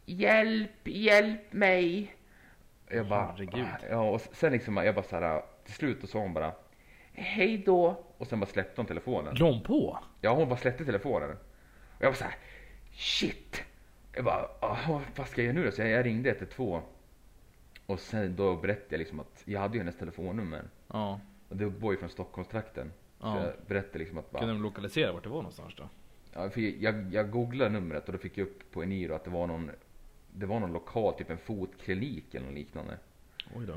Hjälp, 0.06 0.88
hjälp 0.88 1.54
mig. 1.54 2.16
Jag 2.90 3.08
bara, 3.08 3.26
Herregud. 3.26 3.68
ja 3.90 4.10
och 4.10 4.22
sen 4.22 4.52
liksom, 4.52 4.78
jag 4.78 4.96
bara 4.96 5.04
så 5.06 5.16
här, 5.20 5.42
till 5.64 5.74
slut 5.74 6.02
då 6.02 6.08
sa 6.08 6.20
hon 6.20 6.34
bara 6.34 6.52
Hej 7.14 7.58
då. 7.58 8.04
Och 8.18 8.28
sen 8.28 8.40
bara 8.40 8.46
släppte 8.46 8.82
hon 8.82 8.86
telefonen. 8.86 9.36
Lång 9.36 9.62
på? 9.64 10.00
Ja, 10.22 10.34
hon 10.36 10.50
bara 10.50 10.58
släppte 10.60 10.86
telefonen. 10.86 11.30
Och 11.98 12.02
jag 12.04 12.08
var 12.08 12.14
så 12.16 12.24
här, 12.24 12.36
shit. 12.94 13.64
Jag 14.14 14.26
bara, 14.26 14.48
"Ah, 14.60 15.02
vad 15.16 15.28
ska 15.28 15.42
jag 15.42 15.46
göra 15.46 15.56
nu 15.64 15.66
då? 15.66 15.72
Så 15.72 15.82
jag, 15.82 15.90
jag 15.90 16.06
ringde 16.06 16.30
112. 16.30 16.82
Och 17.86 18.00
sen 18.00 18.36
då 18.36 18.56
berättade 18.56 18.86
jag 18.90 19.00
liksom 19.00 19.20
att 19.20 19.42
jag 19.46 19.60
hade 19.60 19.74
ju 19.74 19.80
hennes 19.80 19.98
telefonnummer. 19.98 20.64
Ja. 20.88 21.20
Och 21.50 21.58
det 21.58 21.66
var 21.66 21.92
ju 21.92 21.98
från 21.98 22.10
Stockholmstrakten. 22.10 22.92
Så 23.20 23.28
Ja. 23.28 23.44
jag 23.44 23.54
berättade 23.68 24.00
liksom 24.00 24.18
att 24.18 24.30
Kunde 24.32 24.46
bara, 24.46 24.54
de 24.54 24.62
lokalisera 24.62 25.12
vart 25.12 25.24
det 25.24 25.30
var 25.30 25.38
någonstans 25.38 25.74
då? 25.78 25.90
ja, 26.34 26.50
för 26.50 26.84
jag, 26.84 27.14
jag 27.14 27.32
googlade 27.32 27.70
numret 27.72 28.06
och 28.08 28.12
då 28.14 28.18
fick 28.20 28.38
jag 28.38 28.48
upp 28.48 28.72
på 28.72 28.84
Eniro 28.84 29.14
att 29.14 29.24
det 29.24 29.30
var 29.30 29.48
någon, 29.48 29.72
det 30.38 30.46
var 30.46 30.60
någon 30.60 30.74
lokal, 30.74 31.14
typ 31.14 31.30
en 31.30 31.38
fotklinik 31.38 32.36
eller 32.36 32.46
något 32.46 32.56
liknande. 32.56 32.98
Oj 33.56 33.66
då. 33.68 33.74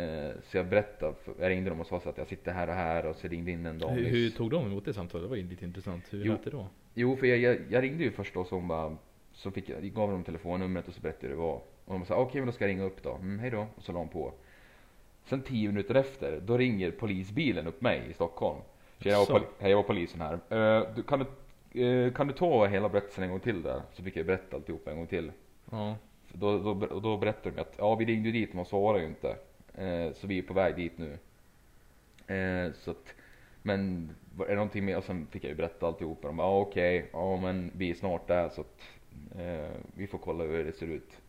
Eh, 0.00 0.30
så 0.44 0.56
jag 0.56 0.66
berättade, 0.66 1.14
för, 1.24 1.34
jag 1.40 1.48
ringde 1.50 1.70
dem 1.70 1.80
och 1.80 1.86
sa 1.86 2.00
så 2.00 2.08
att 2.08 2.18
jag 2.18 2.26
sitter 2.26 2.52
här 2.52 2.68
och 2.68 2.74
här 2.74 3.06
och 3.06 3.16
så 3.16 3.28
ringde 3.28 3.50
in 3.50 3.66
en 3.66 3.78
dam. 3.78 3.90
Hur, 3.90 4.04
hur 4.04 4.30
tog 4.30 4.50
de 4.50 4.66
emot 4.66 4.84
det 4.84 4.94
samtalet? 4.94 5.24
Det 5.24 5.28
var 5.30 5.36
lite 5.36 5.64
intressant. 5.64 6.04
Hur 6.10 6.24
Jo. 6.24 6.32
lät 6.32 6.44
det 6.44 6.50
då? 6.50 6.66
Jo, 6.94 7.16
för 7.16 7.26
jag, 7.26 7.38
jag, 7.38 7.58
jag 7.70 7.82
ringde 7.82 8.04
ju 8.04 8.10
först 8.10 8.34
då 8.34 8.44
så 8.44 8.54
hon 8.54 8.68
bara, 8.68 8.96
så 9.32 9.50
fick 9.50 9.68
jag, 9.68 9.82
gav 9.82 10.10
dem 10.10 10.24
telefonnumret 10.24 10.88
och 10.88 10.94
så 10.94 11.00
berättade 11.00 11.26
jag 11.26 11.30
hur 11.30 11.36
det 11.36 11.42
var. 11.42 11.54
Och 11.84 11.92
de 11.94 12.04
sa 12.04 12.16
okej 12.16 12.40
men 12.40 12.46
då 12.46 12.52
ska 12.52 12.64
jag 12.64 12.68
ringa 12.68 12.84
upp 12.84 13.02
då, 13.02 13.14
mm, 13.14 13.38
hej 13.38 13.50
då. 13.50 13.66
Och 13.74 13.82
så 13.82 13.92
la 13.92 13.98
hon 13.98 14.08
på. 14.08 14.32
Sen 15.24 15.42
tio 15.42 15.68
minuter 15.68 15.94
efter, 15.94 16.40
då 16.40 16.58
ringer 16.58 16.90
polisbilen 16.90 17.66
upp 17.66 17.80
mig 17.80 18.02
i 18.10 18.12
Stockholm. 18.14 18.60
Så 19.02 19.08
jag, 19.08 19.18
var, 19.26 19.38
poli- 19.40 19.68
jag 19.68 19.76
var 19.76 19.82
polisen 19.82 20.20
här. 20.20 20.32
Eh, 20.34 20.94
du, 20.96 21.02
kan, 21.02 21.26
du, 21.72 21.82
eh, 21.86 22.12
kan 22.12 22.26
du 22.26 22.32
ta 22.34 22.66
hela 22.66 22.88
berättelsen 22.88 23.24
en 23.24 23.30
gång 23.30 23.40
till 23.40 23.62
där? 23.62 23.82
Så 23.92 24.02
fick 24.02 24.16
jag 24.16 24.26
berätta 24.26 24.56
alltihop 24.56 24.88
en 24.88 24.96
gång 24.96 25.06
till. 25.06 25.32
Ja. 25.74 25.96
Då, 26.32 26.58
då, 26.58 27.00
då 27.00 27.16
berättade 27.16 27.56
de 27.56 27.60
att 27.62 27.74
ja, 27.78 27.94
vi 27.94 28.04
ringde 28.04 28.30
dit 28.30 28.48
men 28.48 28.56
man 28.56 28.66
svarade 28.66 29.02
ju 29.02 29.08
inte. 29.08 29.36
Eh, 29.74 30.12
så 30.12 30.26
vi 30.26 30.38
är 30.38 30.42
på 30.42 30.54
väg 30.54 30.76
dit 30.76 30.98
nu. 30.98 31.18
Eh, 32.34 32.72
så 32.72 32.90
att 32.90 33.14
Men 33.62 34.10
är 34.40 34.48
det 34.48 34.54
någonting 34.54 34.84
mer? 34.84 34.96
Och 34.96 35.04
sen 35.04 35.26
fick 35.30 35.44
jag 35.44 35.48
ju 35.48 35.56
berätta 35.56 35.86
alltihopa. 35.86 36.26
De 36.28 36.36
bara, 36.36 36.46
ah, 36.46 36.60
okej, 36.60 37.10
ja 37.12 37.36
men 37.36 37.70
vi 37.76 37.90
är 37.90 37.94
snart 37.94 38.28
där 38.28 38.48
så 38.48 38.60
att 38.60 38.82
eh, 39.38 39.70
vi 39.94 40.06
får 40.06 40.18
kolla 40.18 40.44
hur 40.44 40.64
det 40.64 40.72
ser 40.72 40.86
ut. 40.86 41.20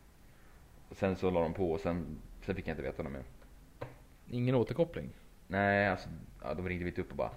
Och 0.89 0.97
sen 0.97 1.15
så 1.15 1.29
la 1.29 1.41
de 1.41 1.53
på 1.53 1.71
och 1.71 1.79
sen, 1.79 2.05
sen 2.45 2.55
fick 2.55 2.67
jag 2.67 2.73
inte 2.73 2.83
veta 2.83 3.03
något 3.03 3.11
mer. 3.11 3.23
Ingen 4.29 4.55
återkoppling? 4.55 5.09
Nej, 5.47 5.87
alltså 5.87 6.09
ja, 6.43 6.53
de 6.53 6.69
ringde 6.69 6.87
inte 6.87 7.01
upp 7.01 7.11
och 7.11 7.17
bara 7.17 7.31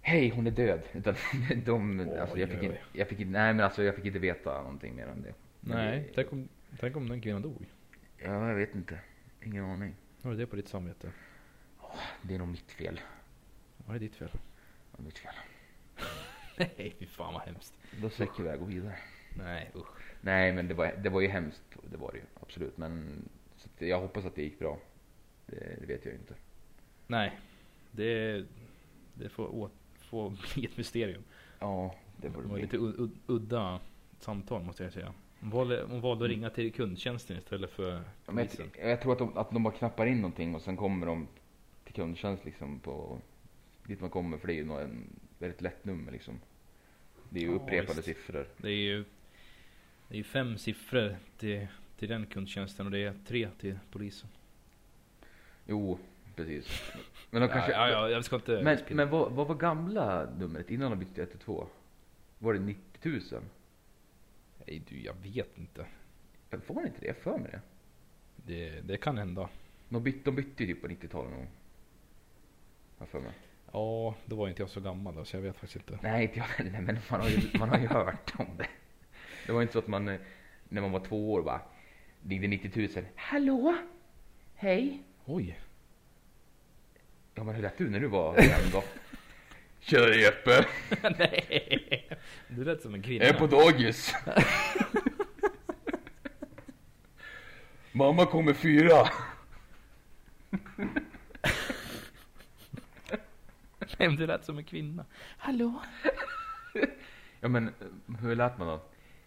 Hej, 0.00 0.28
hon 0.28 0.46
är 0.46 0.50
död. 0.50 0.80
Utan 0.92 1.14
de, 1.64 2.00
alltså, 2.20 2.38
jag, 2.38 2.48
fick 2.48 2.62
inte, 2.62 2.78
jag 2.92 3.08
fick 3.08 3.20
inte, 3.20 3.32
nej 3.32 3.54
men 3.54 3.64
alltså 3.64 3.82
jag 3.82 3.94
fick 3.94 4.04
inte 4.04 4.18
veta 4.18 4.62
någonting 4.62 4.96
mer 4.96 5.08
om 5.08 5.22
det. 5.22 5.32
Nej, 5.64 6.12
tänk 6.14 6.32
om, 6.32 6.48
tänk 6.80 6.96
om 6.96 7.08
den 7.08 7.20
kvinnan 7.20 7.42
dog. 7.42 7.66
Ja, 8.18 8.48
jag 8.48 8.54
vet 8.54 8.74
inte. 8.74 8.98
Ingen 9.42 9.64
aning. 9.64 9.94
Har 10.22 10.30
du 10.30 10.36
det 10.36 10.46
på 10.46 10.56
ditt 10.56 10.68
samvete? 10.68 11.12
Det 12.22 12.34
är 12.34 12.38
nog 12.38 12.48
mitt 12.48 12.72
fel. 12.72 13.00
Ja, 13.86 13.92
det 13.92 13.94
är 13.94 14.00
ditt 14.00 14.16
fel. 14.16 14.30
Ja, 14.92 14.98
mitt 15.04 15.18
fel. 15.18 15.34
Nej, 16.58 16.94
fy 16.98 17.06
fan 17.06 17.34
vad 17.34 17.42
hemskt. 17.42 17.74
Då 18.02 18.10
sträcker 18.10 18.40
iväg 18.40 18.62
och 18.62 18.70
vidare. 18.70 18.98
Nej, 19.36 19.70
usch. 19.74 19.86
Nej, 20.20 20.52
men 20.52 20.68
det 20.68 20.74
var, 20.74 20.92
det 21.02 21.08
var 21.08 21.20
ju 21.20 21.28
hemskt. 21.28 21.62
Det 21.90 21.96
var 21.96 22.12
det 22.12 22.18
ju, 22.18 22.24
absolut. 22.40 22.76
Men 22.76 23.22
jag 23.78 24.00
hoppas 24.00 24.24
att 24.24 24.34
det 24.34 24.42
gick 24.42 24.58
bra. 24.58 24.78
Det, 25.46 25.76
det 25.80 25.86
vet 25.86 26.04
jag 26.04 26.14
inte. 26.14 26.34
Nej, 27.06 27.38
det, 27.90 28.44
det 29.14 29.28
får, 29.28 29.46
å, 29.54 29.70
får 29.98 30.30
bli 30.54 30.64
ett 30.64 30.76
mysterium. 30.76 31.22
Ja, 31.58 31.94
det 32.16 32.30
får 32.30 32.42
Det 32.42 32.42
det 32.42 32.48
var 32.48 32.54
bli. 32.54 32.62
lite 32.62 33.12
udda 33.26 33.80
samtal 34.20 34.62
måste 34.62 34.84
jag 34.84 34.92
säga. 34.92 35.14
Hon 35.42 35.50
valde, 35.50 35.82
hon 35.88 36.00
valde 36.00 36.24
att 36.24 36.30
ringa 36.30 36.50
till 36.50 36.72
kundtjänsten 36.72 37.36
istället 37.38 37.70
för 37.70 37.92
Ja, 37.92 38.00
polisen. 38.26 38.70
jag, 38.78 38.90
jag 38.90 39.00
tror 39.00 39.12
att 39.12 39.18
de, 39.18 39.36
att 39.38 39.50
de 39.50 39.62
bara 39.62 39.74
knappar 39.74 40.06
in 40.06 40.16
någonting 40.16 40.54
och 40.54 40.62
sen 40.62 40.76
kommer 40.76 41.06
de 41.06 41.28
till 41.84 41.94
kundtjänst 41.94 42.44
liksom 42.44 42.80
på 42.80 43.18
dit 43.86 44.00
man 44.00 44.10
kommer 44.10 44.38
för 44.38 44.46
det 44.46 44.52
är 44.52 44.56
ju 44.64 44.80
en 44.80 45.04
väldigt 45.38 45.60
lätt 45.60 45.84
nummer 45.84 46.12
liksom. 46.12 46.40
Det 47.30 47.38
är 47.38 47.42
ju 47.42 47.48
Ja, 47.50 47.54
upprepade 47.56 47.94
visst. 47.94 48.04
siffror. 48.04 48.46
Det 48.56 48.68
är 48.68 48.72
ju 48.72 49.04
det 50.08 50.18
är 50.18 50.22
fem 50.22 50.58
siffror 50.58 51.16
till, 51.38 51.66
till 51.98 52.08
den 52.08 52.26
kundtjänsten 52.26 52.86
och 52.86 52.92
det 52.92 52.98
är 53.04 53.14
tre 53.26 53.48
till 53.60 53.78
polisen. 53.90 54.28
Jo, 55.66 55.98
precis. 56.36 56.82
Men 57.30 57.42
de 57.42 57.48
kanske... 57.48 57.72
ja, 57.72 57.88
ja, 57.88 58.08
jag 58.08 58.24
ska 58.24 58.36
inte... 58.36 58.62
Men, 58.62 58.78
men 58.90 59.10
vad, 59.10 59.32
vad 59.32 59.46
var 59.46 59.54
gamla 59.54 60.30
numret 60.38 60.70
innan 60.70 60.90
de 60.90 60.98
bytte 60.98 61.14
till 61.14 61.22
112? 61.22 61.66
Var 62.38 62.52
det 62.54 62.60
90 62.60 63.10
000? 63.32 63.42
Nej 64.66 64.82
du, 64.88 65.00
jag 65.00 65.14
vet 65.22 65.58
inte. 65.58 65.86
Var 66.66 66.82
det 66.82 66.88
inte 66.88 67.00
det? 67.00 67.06
Jag 67.06 67.16
för 67.16 67.38
mig 67.38 67.50
det. 67.50 67.60
Det, 68.36 68.80
det 68.80 68.96
kan 68.96 69.18
hända. 69.18 69.48
De 69.88 70.02
bytte, 70.02 70.20
de 70.24 70.34
bytte 70.36 70.64
ju 70.64 70.74
typ 70.74 70.82
på 70.82 70.88
90-talet 70.88 71.32
nog. 71.32 71.46
Har 72.98 73.06
för 73.06 73.20
mig. 73.20 73.32
Ja, 73.72 74.14
då 74.26 74.36
var 74.36 74.48
inte 74.48 74.62
jag 74.62 74.70
så 74.70 74.80
gammal 74.80 75.14
då, 75.14 75.24
så 75.24 75.36
jag 75.36 75.42
vet 75.42 75.56
faktiskt 75.56 75.76
inte. 75.90 75.98
Nej, 76.02 76.22
inte 76.22 76.38
jag 76.38 76.44
heller, 76.44 76.80
men 76.80 76.98
man 77.10 77.20
har, 77.20 77.28
ju, 77.28 77.58
man 77.58 77.68
har 77.68 77.78
ju 77.78 77.86
hört 77.88 78.32
om 78.38 78.56
det. 78.58 78.68
Det 79.46 79.52
var 79.52 79.62
inte 79.62 79.72
så 79.72 79.78
att 79.78 79.86
man, 79.86 80.04
när 80.68 80.80
man 80.80 80.92
var 80.92 81.00
två 81.00 81.32
år 81.32 81.42
bara, 81.42 81.60
ringde 82.28 82.48
90 82.48 82.88
000. 82.96 83.06
Hallå? 83.16 83.76
Hej? 84.54 85.02
Oj! 85.24 85.60
Ja 87.34 87.44
men 87.44 87.54
hur 87.54 87.62
lät 87.62 87.78
du 87.78 87.90
när 87.90 88.00
du 88.00 88.06
var 88.06 88.36
en 88.36 88.70
då? 88.72 88.84
Tjena 89.80 90.14
Jeppe! 90.14 90.66
Nej! 91.18 92.01
Du 92.48 92.64
lät 92.64 92.82
som 92.82 92.94
en 92.94 93.02
kvinna. 93.02 93.24
Jag 93.24 93.34
är 93.34 93.38
på 93.38 93.46
dagis. 93.46 94.14
Mamma 97.92 98.26
kommer 98.26 98.52
fyra. 98.52 99.08
Nej, 103.98 104.08
men 104.08 104.16
du 104.16 104.26
lät 104.26 104.44
som 104.44 104.58
en 104.58 104.64
kvinna. 104.64 105.04
Hallå? 105.38 105.82
Ja 107.40 107.48
men 107.48 107.68
eh, 107.68 108.16
hur 108.20 108.36
lät 108.36 108.58
man 108.58 108.66
då? 108.68 108.82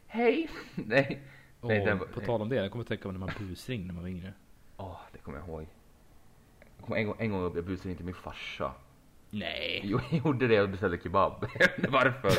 Hej! 0.08 0.50
Nej. 0.76 1.22
Och 1.60 1.68
Nej, 1.70 1.86
den 1.86 1.98
var- 1.98 2.06
på 2.06 2.20
tal 2.22 2.42
om 2.42 2.50
det, 2.50 2.56
jag 2.56 2.72
kommer 2.72 2.86
tänka 2.86 3.04
på 3.04 3.12
när 3.12 3.20
man 3.20 3.30
busringde 3.40 3.88
när 3.88 3.94
man 3.94 4.04
var 4.04 4.10
yngre. 4.10 4.34
Ja, 4.78 5.02
det 5.14 5.20
kommer 5.20 5.38
jag 5.38 5.48
ihåg. 5.48 5.68
Jag 6.78 6.86
kommer 6.86 6.98
en 6.98 7.06
gång, 7.08 7.16
en 7.20 7.32
gång 7.32 7.42
jag 7.56 7.66
busade 7.66 7.90
in 7.90 7.96
till 7.96 8.06
min 8.06 8.16
farsa. 8.16 8.72
Nej! 9.30 9.82
Jo, 9.86 10.00
jag 10.12 10.20
gjorde 10.26 10.48
det 10.48 10.62
och 10.62 10.70
beställde 10.70 10.98
kebab. 11.04 11.46
Varför? 11.90 12.32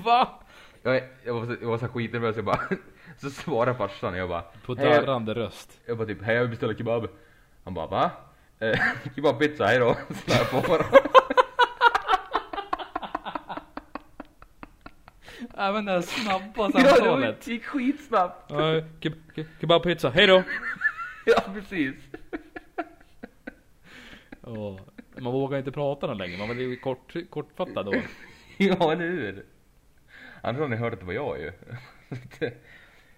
Va? 0.04 0.40
Jag, 0.82 1.02
jag 1.24 1.34
var 1.34 1.46
så, 1.46 1.56
jag 1.60 1.68
var 1.68 1.78
så 1.78 1.88
skitnervös, 1.88 2.36
jag 2.36 2.44
bara, 2.44 2.60
så 3.18 3.30
svarade 3.30 3.78
farsan 3.78 4.12
och 4.12 4.18
jag 4.18 4.28
bara, 4.28 4.42
På 4.66 4.74
darrande 4.74 5.34
röst. 5.34 5.80
jag 5.86 5.98
bara 5.98 6.06
typ, 6.06 6.22
hej 6.22 6.34
jag 6.34 6.40
vill 6.42 6.50
beställa 6.50 6.74
kebab. 6.74 7.08
Han 7.64 7.74
bara, 7.74 7.86
va? 7.86 8.10
Eh, 8.58 8.78
kebabpizza, 9.14 9.66
hejdå. 9.66 9.96
Så 10.08 10.14
jag 10.26 10.50
på 10.50 10.56
honom. 10.72 10.86
Även 15.56 15.84
det 15.84 15.92
här 15.92 16.00
snabba 16.00 16.44
Ja, 16.56 16.68
det 16.68 16.88
samtalet. 16.88 17.46
gick 17.46 17.64
skitsnabbt. 17.64 18.50
Ja, 18.50 18.56
ke- 19.00 19.14
ke- 19.34 19.46
Kebabpizza, 19.60 20.10
hejdå! 20.10 20.42
Ja, 21.26 21.42
precis. 21.54 21.94
Åh, 24.42 24.80
Man 25.18 25.32
vågar 25.32 25.58
inte 25.58 25.72
prata 25.72 26.06
någon 26.06 26.18
längre, 26.18 26.38
man 26.38 26.48
var 26.48 26.54
lite 26.54 26.82
kort, 26.82 27.14
kortfattad 27.30 27.86
då. 27.86 27.92
Ja, 28.58 28.92
eller 28.92 29.04
hur? 29.08 29.44
Annars 30.40 30.60
har 30.60 30.68
ni 30.68 30.76
hört 30.76 30.92
att 30.92 31.00
det 31.00 31.06
var 31.06 31.12
jag 31.12 31.38
ju. 31.40 31.52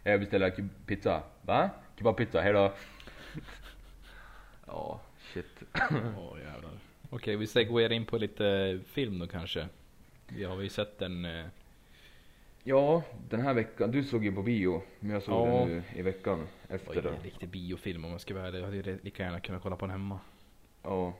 Jag 0.03 0.21
beställer 0.21 0.69
pizza. 0.87 1.23
Va? 1.43 1.71
Kebabpizza, 1.99 2.41
hejdå. 2.41 2.73
Ja, 4.67 5.01
shit. 5.33 5.63
Åh 6.19 6.39
jävlar. 6.45 6.71
Okej, 7.11 7.37
vi 7.37 7.47
segwayar 7.47 7.93
in 7.93 8.05
på 8.07 8.19
lite 8.19 8.81
film 8.87 9.19
då 9.19 9.27
kanske. 9.27 9.69
Vi 10.29 10.45
har 10.45 10.61
ju 10.63 10.69
sett 10.69 10.99
den. 10.99 11.25
Eh, 11.25 11.45
Ja, 12.67 13.03
den 13.31 13.41
här 13.41 13.55
veckan. 13.55 13.91
Du 13.91 14.05
såg 14.05 14.25
ju 14.25 14.33
på 14.33 14.43
bio. 14.43 14.83
Men 15.01 15.11
jag 15.11 15.23
såg 15.23 15.49
Ja. 15.49 15.59
den 15.59 15.69
nu 15.69 15.83
i 15.95 16.03
veckan 16.03 16.39
var 16.69 16.77
efter. 16.77 16.95
ju 16.95 17.01
det. 17.01 17.09
en 17.09 17.23
riktig 17.23 17.49
biofilm 17.49 18.05
om 18.05 18.11
man 18.11 18.21
ska 18.21 18.35
vara 18.35 18.47
ärlig. 18.47 18.59
Jag 18.59 18.65
hade 18.65 18.77
ju 18.77 18.99
lika 19.03 19.23
gärna 19.23 19.41
kunnat 19.41 19.63
kolla 19.63 19.77
på 19.77 19.85
den 19.87 19.91
hemma. 19.91 20.19
Ja. 20.83 21.15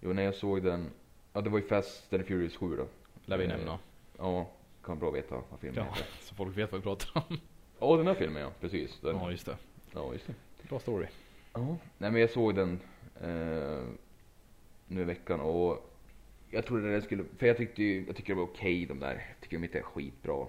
Jo, 0.00 0.12
när 0.12 0.22
jag 0.22 0.34
såg 0.34 0.62
den. 0.62 0.90
Ja, 1.32 1.40
det 1.40 1.50
var 1.50 1.58
ju 1.58 1.66
Fast 1.66 2.12
and 2.14 2.26
Furious 2.26 2.56
7 2.56 2.76
då. 2.76 2.86
Lär 3.24 3.38
vi 3.38 3.44
Eh, 3.44 3.50
nämna. 3.50 3.78
Ja, 4.18 4.50
kan 4.84 4.98
bra 4.98 5.10
veta 5.10 5.34
vad 5.50 5.60
filmen 5.60 5.84
Ja, 5.84 5.92
heter. 5.94 6.06
så 6.20 6.34
folk 6.34 6.56
vet 6.56 6.72
vad 6.72 6.80
vi 6.80 6.82
pratar 6.82 7.24
om. 7.28 7.38
Ja, 7.80 7.96
den 7.96 8.06
här 8.06 8.14
filmen 8.14 8.42
ja. 8.42 8.50
Precis. 8.60 9.00
Den. 9.00 9.16
Ja, 9.16 9.30
just 9.30 9.46
det. 9.46 9.56
Ja, 9.94 10.12
just 10.12 10.26
det. 10.26 10.68
Bra 10.68 10.78
story. 10.80 11.06
Ja. 11.52 11.76
Nej, 11.98 12.10
men 12.10 12.20
jag 12.20 12.30
såg 12.30 12.54
den 12.54 12.80
eh, 13.20 13.82
nu 14.88 15.00
i 15.00 15.04
veckan 15.04 15.40
och 15.40 15.92
jag 16.50 16.66
trodde 16.66 16.92
den 16.92 17.02
skulle, 17.02 17.24
för 17.38 17.46
jag 17.46 17.56
tyckte 17.56 17.82
ju, 17.82 18.06
jag 18.06 18.16
tycker 18.16 18.34
det 18.34 18.40
var 18.40 18.46
okej 18.46 18.86
de 18.86 19.00
där. 19.00 19.14
Jag 19.14 19.40
tycker 19.40 19.56
de 19.56 19.64
inte 19.64 19.78
är 19.78 19.82
skitbra. 19.82 20.46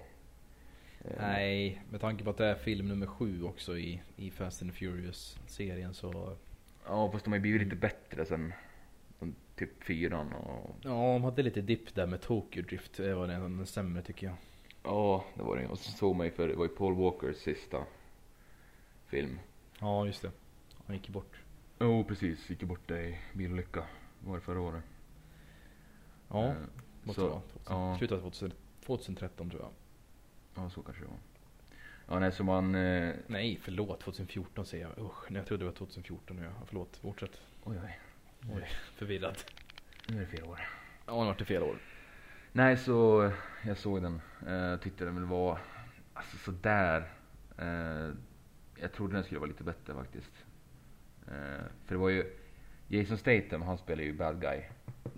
Eh, 1.04 1.10
Nej, 1.20 1.82
med 1.90 2.00
tanke 2.00 2.24
på 2.24 2.30
att 2.30 2.36
det 2.36 2.46
är 2.46 2.54
film 2.54 2.88
nummer 2.88 3.06
sju 3.06 3.42
också 3.42 3.78
i, 3.78 4.02
i 4.16 4.30
Fast 4.30 4.62
and 4.62 4.74
Furious-serien 4.74 5.94
så... 5.94 6.36
Ja, 6.86 7.10
fast 7.12 7.24
de 7.24 7.30
har 7.30 7.36
ju 7.36 7.42
blivit 7.42 7.62
lite 7.62 7.76
bättre 7.76 8.24
sen 8.26 8.52
typ 9.58 9.84
fyran 9.84 10.32
och 10.32 10.76
Ja, 10.82 10.90
de 11.12 11.24
hade 11.24 11.42
lite 11.42 11.60
dipp 11.60 11.94
där 11.94 12.06
med 12.06 12.20
Tokyo 12.20 12.62
Drift. 12.62 12.96
Det 12.96 13.14
var 13.14 13.26
den, 13.26 13.66
sämre 13.66 14.02
tycker 14.02 14.26
jag. 14.26 14.36
Ja, 14.82 15.24
det 15.34 15.42
var 15.42 15.56
det. 15.56 15.66
Och 15.68 15.78
så 15.78 15.90
såg 15.90 16.16
man 16.16 16.26
ju 16.26 16.32
för 16.32 16.48
det 16.48 16.54
var 16.54 16.64
ju 16.64 16.68
Paul 16.68 16.94
Walkers 16.94 17.36
sista 17.36 17.84
film. 19.06 19.38
Ja, 19.80 20.06
just 20.06 20.22
det. 20.22 20.30
Han 20.86 20.96
gick 20.96 21.06
ju 21.08 21.12
bort. 21.12 21.36
Jo, 21.80 21.86
oh, 22.00 22.06
precis. 22.06 22.50
Gick 22.50 22.62
ju 22.62 22.68
bort 22.68 22.90
i 22.90 23.18
bilolycka. 23.34 23.84
Var 24.24 24.34
det 24.34 24.40
förra 24.40 24.60
året? 24.60 24.82
Ja, 26.28 26.44
Eh, 26.46 26.54
måste 27.02 27.20
så- 27.20 27.26
det 27.26 27.32
vara. 27.32 27.40
2000, 27.42 27.62
ja. 27.68 27.96
Slutet 27.98 28.16
av 28.18 28.20
2000, 28.20 28.52
2013 28.86 29.50
tror 29.50 29.62
jag. 29.62 29.70
Ja, 30.64 30.70
så 30.70 30.82
kanske 30.82 31.02
det 31.02 31.08
var. 31.08 31.18
Ja, 32.10 32.18
nej, 32.18 32.32
så 32.32 32.44
man... 32.44 32.74
Eh, 32.74 33.14
Nej, 33.26 33.58
förlåt. 33.62 34.00
2014 34.00 34.66
säger 34.66 34.88
jag. 34.96 35.04
Usch, 35.06 35.30
nej, 35.30 35.38
jag 35.38 35.46
trodde 35.46 35.64
det 35.64 35.70
var 35.70 35.76
2014 35.76 36.36
nu. 36.36 36.42
Ja. 36.42 36.50
Förlåt, 36.66 36.96
fortsätt. 36.96 37.40
oj, 37.64 37.76
oj. 37.84 37.98
Oj, 38.46 38.68
förvirrad. 38.94 39.42
Nu 40.08 40.16
är 40.16 40.20
det 40.20 40.26
fel 40.26 40.44
år. 40.44 40.60
Ja, 41.06 41.12
det 41.20 41.24
vart 41.26 41.38
det 41.38 41.44
fel 41.44 41.62
år. 41.62 41.78
Nej, 42.52 42.76
så 42.76 43.30
jag 43.64 43.76
såg 43.76 44.02
den. 44.02 44.20
Eh, 44.46 44.76
tyckte 44.80 45.04
den 45.04 45.14
väl 45.14 45.24
var 45.24 45.58
alltså 46.14 46.36
sådär. 46.36 47.08
Eh, 47.58 48.10
jag 48.80 48.92
trodde 48.92 49.14
den 49.14 49.24
skulle 49.24 49.40
vara 49.40 49.48
lite 49.48 49.64
bättre 49.64 49.94
faktiskt. 49.94 50.44
Eh, 51.26 51.64
för 51.86 51.94
det 51.94 51.96
var 51.96 52.08
ju 52.08 52.36
Jason 52.88 53.18
Statham, 53.18 53.62
han 53.62 53.78
spelar 53.78 54.02
ju 54.02 54.12
bad 54.12 54.40
guy. 54.40 54.62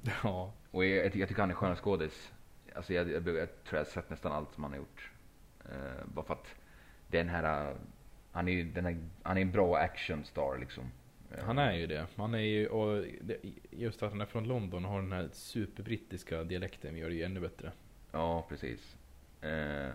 Ja, 0.23 0.53
Och 0.71 0.85
jag, 0.85 1.05
jag, 1.05 1.13
ty- 1.13 1.19
jag 1.21 1.29
tycker 1.29 1.43
han 1.43 1.51
är 1.51 1.55
skön 1.55 1.77
skådis. 1.77 2.33
Alltså 2.77 2.93
jag, 2.95 3.11
jag, 3.11 3.15
jag, 3.17 3.25
tror 3.25 3.49
jag 3.71 3.79
har 3.79 3.85
sett 3.85 4.11
nästan 4.11 4.33
allt 4.33 4.55
som 4.55 4.63
han 4.65 4.73
har 4.73 4.79
gjort. 4.79 5.11
Eh, 5.65 6.05
bara 6.15 6.25
för 6.25 6.35
att 6.35 6.55
den 7.09 7.29
här, 7.29 7.77
han 8.33 8.49
är 8.49 8.53
ju 8.53 8.73
den 8.73 8.85
här, 8.85 8.99
han 9.23 9.37
är 9.39 9.43
en 9.43 9.51
bra 9.53 9.77
actionstar 9.77 10.59
liksom. 10.59 10.85
Han 11.39 11.59
är 11.59 11.73
ju 11.73 11.87
det. 11.87 12.07
Han 12.17 12.35
är 12.35 12.39
ju, 12.39 12.67
och 12.67 13.05
just 13.71 14.03
att 14.03 14.11
han 14.11 14.21
är 14.21 14.27
från 14.27 14.49
London 14.49 14.85
och 14.85 14.91
har 14.91 15.03
den 15.03 15.13
här 15.13 15.29
superbrittiska 15.33 16.45
dialekten 16.45 16.97
gör 16.97 17.09
det 17.09 17.15
ju 17.15 17.23
ännu 17.23 17.41
bättre. 17.41 17.73
Ja, 18.13 18.47
precis. 18.49 18.97
Eh, 19.41 19.91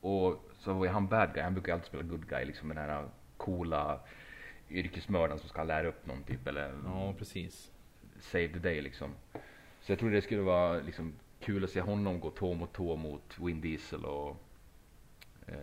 och 0.00 0.50
så 0.58 0.72
var 0.72 0.84
ju 0.84 0.90
han 0.90 1.06
bad 1.08 1.34
guy, 1.34 1.42
han 1.42 1.54
brukar 1.54 1.68
ju 1.68 1.74
alltid 1.74 1.86
spela 1.88 2.02
good 2.02 2.28
guy 2.28 2.44
liksom. 2.44 2.68
Den 2.68 2.78
här 2.78 3.08
coola 3.36 4.00
yrkesmördaren 4.70 5.38
som 5.38 5.48
ska 5.48 5.64
lära 5.64 5.88
upp 5.88 6.06
någon 6.06 6.22
typ 6.22 6.46
eller 6.46 6.74
Ja, 6.84 7.14
precis. 7.18 7.72
save 8.20 8.48
the 8.48 8.58
day 8.58 8.80
liksom. 8.80 9.10
Så 9.80 9.92
jag 9.92 9.98
tror 9.98 10.10
det 10.10 10.22
skulle 10.22 10.42
vara 10.42 10.80
liksom 10.80 11.12
kul 11.40 11.64
att 11.64 11.70
se 11.70 11.80
honom 11.80 12.20
gå 12.20 12.30
tå 12.30 12.54
mot 12.54 12.72
tå 12.72 12.96
mot 12.96 13.38
Vin 13.38 13.60
Diesel 13.60 14.04
och 14.04 14.36
eh, 15.46 15.54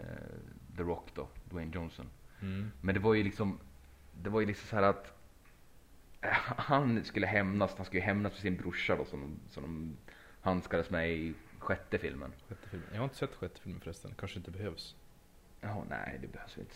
The 0.78 0.84
Rock 0.84 1.10
då, 1.16 1.28
Dwayne 1.50 1.72
Johnson. 1.76 2.06
Mm. 2.42 2.72
Men 2.82 2.96
det 2.96 3.02
var 3.02 3.14
ju 3.14 3.24
liksom, 3.24 3.60
det 4.22 4.30
var 4.30 4.40
ju 4.40 4.46
liksom 4.46 4.68
så 4.68 4.76
här 4.76 4.84
att 4.84 5.15
han 6.58 7.04
skulle 7.04 7.28
hämnas, 7.28 7.74
han 7.78 7.86
skulle 7.86 8.02
hämnas 8.04 8.34
för 8.34 8.42
sin 8.42 8.56
brorsa 8.58 8.96
då 8.96 9.06
som, 9.06 9.40
som 9.50 9.64
de 9.64 9.98
handskades 10.42 10.90
med 10.90 11.12
i 11.12 11.34
sjätte 11.60 11.98
filmen. 11.98 12.32
Sjätte 12.50 12.70
filmen. 12.70 12.88
Jag 12.92 12.98
har 13.00 13.04
inte 13.04 13.16
sett 13.16 13.36
sjätte 13.36 13.62
filmen 13.62 13.82
förresten. 13.82 14.12
Kanske 14.18 14.38
inte 14.38 14.52
behövs. 14.52 14.96
Ja, 15.62 15.84
nej 15.90 16.18
det 16.22 16.28
behövs 16.28 16.58
inte. 16.58 16.76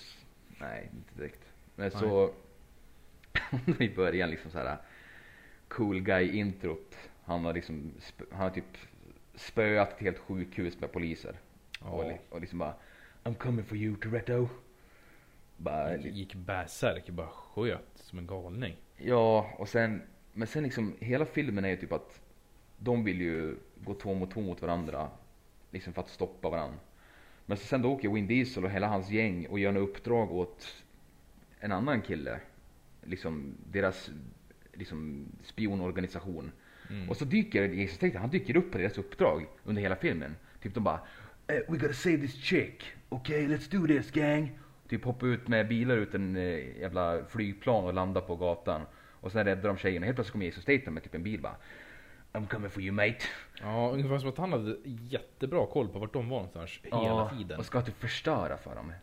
Nej, 0.59 0.89
inte 0.93 1.15
direkt. 1.17 1.41
Men 1.75 1.91
så 1.91 2.33
i 3.83 3.95
början 3.95 4.29
liksom 4.29 4.51
så 4.51 4.57
här 4.57 4.77
cool 5.67 5.99
guy 6.01 6.31
introt. 6.31 6.95
Han 7.23 7.45
har 7.45 7.53
liksom, 7.53 7.91
han 8.31 8.39
har 8.41 8.49
typ 8.49 8.77
spöat 9.35 9.93
ett 9.93 9.99
helt 9.99 10.17
sjukhus 10.19 10.79
med 10.79 10.91
poliser. 10.91 11.35
Och, 11.79 12.03
li- 12.09 12.19
och 12.29 12.41
liksom 12.41 12.59
bara 12.59 12.73
I'm 13.23 13.35
coming 13.35 13.65
for 13.65 13.77
you 13.77 13.95
Toretto. 13.95 14.49
Bara, 15.61 15.97
Gick, 15.97 16.35
bärsärk, 16.35 17.09
bara 17.09 17.27
sköt 17.27 17.89
som 17.95 18.19
en 18.19 18.27
galning. 18.27 18.75
Ja, 18.97 19.49
och 19.57 19.69
sen, 19.69 20.01
men 20.33 20.47
sen 20.47 20.63
liksom 20.63 20.95
hela 20.99 21.25
filmen 21.25 21.65
är 21.65 21.69
ju 21.69 21.77
typ 21.77 21.91
att 21.91 22.21
de 22.77 23.03
vill 23.03 23.21
ju 23.21 23.55
gå 23.83 23.93
två 23.93 24.13
mot 24.13 24.31
två 24.31 24.41
mot 24.41 24.61
varandra. 24.61 25.09
Liksom 25.71 25.93
för 25.93 26.01
att 26.01 26.09
stoppa 26.09 26.49
varandra. 26.49 26.79
Men 27.45 27.57
så 27.57 27.65
sen 27.65 27.81
då 27.81 27.91
åker 27.91 28.09
Vin 28.09 28.27
Diesel 28.27 28.65
och 28.65 28.71
hela 28.71 28.87
hans 28.87 29.09
gäng 29.09 29.47
och 29.47 29.59
gör 29.59 29.69
en 29.69 29.77
uppdrag 29.77 30.31
åt 30.31 30.83
en 31.59 31.71
annan 31.71 32.01
kille. 32.01 32.39
Liksom 33.03 33.55
deras 33.71 34.09
liksom 34.73 35.25
spionorganisation. 35.43 36.51
Mm. 36.89 37.09
Och 37.09 37.17
så 37.17 37.25
dyker 37.25 37.69
Jason 37.69 37.95
Statham, 37.95 38.21
han 38.21 38.29
dyker 38.29 38.57
upp 38.57 38.71
på 38.71 38.77
deras 38.77 38.97
uppdrag 38.97 39.45
under 39.63 39.81
hela 39.81 39.95
filmen. 39.95 40.35
Typ 40.61 40.73
de 40.73 40.83
bara 40.83 40.99
eh, 41.47 41.55
We 41.67 41.77
gotta 41.77 41.93
save 41.93 42.17
this 42.17 42.35
chick. 42.35 42.83
Okay, 43.09 43.47
let's 43.47 43.71
do 43.71 43.87
this 43.87 44.11
gang. 44.11 44.59
Typ 44.89 45.05
hoppa 45.05 45.25
ut 45.25 45.47
med 45.47 45.67
bilar 45.67 45.97
ut 45.97 46.13
en 46.15 46.35
eh, 46.35 46.79
jävla 46.79 47.25
flygplan 47.29 47.83
och 47.83 47.93
landa 47.93 48.21
på 48.21 48.35
gatan. 48.35 48.81
Och 49.21 49.31
sen 49.31 49.45
räddar 49.45 49.69
de 49.69 49.77
tjejen 49.77 50.03
och 50.03 50.05
helt 50.05 50.15
plötsligt 50.15 50.31
kommer 50.31 50.45
Jason 50.45 50.61
Statham 50.61 50.93
med 50.93 51.03
typ 51.03 51.15
en 51.15 51.23
bil 51.23 51.41
bara 51.41 51.55
I'm 52.33 52.47
coming 52.47 52.69
for 52.69 52.81
you 52.83 52.91
mate. 52.91 53.17
Ja, 53.61 53.89
ungefär 53.93 54.17
som 54.17 54.29
att 54.29 54.37
han 54.37 54.51
hade 54.51 54.77
jättebra 54.83 55.65
koll 55.65 55.87
på 55.87 55.99
vart 55.99 56.13
de 56.13 56.29
var 56.29 56.37
någonstans 56.37 56.79
hela 56.83 56.97
Ja, 57.03 57.31
tiden. 57.37 57.59
Och 57.59 57.65
ska 57.65 57.81
typ 57.81 57.99
förstöra 57.99 58.57
för 58.57 58.75
dem. 58.75 58.93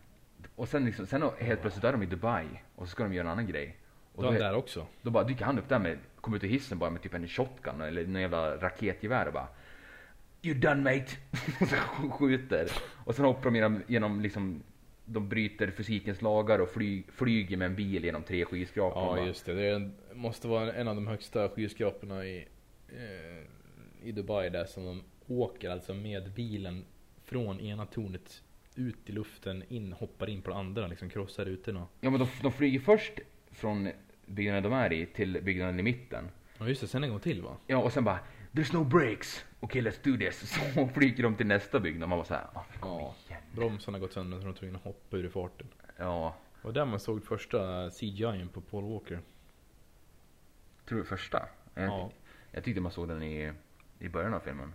Och 0.55 0.67
sen 0.69 0.85
liksom, 0.85 1.07
sen 1.07 1.23
helt 1.39 1.61
plötsligt 1.61 1.83
är 1.83 1.91
de 1.91 2.03
i 2.03 2.05
Dubai. 2.05 2.45
Och 2.75 2.85
så 2.87 2.91
ska 2.91 3.03
de 3.03 3.13
göra 3.13 3.25
en 3.27 3.31
annan 3.31 3.47
grej. 3.47 3.77
Och 4.15 4.23
Då 4.23 4.31
då, 4.31 4.37
där 4.37 4.55
också. 4.55 4.87
då 5.01 5.11
bara 5.11 5.23
dyker 5.23 5.45
han 5.45 5.59
upp 5.59 5.69
där 5.69 5.79
med, 5.79 5.97
kommer 6.21 6.37
ut 6.37 6.43
ur 6.43 6.47
hissen 6.47 6.79
bara 6.79 6.89
med 6.89 7.01
typ 7.01 7.13
en 7.13 7.27
shotgun 7.27 7.81
eller 7.81 8.05
någon 8.07 8.21
jävla 8.21 8.57
raketgevär 8.57 9.27
och 9.27 9.33
bara 9.33 9.47
You 10.41 10.59
done 10.59 10.81
mate! 10.81 11.11
och 11.61 11.67
så 11.67 11.75
skjuter. 12.09 12.67
Och 13.05 13.15
sen 13.15 13.25
hoppar 13.25 13.43
de 13.43 13.55
genom, 13.55 13.83
genom 13.87 14.21
liksom, 14.21 14.63
de 15.09 15.29
bryter 15.29 15.71
fysikens 15.71 16.21
lagar 16.21 16.59
och 16.59 16.69
fly, 16.69 17.03
flyger 17.07 17.57
med 17.57 17.65
en 17.65 17.75
bil 17.75 18.03
genom 18.03 18.23
tre 18.23 18.45
skyskrapor. 18.45 19.17
Ja, 19.17 19.25
just 19.25 19.45
det. 19.45 19.53
Det 19.53 19.69
en, 19.69 19.93
måste 20.13 20.47
vara 20.47 20.73
en 20.73 20.87
av 20.87 20.95
de 20.95 21.07
högsta 21.07 21.49
skyskraporna 21.49 22.25
i, 22.25 22.47
eh, 22.89 24.07
i 24.07 24.11
Dubai 24.11 24.49
där 24.49 24.65
som 24.65 24.85
de 24.85 25.03
åker 25.27 25.69
alltså 25.69 25.93
med 25.93 26.31
bilen 26.31 26.85
från 27.23 27.59
ena 27.59 27.85
tornet 27.85 28.43
ut 28.75 29.09
i 29.09 29.11
luften, 29.11 29.63
in, 29.69 29.93
hoppar 29.93 30.29
in 30.29 30.41
på 30.41 30.49
det 30.49 30.55
andra, 30.57 30.87
liksom 30.87 31.09
krossar 31.09 31.45
rutorna. 31.45 31.87
Ja 32.01 32.09
men 32.09 32.19
de, 32.19 32.27
de 32.41 32.51
flyger 32.51 32.79
först 32.79 33.13
från 33.51 33.89
byggnaden 34.25 34.63
de 34.63 34.73
är 34.73 34.93
i 34.93 35.05
till 35.05 35.41
byggnaden 35.43 35.79
i 35.79 35.83
mitten. 35.83 36.29
Ja 36.59 36.67
just 36.67 36.81
det, 36.81 36.87
sen 36.87 37.03
en 37.03 37.09
gång 37.09 37.19
till 37.19 37.41
va? 37.41 37.57
Ja 37.67 37.77
och 37.77 37.93
sen 37.93 38.03
bara 38.03 38.19
There's 38.57 38.73
no 38.73 38.83
brakes. 38.83 39.45
Okej 39.59 39.81
let's 39.81 39.99
do 40.03 40.17
this. 40.17 40.49
Så 40.73 40.87
flyger 40.87 41.23
de 41.23 41.35
till 41.35 41.47
nästa 41.47 41.79
byggnad. 41.79 42.09
Man 42.09 42.25
såhär, 42.25 42.47
ah, 42.53 42.65
kom 42.79 42.99
Ja. 43.01 43.15
Bromsarna 43.55 43.97
har 43.97 43.99
gått 43.99 44.13
sönder 44.13 44.37
så 44.37 44.43
de 44.43 44.49
är 44.49 44.53
tvungna 44.55 44.77
att 44.77 44.83
hoppa 44.83 45.17
ur 45.17 45.29
farten. 45.29 45.67
Ja, 45.97 46.35
Och 46.61 46.73
där 46.73 46.85
man 46.85 46.99
såg 46.99 47.23
första 47.23 47.89
CGI 47.89 48.47
på 48.53 48.61
Paul 48.61 48.93
Walker. 48.93 49.19
tror 50.85 50.99
du 50.99 51.05
första? 51.05 51.45
Jag, 51.73 51.83
Ja. 51.83 52.11
jag 52.51 52.63
tyckte 52.63 52.81
man 52.81 52.91
såg 52.91 53.07
den 53.07 53.23
i, 53.23 53.51
i 53.99 54.09
början 54.09 54.33
av 54.33 54.39
filmen. 54.39 54.73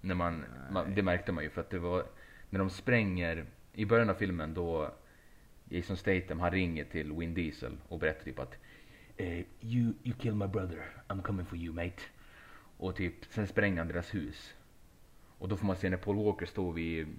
När 0.00 0.14
man, 0.14 0.44
man, 0.70 0.94
det 0.94 1.02
märkte 1.02 1.32
man 1.32 1.44
ju 1.44 1.50
för 1.50 1.60
att 1.60 1.70
det 1.70 1.78
var, 1.78 2.04
när 2.50 2.58
de 2.58 2.70
spränger, 2.70 3.46
i 3.72 3.84
början 3.84 4.10
av 4.10 4.14
filmen 4.14 4.54
då 4.54 4.94
Jason 5.68 5.96
Statham 5.96 6.40
han 6.40 6.50
ringer 6.50 6.84
till 6.84 7.12
Vin 7.12 7.34
Diesel 7.34 7.76
och 7.88 7.98
berättar 7.98 8.24
typ 8.24 8.38
att 8.38 8.54
eh, 9.16 9.38
you, 9.60 9.92
you 10.04 10.14
killed 10.18 10.36
my 10.36 10.46
brother, 10.46 10.82
I'm 11.08 11.22
coming 11.22 11.46
for 11.46 11.58
you 11.58 11.74
mate. 11.74 12.02
Och 12.82 12.96
typ, 12.96 13.14
sen 13.30 13.46
spränger 13.46 13.78
han 13.78 13.88
deras 13.88 14.14
hus. 14.14 14.54
Och 15.38 15.48
då 15.48 15.56
får 15.56 15.66
man 15.66 15.76
se 15.76 15.90
när 15.90 15.96
Paul 15.96 16.24
Walker 16.24 16.46
står 16.46 16.72
vid, 16.72 17.18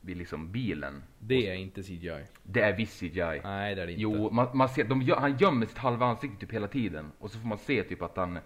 vid 0.00 0.16
liksom 0.16 0.52
bilen. 0.52 1.02
Det 1.18 1.50
är 1.50 1.54
inte 1.54 1.82
CGI. 1.82 2.24
Det 2.42 2.60
är 2.60 2.76
viss 2.76 3.00
CGI. 3.00 3.40
Nej 3.44 3.74
det 3.74 3.82
är 3.82 3.86
det 3.86 3.92
inte. 3.92 4.02
Jo, 4.02 4.30
man, 4.30 4.56
man 4.56 4.68
ser, 4.68 4.84
de, 4.84 5.10
han 5.10 5.36
gömmer 5.36 5.66
sitt 5.66 5.78
halva 5.78 6.06
ansikte 6.06 6.40
typ 6.40 6.52
hela 6.52 6.68
tiden. 6.68 7.12
Och 7.18 7.30
så 7.30 7.38
får 7.38 7.48
man 7.48 7.58
se 7.58 7.82
typ 7.82 8.02
att 8.02 8.16
han, 8.16 8.36
eh, 8.36 8.42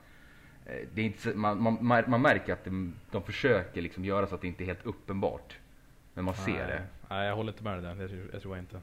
det 0.94 1.00
är 1.00 1.04
inte, 1.04 1.34
man, 1.34 1.62
man, 1.62 2.04
man 2.10 2.22
märker 2.22 2.52
att 2.52 2.64
de, 2.64 2.94
de 3.10 3.22
försöker 3.22 3.82
liksom 3.82 4.04
göra 4.04 4.26
så 4.26 4.34
att 4.34 4.40
det 4.40 4.48
inte 4.48 4.64
är 4.64 4.66
helt 4.66 4.86
uppenbart. 4.86 5.58
Men 6.14 6.24
man 6.24 6.34
ser 6.34 6.52
Nej. 6.52 6.66
det. 6.66 6.86
Nej 7.10 7.26
jag 7.26 7.36
håller 7.36 7.52
inte 7.52 7.64
med 7.64 7.82
dig 7.82 7.94
där. 7.94 8.08
Tror, 8.08 8.30
jag 8.32 8.42
tror 8.42 8.56
jag 8.56 8.62
inte. 8.62 8.80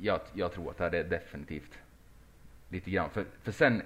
Jag, 0.00 0.20
jag 0.32 0.52
tror 0.52 0.70
att 0.70 0.78
det 0.92 0.98
är 0.98 1.04
definitivt 1.04 1.78
lite 2.68 2.90
grann. 2.90 3.10
För, 3.10 3.24
för 3.42 3.52
sen, 3.52 3.82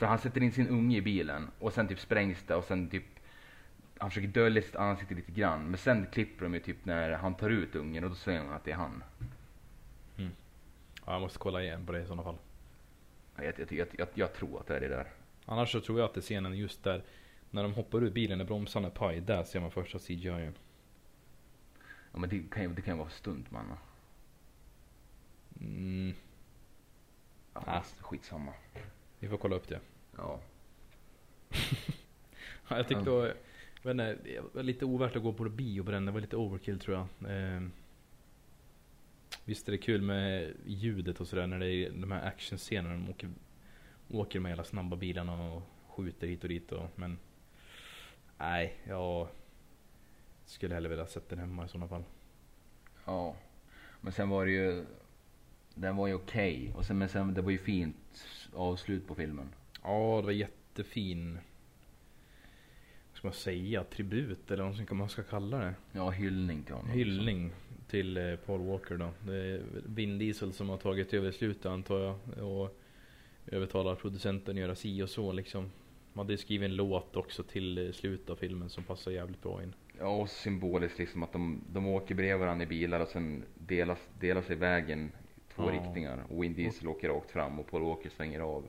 för 0.00 0.06
han 0.06 0.18
sätter 0.18 0.42
in 0.42 0.52
sin 0.52 0.68
unge 0.68 0.96
i 0.96 1.02
bilen 1.02 1.50
och 1.58 1.72
sen 1.72 1.88
typ 1.88 2.00
sprängs 2.00 2.42
det 2.46 2.54
och 2.54 2.64
sen 2.64 2.90
typ 2.90 3.04
han 3.98 4.10
försöker 4.10 4.28
dölja 4.28 4.62
sitt 4.62 4.76
ansikte 4.76 5.14
lite 5.14 5.32
grann. 5.32 5.64
Men 5.64 5.78
sen 5.78 6.06
klipper 6.12 6.44
de 6.44 6.54
ju 6.54 6.60
typ 6.60 6.84
när 6.84 7.10
han 7.12 7.34
tar 7.34 7.50
ut 7.50 7.74
ungen 7.74 8.04
och 8.04 8.10
då 8.10 8.16
säger 8.16 8.38
han 8.38 8.52
att 8.52 8.64
det 8.64 8.70
är 8.70 8.76
han. 8.76 9.04
Ja, 11.06 11.12
jag 11.12 11.20
måste 11.20 11.38
kolla 11.38 11.62
igen 11.62 11.86
på 11.86 11.92
det 11.92 12.00
i 12.00 12.06
sådana 12.06 12.22
fall. 12.22 12.36
Jag, 13.36 13.54
jag, 13.70 13.86
jag, 13.98 14.08
jag, 14.14 14.34
tror 14.34 14.60
att 14.60 14.66
det 14.66 14.76
är 14.76 14.80
det 14.80 14.88
där. 14.88 15.06
Annars 15.44 15.72
så 15.72 15.80
tror 15.80 15.98
jag 15.98 16.06
att 16.06 16.14
det 16.14 16.20
är 16.20 16.22
scenen 16.22 16.56
just 16.56 16.84
där 16.84 17.02
när 17.50 17.62
de 17.62 17.74
hoppar 17.74 18.04
ur 18.04 18.10
bilen 18.10 18.38
när 18.38 18.44
bromsarna 18.44 18.86
är 18.86 18.92
paj. 18.92 19.20
Där 19.20 19.44
ser 19.44 19.60
man 19.60 19.70
första 19.70 19.98
CGI. 19.98 20.50
Ja 22.12 22.18
men 22.18 22.30
det 22.30 22.42
kan 22.50 22.62
ju, 22.62 22.68
det 22.68 22.82
kan 22.82 22.98
vara 22.98 23.10
stuntman. 23.10 23.72
Mm, 25.60 26.14
Ja, 27.54 27.62
Ah. 27.66 27.82
Skitsamma. 28.00 28.52
vi 29.18 29.28
får 29.28 29.36
kolla 29.36 29.56
upp 29.56 29.68
det. 29.68 29.80
Ja. 30.16 30.40
Ja, 32.68 32.76
jag 32.76 32.88
tyckte 32.88 33.34
jag 33.82 33.94
vet 33.94 34.08
inte, 34.10 34.30
det 34.30 34.54
var 34.54 34.62
lite 34.62 34.84
ovärt 34.84 35.16
att 35.16 35.22
gå 35.22 35.32
på 35.32 35.48
bio 35.48 35.84
på 35.84 35.90
den. 35.90 36.06
Det 36.06 36.12
var 36.12 36.20
lite 36.20 36.36
overkill 36.36 36.78
tror 36.78 36.96
jag. 36.96 37.32
Eh, 37.32 37.62
visst 39.44 39.68
är 39.68 39.72
det 39.72 39.78
kul 39.78 40.02
med 40.02 40.54
ljudet 40.66 41.20
och 41.20 41.28
sådär 41.28 41.46
när 41.46 41.58
det 41.58 41.70
är 41.70 41.90
de 41.90 42.12
här 42.12 42.26
actionscenerna. 42.26 42.94
De 42.94 43.10
åker, 43.10 43.30
åker 44.10 44.40
med 44.40 44.52
hela 44.52 44.64
snabba 44.64 44.96
bilarna 44.96 45.52
och 45.52 45.62
skjuter 45.88 46.26
hit 46.26 46.42
och 46.42 46.48
dit. 46.48 46.72
Och, 46.72 46.88
men 46.94 47.18
nej, 48.38 48.76
jag 48.84 49.28
skulle 50.44 50.74
hellre 50.74 50.88
vilja 50.88 51.06
sett 51.06 51.28
den 51.28 51.38
hemma 51.38 51.64
i 51.64 51.68
sådana 51.68 51.88
fall. 51.88 52.04
Ja. 53.04 53.36
Men 54.00 54.12
sen 54.12 54.28
var 54.28 54.46
det 54.46 54.52
ju, 54.52 54.84
den 55.74 55.96
var 55.96 56.06
ju 56.06 56.14
okej. 56.14 56.72
Och 56.76 56.84
sen, 56.84 56.98
men 56.98 57.08
sen, 57.08 57.34
det 57.34 57.42
var 57.42 57.50
ju 57.50 57.58
fint 57.58 58.26
avslut 58.54 59.06
på 59.06 59.14
filmen. 59.14 59.48
Ja, 59.82 60.16
det 60.20 60.26
var 60.26 60.32
jättefin 60.32 61.38
vad 63.10 63.16
ska 63.16 63.26
man 63.28 63.34
säga, 63.34 63.84
tribut 63.84 64.50
eller 64.50 64.64
vad 64.64 64.92
man 64.96 65.08
ska 65.08 65.22
kalla 65.22 65.58
det. 65.58 65.74
Ja, 65.92 66.10
hyllning 66.10 66.62
till 66.62 66.74
honom. 66.74 66.90
Hyllning 66.90 67.52
till 67.88 68.16
eh, 68.16 68.36
Paul 68.36 68.60
Walker 68.66 68.96
då. 68.96 69.10
Det 69.26 69.34
är 69.36 69.62
Vin 69.86 70.18
Diesel 70.18 70.52
som 70.52 70.68
har 70.68 70.76
tagit 70.76 71.14
över 71.14 71.30
slutet 71.32 71.66
antar 71.66 72.00
jag. 72.00 72.44
Och 72.48 72.76
övertalar 73.46 73.94
producenten 73.94 74.56
att 74.56 74.60
göra 74.60 74.74
si 74.74 75.02
och 75.02 75.10
så 75.10 75.32
liksom. 75.32 75.70
Man 76.12 76.26
hade 76.26 76.38
skrivit 76.38 76.64
en 76.70 76.76
låt 76.76 77.16
också 77.16 77.42
till 77.42 77.86
eh, 77.86 77.92
slutet 77.92 78.30
av 78.30 78.36
filmen 78.36 78.68
som 78.70 78.84
passar 78.84 79.10
jävligt 79.10 79.42
bra 79.42 79.62
in. 79.62 79.74
Ja, 79.98 80.08
och 80.16 80.28
symboliskt 80.30 80.98
liksom 80.98 81.22
att 81.22 81.32
de, 81.32 81.64
de 81.72 81.86
åker 81.86 82.14
bredvid 82.14 82.40
varandra 82.40 82.64
i 82.64 82.66
bilar 82.66 83.00
och 83.00 83.08
sen 83.08 83.42
delas, 83.58 83.98
delar 84.20 84.42
sig 84.42 84.56
vägen 84.56 85.12
i 85.36 85.52
två 85.54 85.62
Ja. 85.62 85.72
riktningar. 85.72 86.24
Och 86.28 86.42
Vin 86.42 86.54
Diesel 86.54 86.88
åker 86.88 87.08
rakt 87.08 87.30
fram 87.30 87.58
och 87.58 87.66
Paul 87.70 87.82
Walker 87.82 88.10
svänger 88.10 88.40
av. 88.40 88.64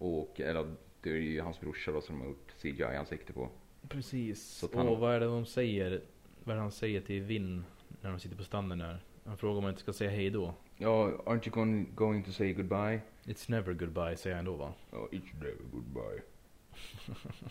Och, 0.00 0.40
eller 0.40 0.74
det 1.02 1.10
är 1.10 1.14
ju 1.16 1.40
hans 1.40 1.60
brorsa 1.60 1.92
då 1.92 2.00
som 2.00 2.20
har 2.20 2.26
gjort 2.28 2.52
CGI-ansikte 2.62 3.32
på. 3.32 3.48
Precis. 3.88 4.64
Han- 4.74 4.88
Och 4.88 4.98
vad 4.98 5.14
är 5.14 5.20
det 5.20 5.26
de 5.26 5.46
säger? 5.46 6.00
Vad 6.44 6.52
är 6.52 6.56
det 6.56 6.62
han 6.62 6.72
säger 6.72 7.00
till 7.00 7.22
Vin 7.22 7.64
när 8.00 8.10
de 8.10 8.20
sitter 8.20 8.36
på 8.36 8.44
standen 8.44 8.78
där? 8.78 9.02
Han 9.24 9.36
frågar 9.36 9.56
om 9.56 9.62
man 9.62 9.70
inte 9.70 9.82
ska 9.82 9.92
säga 9.92 10.10
hej 10.10 10.30
då. 10.30 10.54
Ja, 10.76 11.10
aren't 11.26 11.48
you 11.48 11.50
going, 11.50 11.86
going 11.94 12.22
to 12.24 12.32
say 12.32 12.52
goodbye? 12.52 13.00
It's 13.24 13.50
never 13.50 13.72
goodbye 13.74 14.16
säger 14.16 14.36
han 14.36 14.44
då 14.44 14.54
va? 14.56 14.72
Ja, 14.90 15.08
it's 15.12 15.34
never 15.34 15.62
goodbye. 15.72 16.22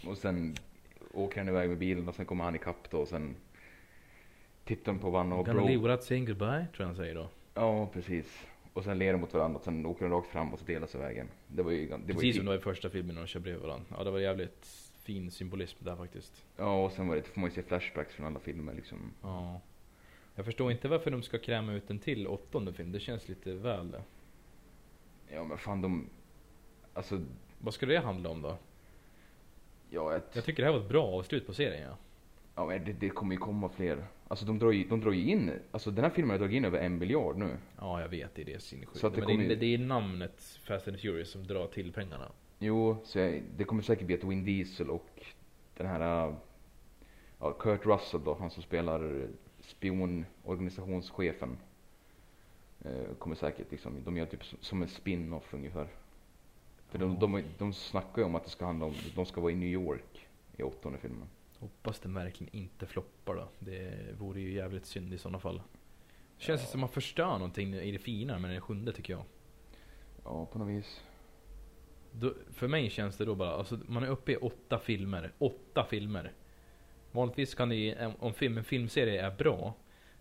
och 0.10 0.18
sen 0.18 0.56
åker 1.14 1.38
han 1.38 1.48
iväg 1.50 1.70
med 1.70 1.78
bilen 1.78 2.08
och 2.08 2.16
sen 2.16 2.26
kommer 2.26 2.44
han 2.44 2.56
ikapp 2.56 2.90
då 2.92 2.98
och 2.98 3.08
sen 3.08 3.36
tittar 4.66 4.92
de 4.94 5.00
på 5.00 5.10
varandra 5.10 5.38
och 5.38 5.46
Gonna 5.46 5.62
leave 5.66 5.78
without 5.82 6.04
saying 6.04 6.26
goodbye 6.26 6.50
tror 6.50 6.68
jag 6.78 6.86
han 6.86 6.96
säger 6.96 7.16
då. 7.16 7.30
Ja, 7.54 7.88
precis. 7.94 8.46
Och 8.74 8.84
sen 8.84 8.98
ler 9.00 9.14
de 9.14 9.22
mot 9.22 9.34
varandra 9.34 9.58
och 9.58 9.64
sen 9.64 9.86
åker 9.86 10.06
de 10.06 10.12
rakt 10.12 10.28
fram 10.28 10.54
och 10.54 10.60
så 10.60 10.66
delas 10.66 10.96
vägen. 10.96 11.30
Det 11.48 11.64
var 11.64 11.72
ju, 11.72 11.86
det 11.86 11.92
var 11.92 12.00
ju 12.00 12.14
Precis 12.14 12.36
som 12.36 12.46
det 12.46 12.52
var 12.52 12.58
i 12.58 12.62
första 12.62 12.90
filmen 12.90 13.16
när 13.16 13.22
de 13.22 13.28
kör 13.28 13.40
bredvid 13.40 13.64
varandra. 13.64 13.96
Ja 13.98 14.04
det 14.04 14.12
var 14.12 14.20
jävligt 14.20 14.66
fin 15.04 15.32
symbolism 15.32 15.86
där 15.86 15.96
faktiskt. 15.96 16.46
Ja, 16.58 16.86
och 16.86 16.92
sen 16.92 17.08
var 17.08 17.16
det, 17.16 17.24
får 17.24 17.42
man 17.42 17.50
ju 17.50 17.56
se 17.56 17.64
flashbacks 17.64 18.14
från 18.14 18.26
alla 18.26 18.40
filmer 18.40 18.74
liksom. 18.74 18.98
Ja. 19.22 19.62
Jag 20.36 20.46
förstår 20.46 20.72
inte 20.72 20.88
varför 20.88 21.12
de 21.12 21.24
ska 21.24 21.38
kräma 21.38 21.74
ut 21.74 21.90
en 21.90 22.00
till 22.00 22.28
åttonde 22.28 22.74
film. 22.74 22.92
Det 22.92 23.00
känns 23.00 23.30
lite 23.30 23.54
väl. 23.54 23.96
Ja 25.28 25.44
men 25.44 25.58
fan 25.58 25.82
de, 25.82 26.10
alltså, 26.94 27.22
Vad 27.60 27.74
ska 27.74 27.86
det 27.86 28.00
handla 28.00 28.30
om 28.30 28.42
då? 28.42 28.58
ja, 29.90 30.16
ett, 30.16 30.30
Jag 30.34 30.46
tycker 30.46 30.64
det 30.64 30.68
här 30.68 30.74
var 30.78 30.84
ett 30.84 30.90
bra 30.90 31.06
avslut 31.06 31.48
på 31.48 31.54
serien 31.54 31.90
ja. 31.90 31.98
ja 32.72 32.80
det, 32.80 32.94
det 32.94 33.10
kommer 33.10 33.36
ju 33.36 33.40
komma 33.40 33.70
fler. 33.70 34.06
Alltså 34.32 34.46
de 34.46 34.60
drar 34.60 34.72
ju, 34.72 34.84
de 34.88 35.02
drar 35.02 35.12
ju 35.12 35.30
in, 35.32 35.52
alltså 35.72 35.92
den 35.92 36.04
här 36.04 36.12
filmen 36.12 36.32
har 36.32 36.38
dragit 36.40 36.56
in 36.58 36.66
över 36.66 36.80
en 36.80 37.00
biljard 37.00 37.38
nu. 37.38 37.58
Ja, 37.78 38.02
jag 38.02 38.10
vet. 38.10 38.36
Det 38.36 38.42
är 38.42 38.46
det 38.46 38.62
sinnessjukt. 38.62 39.04
Att 39.04 39.14
det 39.14 39.20
Men 39.20 39.28
det, 39.28 39.34
kommer 39.34 39.46
är- 39.46 39.50
ju- 39.50 39.56
det 39.56 39.66
är 39.66 39.78
namnet 39.78 40.60
Fast 40.68 40.88
and 40.88 41.00
Furious 41.00 41.30
som 41.32 41.48
drar 41.48 41.68
till 41.68 41.92
pengarna. 41.94 42.32
Jo, 42.60 42.98
så 43.04 43.20
jag, 43.20 43.44
det 43.58 43.64
kommer 43.64 43.82
säkert 43.84 44.06
bli 44.06 44.16
ett 44.16 44.24
Vin 44.24 44.46
Diesel 44.46 44.90
och 44.90 45.10
den 45.78 45.88
här, 45.88 46.36
ja, 47.40 47.54
Kurt 47.54 47.86
Russell 47.86 48.24
då, 48.24 48.34
han 48.40 48.50
som 48.52 48.64
spelar 48.64 49.28
spionorganisationschefen. 49.62 51.58
Eh, 52.86 53.14
kommer 53.20 53.36
säkert 53.36 53.72
liksom, 53.72 54.04
de 54.06 54.18
gör 54.18 54.26
typ 54.26 54.44
som- 54.62 54.82
en 54.82 54.88
spin-off 54.88 55.54
ungefär. 55.54 55.88
För 56.90 57.00
de, 57.00 57.20
de, 57.20 57.44
de 57.58 57.74
snackar 57.74 58.22
ju 58.22 58.26
om 58.26 58.36
att 58.36 58.44
det 58.44 58.50
ska 58.50 58.66
handla 58.66 58.86
om, 58.86 58.94
de 59.16 59.26
ska 59.26 59.42
vara 59.42 59.52
i 59.52 59.56
New 59.56 59.70
York 59.70 60.28
i 60.58 60.64
åttonde 60.64 60.98
filmen. 60.98 61.28
Hoppas 61.60 62.00
det 62.00 62.10
verkligen 62.10 62.56
inte 62.56 62.86
floppar 62.86 63.36
då. 63.36 63.50
Det 63.60 63.92
vore 64.20 64.40
ju 64.42 64.54
jävligt 64.54 64.86
synd 64.86 65.14
i 65.14 65.18
sådana 65.18 65.40
fall. 65.40 65.62
Känns 66.38 66.62
det 66.62 66.68
som 66.68 66.80
att 66.80 66.82
man 66.82 66.90
förstör 66.90 67.32
någonting 67.32 67.74
i 67.74 67.92
det 67.92 68.00
fina 68.00 68.40
med 68.40 68.52
den 68.52 68.62
sjunde 68.62 68.92
tycker 68.94 69.14
jag. 69.14 69.24
Ja, 70.24 70.46
på 70.46 70.60
något 70.60 70.68
vis. 70.68 71.04
Då, 72.12 72.34
för 72.52 72.68
mig 72.68 72.90
känns 72.90 73.18
det 73.18 73.26
då 73.26 73.36
bara, 73.36 73.52
alltså 73.52 73.80
man 73.88 74.04
är 74.04 74.08
uppe 74.08 74.32
i 74.32 74.36
åtta 74.36 74.80
filmer. 74.80 75.32
Åtta 75.38 75.86
filmer. 75.90 76.32
Vanligtvis 77.12 77.56
kan 77.56 77.70
det 77.70 77.76
ju, 77.76 77.96
om- 78.20 78.34
film, 78.34 78.58
en 78.58 78.64
filmserie 78.64 79.22
är 79.26 79.32
bra, 79.32 79.74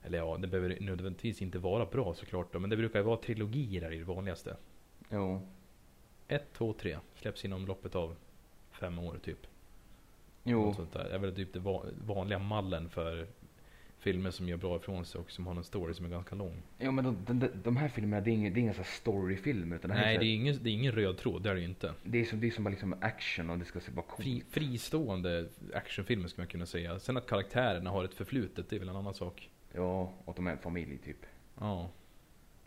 eller 0.03 0.19
ja, 0.19 0.37
det 0.37 0.49
behöver 0.49 0.81
nödvändigtvis 0.81 1.43
inte 1.43 1.59
vara 1.59 1.87
bra 1.87 2.15
såklart 2.15 2.53
då, 2.53 2.59
men 2.59 2.71
det 2.71 2.77
brukar 2.77 2.99
ju 2.99 3.05
vara 3.05 3.17
trilogier 3.17 3.83
är 3.83 3.91
det 3.91 4.05
vanligaste. 4.05 4.57
Jo. 5.11 5.49
Ett, 6.29 6.53
två, 6.53 6.73
tre. 6.73 6.99
Släpps 7.15 7.45
inom 7.45 7.67
loppet 7.67 7.95
av 7.95 8.17
fem 8.71 8.99
år 8.99 9.19
typ. 9.23 9.47
Jo. 10.51 10.75
Där. 10.93 11.05
Det 11.05 11.15
är 11.15 11.19
väl 11.19 11.35
typ 11.35 11.53
det 11.53 11.59
va- 11.61 11.85
vanliga 12.07 12.39
mallen 12.39 12.89
för 12.89 13.27
filmer 13.99 14.31
som 14.31 14.49
gör 14.49 14.57
bra 14.57 14.77
ifrån 14.77 15.05
sig 15.05 15.21
och 15.21 15.31
som 15.31 15.47
har 15.47 15.55
en 15.57 15.65
story 15.65 15.95
som 15.95 16.05
är 16.07 16.11
ganska 16.11 16.35
lång. 16.35 16.63
Jo 16.79 16.91
men 16.93 17.05
de, 17.05 17.39
de, 17.39 17.49
de 17.65 17.77
här 17.77 17.89
filmerna, 17.89 18.21
det 18.25 18.31
är 18.31 18.33
inga, 18.33 18.51
det 18.51 18.61
är 18.61 18.63
inga 18.63 18.73
så 18.73 18.77
här 18.83 18.85
storyfilmer 18.85 19.77
utan 19.77 19.89
det 19.91 19.97
här 19.97 20.05
Nej, 20.05 20.15
är, 20.15 20.19
det 20.19 20.25
är, 20.25 20.29
här- 20.29 20.35
ingen, 20.35 20.59
det 20.63 20.71
är 20.71 20.75
ingen 20.75 20.93
röd 20.93 21.17
tråd, 21.19 21.43
det 21.43 21.51
är 21.51 21.55
det 21.55 21.61
ju 21.61 21.67
inte. 21.67 21.95
det 22.05 22.19
är 22.21 22.25
som, 22.25 22.41
det 22.41 22.47
är 22.47 22.51
som 22.51 22.65
bara 22.65 22.71
liksom 22.71 22.95
action 23.01 23.51
och 23.51 23.59
det 23.59 23.65
ska 23.65 23.81
se 23.81 23.91
bara 23.93 24.03
coolt 24.07 24.23
Fri, 24.23 24.43
fristående 24.51 25.49
actionfilmer 25.75 26.29
skulle 26.29 26.43
man 26.43 26.49
kunna 26.51 26.67
säga. 26.67 26.99
Sen 26.99 27.17
att 27.17 27.27
karaktärerna 27.27 27.91
har 27.91 28.05
ett 28.05 28.15
förflutet, 28.15 28.71
det 28.71 28.77
är 28.77 28.81
väl 28.81 28.89
en 28.89 28.97
annan 28.97 29.15
sak. 29.15 29.51
Ja, 29.73 30.13
och 30.25 30.35
de 30.35 30.47
är 30.47 30.51
en 30.53 30.59
familj 30.59 30.99
typ. 30.99 31.27
Ja, 31.61 31.91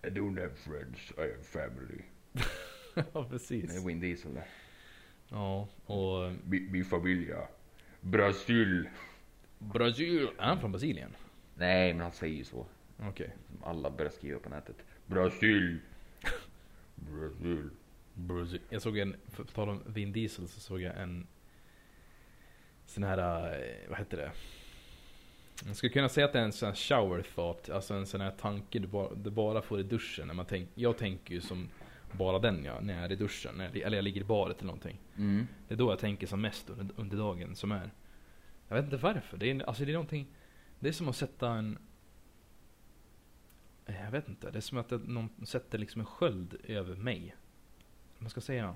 I 0.03 0.07
don't 0.07 0.39
have 0.41 0.55
friends, 0.55 1.11
I 1.17 1.21
have 1.21 1.43
family. 1.43 2.01
ja 2.95 3.03
Det 3.13 3.19
är 3.19 3.23
precis. 3.29 3.85
Vin 3.87 3.99
Diesel 3.99 4.33
det. 4.33 4.43
Ja, 5.29 5.67
och 5.85 6.31
Mi, 6.45 6.59
mi 6.59 6.83
familja. 6.83 7.37
Brasil. 8.01 8.89
Brasil. 9.59 10.29
Är 10.37 10.45
han 10.45 10.59
från 10.59 10.71
Brasilien? 10.71 11.15
Nej, 11.55 11.93
men 11.93 12.01
han 12.01 12.11
säger 12.11 12.35
ju 12.35 12.43
så. 12.43 12.65
Okej. 12.99 13.35
Som 13.47 13.63
alla 13.63 13.89
börjar 13.89 14.11
skriva 14.11 14.39
på 14.39 14.49
nätet. 14.49 14.75
Brasil. 15.05 15.77
Brasil. 16.95 17.69
Brasil. 18.13 18.61
Jag 18.69 18.81
såg 18.81 18.97
en, 18.97 19.15
för 19.27 19.43
på 19.43 19.51
tal 19.51 19.69
om 19.69 19.83
Vin 19.85 20.11
Diesel 20.11 20.47
så 20.47 20.59
såg 20.59 20.81
jag 20.81 20.97
en 20.97 21.27
sån 22.85 23.03
här, 23.03 23.17
eh, 23.17 23.89
vad 23.89 23.97
heter 23.99 24.17
det? 24.17 24.31
Jag 25.65 25.75
skulle 25.75 25.91
kunna 25.91 26.09
säga 26.09 26.25
att 26.25 26.33
det 26.33 26.39
är 26.39 26.43
en 26.43 26.51
sån 26.51 26.67
här 26.67 26.75
shower 26.75 27.21
thought, 27.35 27.69
alltså 27.69 27.93
en 27.93 28.07
sån 28.07 28.21
här 28.21 28.31
tanke 28.31 28.79
du 28.79 28.87
bara, 28.87 29.13
du 29.13 29.29
bara 29.29 29.61
får 29.61 29.79
i 29.79 29.83
duschen. 29.83 30.27
När 30.27 30.33
man 30.33 30.45
tänk, 30.45 30.69
jag 30.75 30.97
tänker 30.97 31.33
ju 31.33 31.41
som 31.41 31.69
bara 32.17 32.39
den 32.39 32.65
ja, 32.65 32.79
när 32.81 32.93
jag 32.93 33.03
är 33.03 33.11
i 33.11 33.15
duschen, 33.15 33.55
när 33.57 33.63
jag, 33.65 33.77
eller 33.77 33.97
jag 33.97 34.03
ligger 34.03 34.21
i 34.21 34.23
baret 34.23 34.57
eller 34.57 34.65
någonting. 34.67 34.99
Mm. 35.17 35.47
Det 35.67 35.73
är 35.73 35.77
då 35.77 35.91
jag 35.91 35.99
tänker 35.99 36.27
som 36.27 36.41
mest 36.41 36.69
under, 36.69 36.95
under 36.97 37.17
dagen 37.17 37.55
som 37.55 37.71
är. 37.71 37.91
Jag 38.67 38.75
vet 38.75 38.85
inte 38.85 38.97
varför. 38.97 39.37
Det 39.37 39.51
är, 39.51 39.63
alltså 39.63 39.85
det 39.85 39.91
är 39.91 39.93
någonting. 39.93 40.27
Det 40.79 40.87
är 40.87 40.93
som 40.93 41.07
att 41.09 41.15
sätta 41.15 41.49
en. 41.51 41.77
eh, 43.85 44.01
Jag 44.03 44.11
vet 44.11 44.29
inte. 44.29 44.51
Det 44.51 44.59
är 44.59 44.61
som 44.61 44.77
att 44.77 44.91
någon 44.91 45.29
sätter 45.45 45.77
liksom 45.77 46.01
en 46.01 46.07
sköld 46.07 46.57
över 46.63 46.95
mig. 46.95 47.35
Vad 48.19 48.31
ska 48.31 48.37
jag 48.37 48.43
säga? 48.43 48.75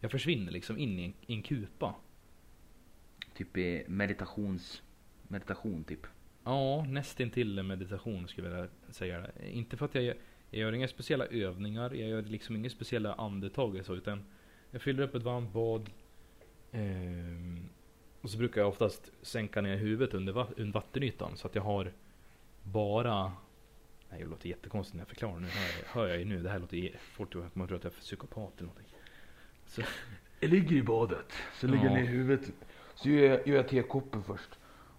Jag 0.00 0.10
försvinner 0.10 0.52
liksom 0.52 0.78
in 0.78 0.98
i 0.98 1.04
en, 1.04 1.12
i 1.26 1.34
en 1.34 1.42
kupa. 1.42 1.94
Typ 3.34 3.56
i 3.56 3.84
meditations... 3.88 4.82
Meditation 5.30 5.84
typ. 5.84 6.06
Ja, 6.44 6.84
nästintill 6.84 7.62
meditation 7.62 8.28
skulle 8.28 8.48
jag 8.48 8.54
vilja 8.56 8.70
säga. 8.90 9.26
Inte 9.50 9.76
för 9.76 9.84
att 9.84 9.94
jag, 9.94 10.04
gör- 10.04 10.16
jag 10.50 10.60
gör 10.60 10.72
inga 10.72 10.88
speciella 10.88 11.26
övningar. 11.26 11.94
Jag 11.94 12.08
gör 12.08 12.22
liksom 12.22 12.56
inga 12.56 12.70
speciella 12.70 13.14
andetag 13.14 13.80
så. 13.84 13.94
Utan 13.94 14.24
jag 14.70 14.82
fyller 14.82 15.02
upp 15.02 15.14
ett 15.14 15.22
varmt 15.22 15.52
bad. 15.52 15.90
ehm, 16.72 17.68
och 18.20 18.30
så 18.30 18.38
brukar 18.38 18.60
jag 18.60 18.68
oftast 18.68 19.12
sänka 19.22 19.60
ner 19.60 19.76
huvudet 19.76 20.14
under, 20.14 20.32
va- 20.32 20.48
under 20.56 20.72
vattenytan. 20.72 21.36
Så 21.36 21.46
att 21.46 21.54
jag 21.54 21.62
har 21.62 21.92
bara... 22.62 23.32
Nej, 24.10 24.20
det 24.20 24.26
låter 24.26 24.48
jättekonstigt 24.48 24.94
när 24.94 25.00
jag 25.00 25.08
förklarar. 25.08 25.40
Nu 25.40 25.46
hör 25.48 25.62
jag, 25.82 25.88
hör 26.00 26.08
jag 26.08 26.18
ju 26.18 26.24
nu. 26.24 26.42
Det 26.42 26.50
här 26.50 26.58
låter 26.58 27.46
att 27.46 27.54
man 27.54 27.68
tror 27.68 27.76
att 27.78 27.84
jag 27.84 27.92
är 27.92 27.96
psykopat 28.00 28.52
eller 28.56 28.66
någonting. 28.66 28.92
Så, 29.66 29.82
Jag 30.40 30.50
ligger 30.50 30.76
i 30.76 30.82
badet, 30.82 31.32
så 31.54 31.66
lägger 31.66 31.84
jag 31.84 31.92
Ja. 31.92 31.96
ner 31.96 32.06
huvudet. 32.06 32.52
Så 32.94 33.08
gör 33.08 33.24
jag, 33.28 33.48
gör 33.48 33.56
jag 33.56 33.68
tekoppen 33.68 34.22
först. 34.22 34.48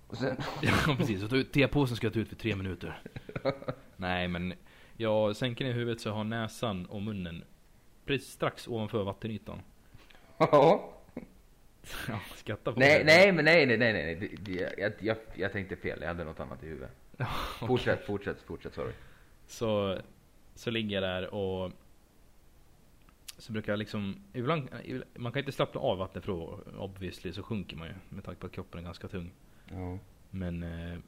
Och 0.07 0.17
sen... 0.17 0.37
Ja 0.61 0.95
precis, 0.97 1.23
och 1.23 1.51
tepåsen 1.51 1.97
ska 1.97 2.05
jag 2.07 2.13
ta 2.13 2.19
ut 2.19 2.29
för 2.29 2.35
tre 2.35 2.55
minuter. 2.55 3.01
Nej 3.97 4.27
men 4.27 4.53
jag 5.01 5.35
sänker 5.35 5.65
ner 5.65 5.73
huvudet 5.73 6.01
så 6.01 6.09
jag 6.09 6.13
har 6.13 6.23
näsan 6.23 6.85
och 6.85 7.01
munnen 7.01 7.43
precis 8.05 8.31
strax 8.31 8.67
ovanför 8.67 9.03
vattenytan. 9.03 9.61
Ja. 10.37 10.95
Ja, 12.07 12.19
skratta 12.35 12.73
på 12.73 12.79
nej, 12.79 12.99
det. 12.99 13.05
nej, 13.05 13.31
men 13.31 13.45
nej, 13.45 13.65
nej, 13.65 13.77
nej, 13.77 13.93
nej. 13.93 14.59
Jag, 14.77 14.93
jag, 14.99 15.17
jag 15.35 15.51
tänkte 15.51 15.75
fel. 15.75 15.97
Jag 16.01 16.07
hade 16.07 16.23
något 16.23 16.39
annat 16.39 16.63
i 16.63 16.67
huvudet. 16.67 16.91
Okej. 17.17 17.67
Fortsätt, 17.67 18.05
fortsätt, 18.05 18.41
fortsätt. 18.41 18.73
Sorry. 18.73 18.91
Så, 19.47 19.97
så 20.55 20.71
ligger 20.71 21.01
jag 21.01 21.03
där 21.03 21.33
och 21.33 21.71
så 23.37 23.51
brukar 23.51 23.71
jag 23.71 23.79
liksom, 23.79 24.23
ibland, 24.33 24.69
man 25.15 25.31
kan 25.31 25.39
inte 25.39 25.51
slappna 25.51 25.81
av 25.81 25.97
vattnet 25.97 26.25
för 26.25 26.81
obviously 26.81 27.33
så 27.33 27.43
sjunker 27.43 27.77
man 27.77 27.87
ju 27.87 27.93
med 28.09 28.23
tanke 28.23 28.41
på 28.41 28.47
att 28.47 28.53
kroppen 28.53 28.79
är 28.79 28.83
ganska 28.83 29.07
tung. 29.07 29.31
Ja. 29.71 29.99
Men 30.29 30.63
eh, 30.63 30.99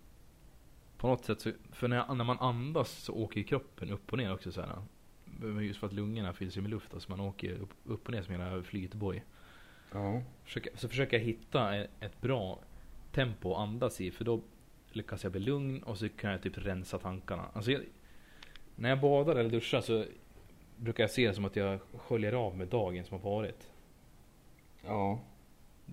på 1.02 1.08
något 1.08 1.26
sätt 1.26 1.42
så, 1.42 1.52
för 1.72 1.88
när, 1.88 1.98
jag, 1.98 2.18
när 2.18 2.24
man 2.24 2.40
andas 2.40 2.92
så 2.92 3.14
åker 3.14 3.38
ju 3.38 3.44
kroppen 3.44 3.90
upp 3.90 4.12
och 4.12 4.18
ner 4.18 4.34
också 4.34 4.52
så 4.52 4.62
här. 4.62 4.82
Just 5.62 5.80
för 5.80 5.88
att 5.88 5.94
lungorna 5.94 6.34
fylls 6.34 6.58
ju 6.58 6.62
med 6.62 6.72
luft, 6.72 6.94
alltså 6.94 7.10
man 7.10 7.20
åker 7.20 7.52
upp, 7.52 7.74
upp 7.86 8.06
och 8.06 8.12
ner 8.12 8.22
som 8.22 8.36
en 8.36 8.64
flytboj. 8.64 9.24
Ja. 9.92 10.22
Försöka, 10.44 10.70
så 10.76 10.90
försöker 10.90 11.18
jag 11.18 11.26
hitta 11.26 11.76
ett, 11.76 11.90
ett 12.00 12.22
bra 12.22 12.60
tempo 13.12 13.54
att 13.54 13.60
andas 13.60 14.02
i, 14.02 14.12
för 14.12 14.26
då 14.26 14.42
lyckas 14.92 15.24
jag 15.24 15.32
bli 15.32 15.42
lugn 15.42 15.84
och 15.84 15.98
så 15.98 16.10
kan 16.10 16.32
jag 16.32 16.42
typ 16.42 16.58
rensa 16.58 16.98
tankarna. 16.98 17.46
Alltså 17.54 17.72
jag, 17.72 17.82
när 18.76 18.90
jag 18.90 19.00
badar 19.00 19.36
eller 19.36 19.50
duschar 19.50 19.82
så 19.82 20.06
brukar 20.78 21.04
jag 21.04 21.12
se 21.12 21.28
det 21.28 21.34
som 21.34 21.46
att 21.46 21.56
jag 21.56 21.80
sköljer 21.94 22.34
av 22.34 22.58
med 22.58 22.68
dagen 22.68 23.06
som 23.06 23.20
har 23.20 23.32
varit. 23.32 23.72
Ja. 24.86 25.20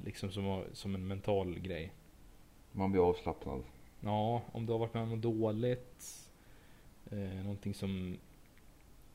Liksom 0.04 0.30
som, 0.30 0.64
som 0.72 0.94
en 0.94 1.06
mental 1.06 1.58
grej. 1.58 1.92
Man 2.72 2.92
blir 2.92 3.08
avslappnad. 3.08 3.62
Ja, 4.00 4.42
om 4.52 4.66
du 4.66 4.72
har 4.72 4.78
varit 4.78 4.94
med 4.94 5.02
om 5.02 5.10
något 5.10 5.22
dåligt. 5.22 6.30
Eh, 7.10 7.18
någonting 7.18 7.74
som 7.74 8.16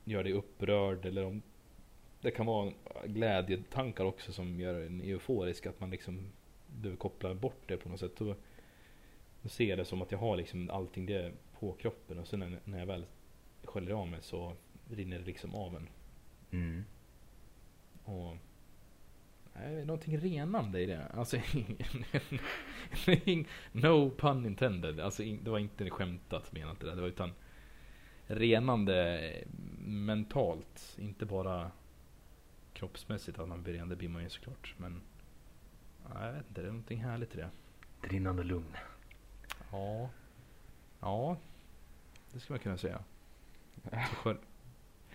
gör 0.04 0.24
dig 0.24 0.32
upprörd 0.32 1.06
eller 1.06 1.24
om 1.24 1.42
det 2.20 2.30
kan 2.30 2.46
vara 2.46 2.72
glädjetankar 3.04 4.04
också 4.04 4.32
som 4.32 4.60
gör 4.60 4.80
en 4.86 5.00
euforisk. 5.00 5.66
Att 5.66 5.80
man 5.80 5.90
liksom 5.90 6.32
du 6.80 6.96
kopplar 6.96 7.34
bort 7.34 7.62
det 7.66 7.76
på 7.76 7.88
något 7.88 8.00
sätt. 8.00 8.16
Då, 8.16 8.34
då 9.42 9.48
ser 9.48 9.64
jag 9.64 9.78
det 9.78 9.84
som 9.84 10.02
att 10.02 10.12
jag 10.12 10.18
har 10.18 10.36
liksom 10.36 10.70
allting 10.70 11.06
det 11.06 11.32
på 11.58 11.72
kroppen 11.72 12.18
och 12.18 12.26
sen 12.28 12.40
när, 12.40 12.58
när 12.64 12.78
jag 12.78 12.86
väl 12.86 13.06
sköljer 13.64 13.94
av 13.94 14.08
mig 14.08 14.22
så 14.22 14.52
rinner 14.90 15.18
det 15.18 15.24
liksom 15.24 15.54
av 15.54 15.76
en. 15.76 15.88
Mm. 16.50 16.84
Och 18.04 18.36
någonting 19.62 20.18
renande 20.18 20.80
i 20.80 20.86
det. 20.86 21.06
Alltså, 21.06 21.36
no 23.72 24.10
pun 24.10 24.46
intended. 24.46 25.00
Alltså, 25.00 25.22
det 25.22 25.50
var 25.50 25.58
inte 25.58 25.90
skämtat 25.90 26.52
menat 26.52 26.80
det 26.80 26.86
där. 26.86 26.94
Det 26.94 27.00
var 27.00 27.08
utan 27.08 27.32
renande 28.26 29.44
mentalt. 29.80 30.96
Inte 30.98 31.26
bara 31.26 31.70
kroppsmässigt 32.72 33.38
att 33.38 33.48
man 33.48 33.62
blir 33.62 33.74
ren. 33.74 33.88
Det 33.88 33.96
blir 33.96 34.08
man 34.08 34.22
ju 34.22 34.30
såklart. 34.30 34.74
Men 34.76 35.00
ja, 36.04 36.26
jag 36.26 36.32
vet 36.32 36.48
inte, 36.48 36.60
det 36.60 36.66
är 36.66 36.72
någonting 36.72 37.04
härligt 37.04 37.34
i 37.34 37.36
det. 37.36 37.50
Ett 38.02 38.12
rinnande 38.12 38.42
lugn. 38.42 38.76
Ja. 39.72 40.08
Ja. 41.00 41.36
Det 42.32 42.40
skulle 42.40 42.54
man 42.54 42.62
kunna 42.62 42.78
säga. 42.78 43.04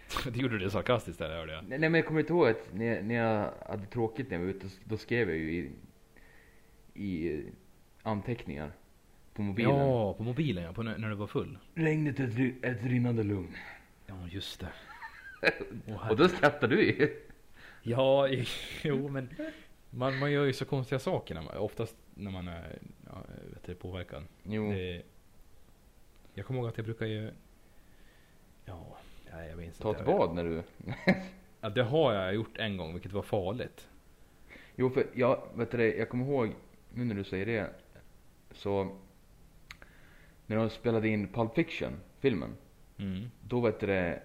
Du 0.33 0.39
gjorde 0.39 0.57
det 0.57 0.71
sarkastiskt 0.71 1.19
där 1.19 1.29
hörde 1.29 1.53
jag. 1.53 1.63
Nej, 1.63 1.79
nej 1.79 1.89
men 1.89 1.99
jag 1.99 2.05
kommer 2.05 2.19
inte 2.19 2.33
ihåg 2.33 2.47
att 2.47 2.73
när, 2.73 3.01
när 3.01 3.15
jag 3.15 3.53
hade 3.67 3.85
tråkigt 3.85 4.29
när 4.29 4.37
jag 4.37 4.43
var 4.43 4.49
ute, 4.51 4.67
då 4.83 4.97
skrev 4.97 5.29
jag 5.29 5.37
ju 5.37 5.51
i, 5.51 5.71
i 6.93 7.43
anteckningar 8.03 8.71
på 9.33 9.41
mobilen. 9.41 9.75
Ja, 9.75 10.13
på 10.13 10.23
mobilen 10.23 10.63
ja, 10.63 10.73
på 10.73 10.83
när, 10.83 10.97
när 10.97 11.09
du 11.09 11.15
var 11.15 11.27
full. 11.27 11.57
Regnet 11.73 12.19
är 12.19 12.23
ett, 12.23 12.63
ett 12.63 12.83
rinnande 12.83 13.23
lugn. 13.23 13.55
Ja, 14.05 14.27
just 14.29 14.59
det. 14.59 14.69
Åh, 15.87 16.09
Och 16.09 16.17
då 16.17 16.27
skrattar 16.27 16.67
du 16.67 16.83
ju. 16.83 17.15
Ja, 17.81 18.27
jo 18.83 19.07
men 19.07 19.29
man, 19.89 20.19
man 20.19 20.31
gör 20.31 20.45
ju 20.45 20.53
så 20.53 20.65
konstiga 20.65 20.99
saker 20.99 21.35
när 21.35 21.41
man, 21.41 21.57
oftast 21.57 21.95
när 22.15 22.31
man 22.31 22.47
är 22.47 22.79
ja, 23.05 23.23
vet 23.53 23.63
du, 23.63 23.75
påverkad. 23.75 24.23
Jo. 24.43 24.71
Det, 24.71 25.01
jag 26.33 26.45
kommer 26.45 26.59
ihåg 26.59 26.69
att 26.69 26.77
jag 26.77 26.85
brukar 26.85 27.05
ju... 27.05 27.31
Ja, 28.65 28.97
nej, 29.33 29.49
jag 29.49 29.57
minns 29.57 29.77
Ta 29.77 29.89
inte. 29.89 30.01
ett 30.01 30.07
bad 30.07 30.35
när 30.35 30.43
du... 30.43 30.63
Ja, 31.61 31.69
det 31.69 31.83
har 31.83 32.13
jag 32.13 32.35
gjort 32.35 32.57
en 32.57 32.77
gång, 32.77 32.93
vilket 32.93 33.11
var 33.11 33.21
farligt. 33.21 33.87
Jo, 34.75 34.89
för 34.89 35.05
jag, 35.13 35.41
vet 35.55 35.71
du, 35.71 35.97
jag 35.97 36.09
kommer 36.09 36.25
ihåg, 36.25 36.49
nu 36.93 37.05
när 37.05 37.15
du 37.15 37.23
säger 37.23 37.45
det, 37.45 37.69
så 38.51 38.95
när 40.45 40.55
de 40.55 40.69
spelade 40.69 41.07
in 41.07 41.27
Pulp 41.27 41.55
Fiction, 41.55 41.91
filmen, 42.19 42.55
Mm. 42.97 43.31
då 43.41 43.59
vet 43.59 43.79
du 43.79 44.19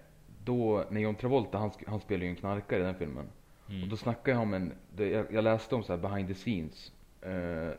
då 0.44 0.84
när 0.90 1.00
John 1.00 1.14
Travolta, 1.14 1.58
han, 1.58 1.70
han 1.86 2.00
spelar 2.00 2.24
ju 2.24 2.30
en 2.30 2.36
knarkare 2.36 2.80
i 2.80 2.84
den 2.84 2.94
filmen. 2.94 3.26
Mm. 3.68 3.82
Och 3.82 3.88
då 3.88 3.96
snackade 3.96 4.30
jag 4.30 4.42
om 4.42 4.54
en, 4.54 4.72
jag, 4.96 5.26
jag 5.32 5.44
läste 5.44 5.74
om 5.74 5.82
så 5.82 5.92
här 5.96 6.00
behind 6.00 6.28
the 6.28 6.34
scenes, 6.34 6.92
eh, 7.22 7.70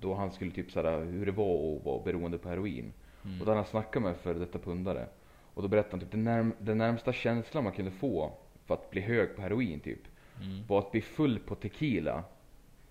då 0.00 0.14
han 0.14 0.32
skulle 0.32 0.50
typ 0.50 0.70
så 0.70 0.82
här, 0.82 1.04
hur 1.04 1.26
det 1.26 1.32
var 1.32 1.76
att 1.76 1.84
vara 1.84 2.02
beroende 2.04 2.38
på 2.38 2.48
heroin. 2.48 2.92
Mm. 3.24 3.40
Och 3.40 3.46
då 3.46 3.50
hade 3.52 3.60
han 3.60 3.70
snackat 3.70 4.02
med 4.02 4.16
för 4.16 4.34
detta 4.34 4.58
pundare. 4.58 5.06
Och 5.54 5.62
då 5.62 5.68
berättade 5.68 5.92
han 5.92 6.00
typ 6.00 6.10
den, 6.10 6.24
närm, 6.24 6.52
den 6.58 6.78
närmsta 6.78 7.12
känslan 7.12 7.64
man 7.64 7.72
kunde 7.72 7.90
få 7.90 8.32
för 8.66 8.74
att 8.74 8.90
bli 8.90 9.00
hög 9.00 9.36
på 9.36 9.42
heroin 9.42 9.80
typ, 9.80 10.00
Mm. 10.40 10.66
var 10.66 10.78
att 10.78 10.92
bli 10.92 11.00
full 11.00 11.38
på 11.38 11.54
tequila 11.54 12.24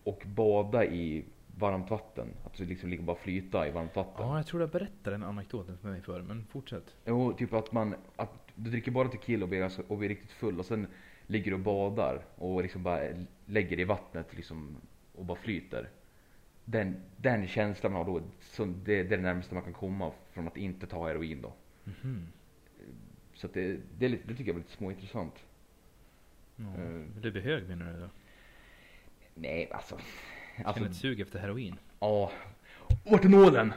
och 0.03 0.23
bada 0.25 0.85
i 0.85 1.25
varmt 1.57 1.89
vatten. 1.89 2.27
Att 2.45 2.53
du 2.53 2.65
liksom 2.65 2.89
ligga 2.89 2.99
och 3.01 3.05
bara 3.05 3.15
flyta 3.15 3.67
i 3.67 3.71
varmt 3.71 3.95
vatten. 3.95 4.27
Ja, 4.27 4.37
jag 4.37 4.47
tror 4.47 4.61
jag 4.61 4.69
berättade 4.69 5.11
den 5.15 5.23
anekdoten 5.23 5.77
för 5.77 5.87
mig 5.89 6.01
förr, 6.01 6.21
men 6.21 6.45
fortsätt. 6.45 6.95
Jo, 7.05 7.33
typ 7.33 7.53
att 7.53 7.71
man, 7.71 7.95
att 8.15 8.47
du 8.55 8.69
dricker 8.69 8.91
bara 8.91 9.07
tequila 9.07 9.43
och 9.43 9.49
blir, 9.49 9.61
alltså, 9.63 9.81
och 9.87 9.97
blir 9.97 10.09
riktigt 10.09 10.31
full 10.31 10.59
och 10.59 10.65
sen 10.65 10.87
ligger 11.27 11.51
du 11.51 11.53
och 11.55 11.59
badar 11.63 12.25
och 12.35 12.61
liksom 12.61 12.83
bara 12.83 12.99
lägger 13.45 13.69
dig 13.77 13.81
i 13.81 13.85
vattnet 13.85 14.33
liksom 14.35 14.77
och 15.15 15.25
bara 15.25 15.37
flyter. 15.37 15.89
Den, 16.65 16.95
den 17.17 17.47
känslan 17.47 17.91
man 17.93 18.05
har 18.05 18.13
då, 18.13 18.21
så 18.41 18.65
det, 18.65 18.73
det 18.85 18.99
är 19.01 19.03
det 19.03 19.17
närmaste 19.17 19.53
man 19.53 19.63
kan 19.63 19.73
komma 19.73 20.11
från 20.31 20.47
att 20.47 20.57
inte 20.57 20.87
ta 20.87 21.07
heroin 21.07 21.41
då. 21.41 21.53
Mhm. 21.83 22.27
Så 23.33 23.47
det, 23.53 23.79
det, 23.97 24.07
lite, 24.09 24.27
det 24.27 24.35
tycker 24.35 24.51
jag 24.51 24.55
är 24.55 24.59
lite 24.59 24.71
småintressant. 24.77 25.33
Ja. 26.55 26.63
Eh. 26.65 27.01
Du 27.21 27.31
blir 27.31 27.41
hög 27.41 27.67
menar 27.69 27.93
du 27.93 27.99
då? 27.99 28.09
Nej, 29.35 29.71
alltså. 29.71 29.97
Känner 30.55 30.67
Alltså, 30.69 30.85
ett 30.85 30.95
sug 30.95 31.19
efter 31.19 31.39
heroin? 31.39 31.75
ja. 31.99 32.31
Vart 33.05 33.25
är 33.25 33.29
nålen? 33.29 33.73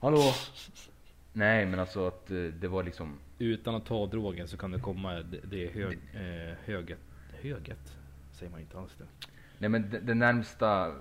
Hallå? 0.00 0.32
Nej, 1.32 1.66
men 1.66 1.80
alltså 1.80 2.06
att 2.06 2.30
eh, 2.30 2.36
det 2.36 2.68
var 2.68 2.82
liksom, 2.82 3.18
Utan 3.38 3.74
att 3.74 3.86
ta 3.86 4.06
drogen 4.06 4.48
så 4.48 4.56
kan 4.56 4.70
det 4.70 4.78
komma 4.80 5.12
det, 5.14 5.40
det 5.44 5.66
hög, 5.72 5.98
eh, 6.14 6.56
höget. 6.64 6.98
Höget? 7.42 7.96
Säger 8.32 8.52
man 8.52 8.60
inte 8.60 8.78
alls 8.78 8.92
det. 8.98 9.28
nej 9.58 9.70
men 9.70 9.90
det, 9.90 10.00
det 10.00 10.14
närmsta, 10.14 10.94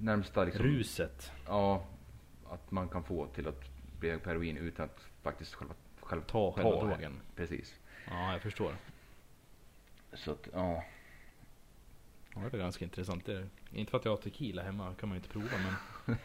närmsta 0.00 0.44
liksom. 0.44 0.66
Ruset. 0.66 1.32
Ja, 1.46 1.86
att 2.50 2.70
man 2.70 2.88
kan 2.88 3.04
få 3.04 3.26
till 3.26 3.48
att 3.48 3.62
bli 4.00 4.10
hög 4.10 4.22
på 4.22 4.28
heroin 4.30 4.56
utan 4.56 4.84
att 4.84 5.00
faktiskt 5.22 5.54
själva, 5.54 5.74
själv, 6.04 6.20
Ta 6.22 6.52
själva 6.52 6.70
det. 6.70 6.88
drogen. 6.88 7.20
Precis. 7.36 7.74
Ja, 8.10 8.32
jag 8.32 8.42
förstår. 8.42 8.76
Så 10.12 10.30
att, 10.32 10.48
ja. 10.52 10.84
Ja, 12.34 12.40
det 12.50 12.56
är 12.56 12.58
ganska 12.58 12.84
intressant. 12.84 13.26
Det 13.26 13.32
är, 13.32 13.48
inte 13.72 13.90
för 13.90 13.98
att 13.98 14.04
jag 14.04 14.12
har 14.12 14.16
tequila 14.22 14.62
hemma 14.62 14.94
kan 15.00 15.08
man 15.08 15.16
ju 15.16 15.22
inte 15.22 15.28
prova 15.32 15.48
men 15.58 16.16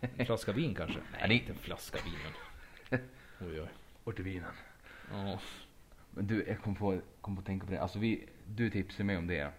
en 0.16 0.26
flaska 0.26 0.52
vin 0.52 0.74
kanske? 0.74 0.98
Nej, 1.12 1.28
det- 1.28 1.34
inte 1.34 1.52
en 1.52 1.58
flaska 1.58 1.98
vin 2.04 2.14
men. 2.24 3.00
Oj, 3.48 3.60
oj. 3.60 3.68
Vart 4.04 4.18
är 4.18 4.22
vinen? 4.22 4.52
Ja. 5.12 5.40
Men 6.10 6.26
du, 6.26 6.44
jag 6.48 6.60
kom 6.60 6.74
på, 6.76 7.00
kom 7.20 7.36
på 7.36 7.40
att 7.40 7.46
tänka 7.46 7.66
på 7.66 7.72
det. 7.72 7.78
Alltså 7.82 7.98
vi, 7.98 8.28
du 8.46 8.70
tipsade 8.70 9.04
mig 9.04 9.16
om 9.16 9.26
det. 9.26 9.52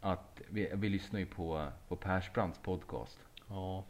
Att 0.00 0.40
vi, 0.48 0.70
vi 0.74 0.88
lyssnar 0.88 1.20
ju 1.20 1.26
på, 1.26 1.68
på 1.88 1.96
Persbrandts 1.96 2.58
podcast. 2.58 3.18
ja. 3.48 3.84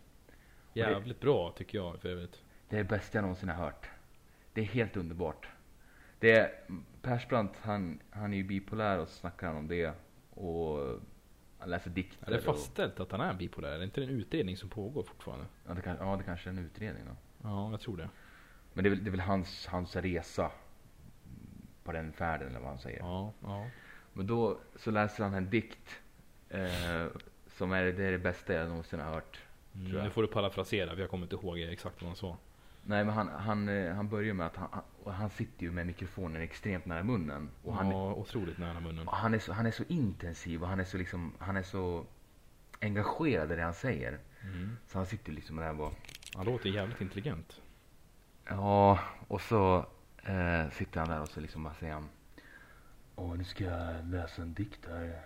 Jävligt 0.73 1.21
bra 1.21 1.53
tycker 1.57 1.79
jag 1.79 2.01
för 2.01 2.09
övrigt. 2.09 2.43
Det 2.69 2.77
är 2.77 2.83
det 2.83 2.89
bästa 2.89 3.19
jag 3.19 3.23
någonsin 3.23 3.49
har 3.49 3.57
hört. 3.65 3.91
Det 4.53 4.61
är 4.61 4.65
helt 4.65 4.97
underbart. 4.97 5.49
Det 6.19 6.31
är, 6.33 6.53
Persbrandt, 7.03 7.53
han, 7.63 8.01
han 8.11 8.33
är 8.33 8.37
ju 8.37 8.45
bipolär 8.45 8.99
och 8.99 9.09
så 9.09 9.15
snackar 9.15 9.47
han 9.47 9.57
om 9.57 9.69
det. 9.69 9.93
Och 10.31 11.01
han 11.59 11.71
läser 11.71 11.91
dikter. 11.91 12.27
Är 12.27 12.31
det 12.31 12.39
och- 12.39 12.45
fastställt 12.45 13.01
att 13.01 13.13
han 13.13 13.21
är 13.21 13.35
bipolär? 13.35 13.73
Är 13.73 13.79
det 13.79 13.85
inte 13.85 14.03
en 14.03 14.09
utredning 14.09 14.57
som 14.57 14.69
pågår 14.69 15.03
fortfarande? 15.03 15.47
Ja, 15.67 15.75
det, 15.75 15.83
kan, 15.83 15.97
ja, 16.01 16.17
det 16.17 16.23
kanske 16.25 16.49
är 16.49 16.53
en 16.53 16.59
utredning 16.59 17.05
då. 17.07 17.17
Ja, 17.49 17.71
jag 17.71 17.81
tror 17.81 17.97
det. 17.97 18.09
Men 18.73 18.85
det 18.85 18.89
är 18.89 18.91
väl, 18.91 19.05
det 19.05 19.09
är 19.09 19.11
väl 19.11 19.21
hans, 19.21 19.67
hans 19.67 19.97
resa 19.97 20.51
på 21.85 21.93
den 21.93 22.13
färden 22.13 22.49
eller 22.49 22.61
vad 22.61 22.69
han 22.69 22.79
säger. 22.79 22.99
Ja, 22.99 23.33
ja. 23.43 23.67
Men 24.13 24.27
då 24.27 24.59
så 24.77 24.91
läser 24.91 25.25
han 25.25 25.35
en 25.35 25.51
dikt 25.51 26.01
eh, 26.49 27.07
som 27.49 27.73
är 27.73 27.85
det, 27.85 28.05
är 28.05 28.13
det 28.13 28.19
bästa 28.19 28.53
jag 28.53 28.69
någonsin 28.69 29.01
har 29.01 29.13
hört. 29.13 29.41
Mm, 29.75 30.05
nu 30.05 30.11
får 30.11 30.23
du 30.23 30.29
parafrasera 30.29 30.95
för 30.95 31.01
jag 31.01 31.11
kommer 31.11 31.25
inte 31.25 31.37
ihåg 31.37 31.59
exakt 31.59 32.03
vad 32.03 32.09
han 32.09 32.17
sa. 32.17 32.37
Nej 32.83 33.05
men 33.05 33.15
han, 33.15 33.29
han, 33.29 33.69
eh, 33.69 33.95
han 33.95 34.09
börjar 34.09 34.35
med 34.35 34.47
att 34.47 34.57
han, 34.57 34.69
han, 35.07 35.31
sitter 35.31 35.63
ju 35.63 35.71
med 35.71 35.87
mikrofonen 35.87 36.43
extremt 36.43 36.87
nära 36.87 37.03
munnen. 37.03 37.51
Och 37.63 37.75
han, 37.75 37.91
ja, 37.91 38.15
otroligt 38.15 38.59
nära 38.59 38.81
munnen. 38.81 39.09
och 39.09 39.17
han, 39.17 39.35
är 39.35 39.39
så, 39.39 39.53
han 39.53 39.67
är 39.67 39.71
så 39.71 39.85
intensiv 39.89 40.63
och 40.63 40.69
han 40.69 40.81
är 40.81 40.85
så, 40.85 40.99
liksom, 40.99 41.33
han 41.39 41.57
är 41.57 41.63
så 41.63 42.07
engagerad 42.81 43.53
i 43.53 43.57
det 43.57 43.63
han 43.63 43.75
säger. 43.75 44.19
Mm. 44.43 44.77
Så 44.87 44.99
han 44.99 45.07
sitter 45.07 45.33
liksom 45.33 45.57
där 45.57 45.71
och 45.71 45.77
bara 45.77 45.91
Han 46.35 46.47
låter 46.47 46.69
jävligt 46.69 47.01
intelligent. 47.01 47.61
Ja, 48.45 48.99
och 49.29 49.41
så 49.41 49.87
eh, 50.23 50.71
sitter 50.71 51.01
han 51.01 51.09
där 51.09 51.21
och 51.21 51.29
så 51.29 51.41
liksom 51.41 51.65
bara 51.65 51.75
säger 51.75 51.93
han 51.93 52.09
Åh, 53.17 53.37
nu 53.37 53.45
ska 53.45 53.65
jag 53.65 54.07
läsa 54.07 54.43
en 54.43 54.55
dikt 54.55 54.87
här. 54.87 55.23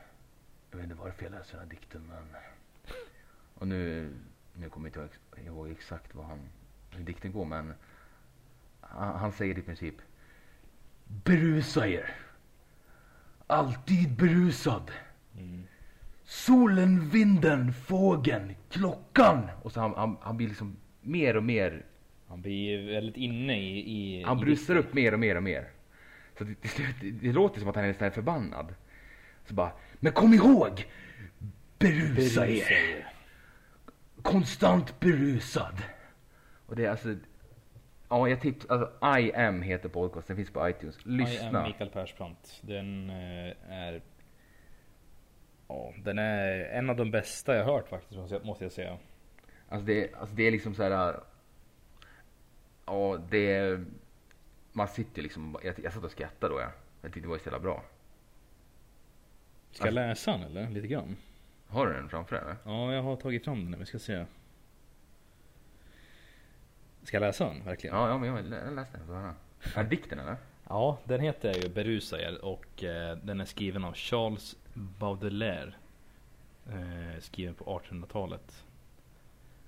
Jag 0.71 0.79
vet 0.79 0.85
inte 0.85 0.97
varför 0.97 1.25
jag 1.25 1.33
läser 1.33 1.53
den 1.53 1.61
här 1.61 1.71
dikten 1.71 2.07
men... 2.07 2.43
Och 3.55 3.69
nu, 3.69 4.13
nu 4.55 4.69
kommer 4.69 4.91
jag 4.95 5.05
inte 5.05 5.51
ihåg 5.51 5.71
exakt 5.71 6.15
vad 6.15 6.27
han, 6.27 6.49
hur 6.97 7.05
dikten 7.05 7.33
går 7.33 7.45
men 7.45 7.75
han, 8.81 9.19
han 9.19 9.33
säger 9.33 9.59
i 9.59 9.63
princip 9.63 9.95
Berusa 11.07 11.87
er. 11.89 12.11
Alltid 13.47 14.17
berusad. 14.17 14.91
Mm. 15.39 15.63
Solen, 16.25 17.09
vinden, 17.09 17.73
fågeln, 17.73 18.55
klockan. 18.71 19.51
och 19.63 19.73
så 19.73 19.81
han, 19.81 19.95
han, 19.97 20.17
han 20.21 20.37
blir 20.37 20.49
liksom 20.49 20.77
mer 21.01 21.37
och 21.37 21.45
mer, 21.45 21.85
Han 22.29 22.43
blir 22.43 22.93
väldigt 22.93 23.17
inne 23.17 23.59
i... 23.59 23.79
i 23.79 24.23
han 24.23 24.39
i 24.39 24.41
brusar 24.41 24.77
upp 24.77 24.95
mer 24.95 25.13
och 25.13 25.21
mer 25.21 25.37
och 25.37 25.43
mer. 25.43 25.69
Så 26.39 26.45
det, 26.45 26.55
det, 26.63 27.01
det, 27.01 27.11
det 27.11 27.33
låter 27.33 27.61
som 27.61 27.69
att 27.69 27.77
han 27.77 27.85
är 27.85 27.89
nästan 27.89 28.13
förbannad. 28.13 28.75
Så 29.47 29.55
bara, 29.55 29.73
Men 30.01 30.13
kom 30.13 30.35
ihåg! 30.35 30.87
Berusa 31.79 32.49
er. 32.49 33.13
Konstant 34.23 35.01
berusad. 35.01 35.83
Och 36.67 36.77
det 36.77 36.85
är 36.85 36.91
alltså, 36.91 37.17
ja 38.09 38.29
jag 38.29 38.41
tips, 38.41 38.67
alltså 38.67 39.19
I 39.19 39.33
am 39.35 39.63
heter 39.63 39.89
podcast, 39.89 40.29
den 40.29 40.37
finns 40.37 40.51
på 40.51 40.69
iTunes. 40.69 40.97
I 40.97 41.01
am 41.09 41.17
Lyssna. 41.17 41.67
Mikael 41.67 41.91
Persbrandt. 41.91 42.61
Den 42.63 43.11
eh, 43.11 43.55
är... 43.69 44.03
Ja, 45.69 45.93
den 46.05 46.19
är 46.19 46.65
en 46.65 46.91
av 46.91 46.97
de 46.97 47.11
bästa 47.11 47.57
jag 47.57 47.65
hört 47.65 47.89
faktiskt 47.89 48.17
måste 48.21 48.35
jag- 48.35 48.45
måste 48.45 48.65
jag 48.65 48.73
säga. 48.73 48.99
Alltså 49.69 49.87
det, 49.87 50.15
alltså 50.15 50.35
det 50.35 50.43
är 50.43 50.51
liksom 50.51 50.75
så 50.75 50.83
här. 50.83 51.21
Ja, 52.87 53.19
det 53.31 53.53
är, 53.53 53.85
Man 54.73 54.89
sitter 54.89 55.23
liksom, 55.23 55.57
jag, 55.65 55.75
jag 55.83 55.93
satt 55.93 56.05
och 56.05 56.11
skrattade 56.11 56.55
då 56.55 56.61
ja. 56.61 56.71
Jag 57.03 57.13
tyckte 57.13 57.27
det 57.27 57.31
var 57.31 57.39
så 57.39 57.45
jävla 57.49 57.59
bra. 57.61 57.85
Ska 59.71 59.85
jag 59.85 59.95
läsa 59.95 60.31
den 60.33 60.43
eller? 60.43 60.71
Lite 60.71 60.87
grann? 60.87 61.17
Har 61.67 61.87
du 61.87 61.93
den 61.93 62.09
framför 62.09 62.37
dig? 62.45 62.55
Ja, 62.65 62.93
jag 62.95 63.03
har 63.03 63.17
tagit 63.17 63.45
fram 63.45 63.71
den. 63.71 63.81
Vi 63.81 63.87
ska 63.87 63.99
se. 63.99 64.25
Ska 67.05 67.17
jag 67.17 67.21
läsa 67.21 67.45
den 67.45 67.65
verkligen? 67.65 67.97
Ja, 67.97 68.09
ja 68.09 68.19
men 68.19 68.29
jag, 68.29 68.75
läste 68.75 68.99
den. 68.99 69.35
Är 69.75 69.83
det 69.83 69.91
dikten 69.91 70.19
eller? 70.19 70.37
Ja, 70.69 70.99
den 71.05 71.21
heter 71.21 71.55
ju 71.55 71.69
Berusa 71.69 72.21
er 72.21 72.45
och 72.45 72.85
eh, 72.85 73.17
den 73.17 73.41
är 73.41 73.45
skriven 73.45 73.85
av 73.85 73.95
Charles 73.95 74.57
Baudelaire. 74.75 75.75
Eh, 76.67 77.21
skriven 77.21 77.55
på 77.55 77.65
1800-talet. 77.65 78.65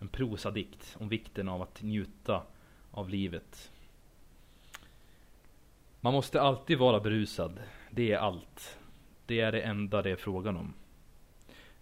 En 0.01 0.09
prosadikt 0.09 0.97
om 0.99 1.09
vikten 1.09 1.49
av 1.49 1.62
att 1.62 1.82
njuta 1.82 2.43
av 2.91 3.09
livet. 3.09 3.72
Man 6.01 6.12
måste 6.12 6.41
alltid 6.41 6.78
vara 6.78 7.01
berusad. 7.01 7.61
Det 7.91 8.12
är 8.12 8.18
allt. 8.18 8.78
Det 9.26 9.41
är 9.41 9.53
det 9.53 9.61
enda 9.61 10.03
det 10.03 10.11
är 10.11 10.16
frågan 10.16 10.57
om. 10.57 10.74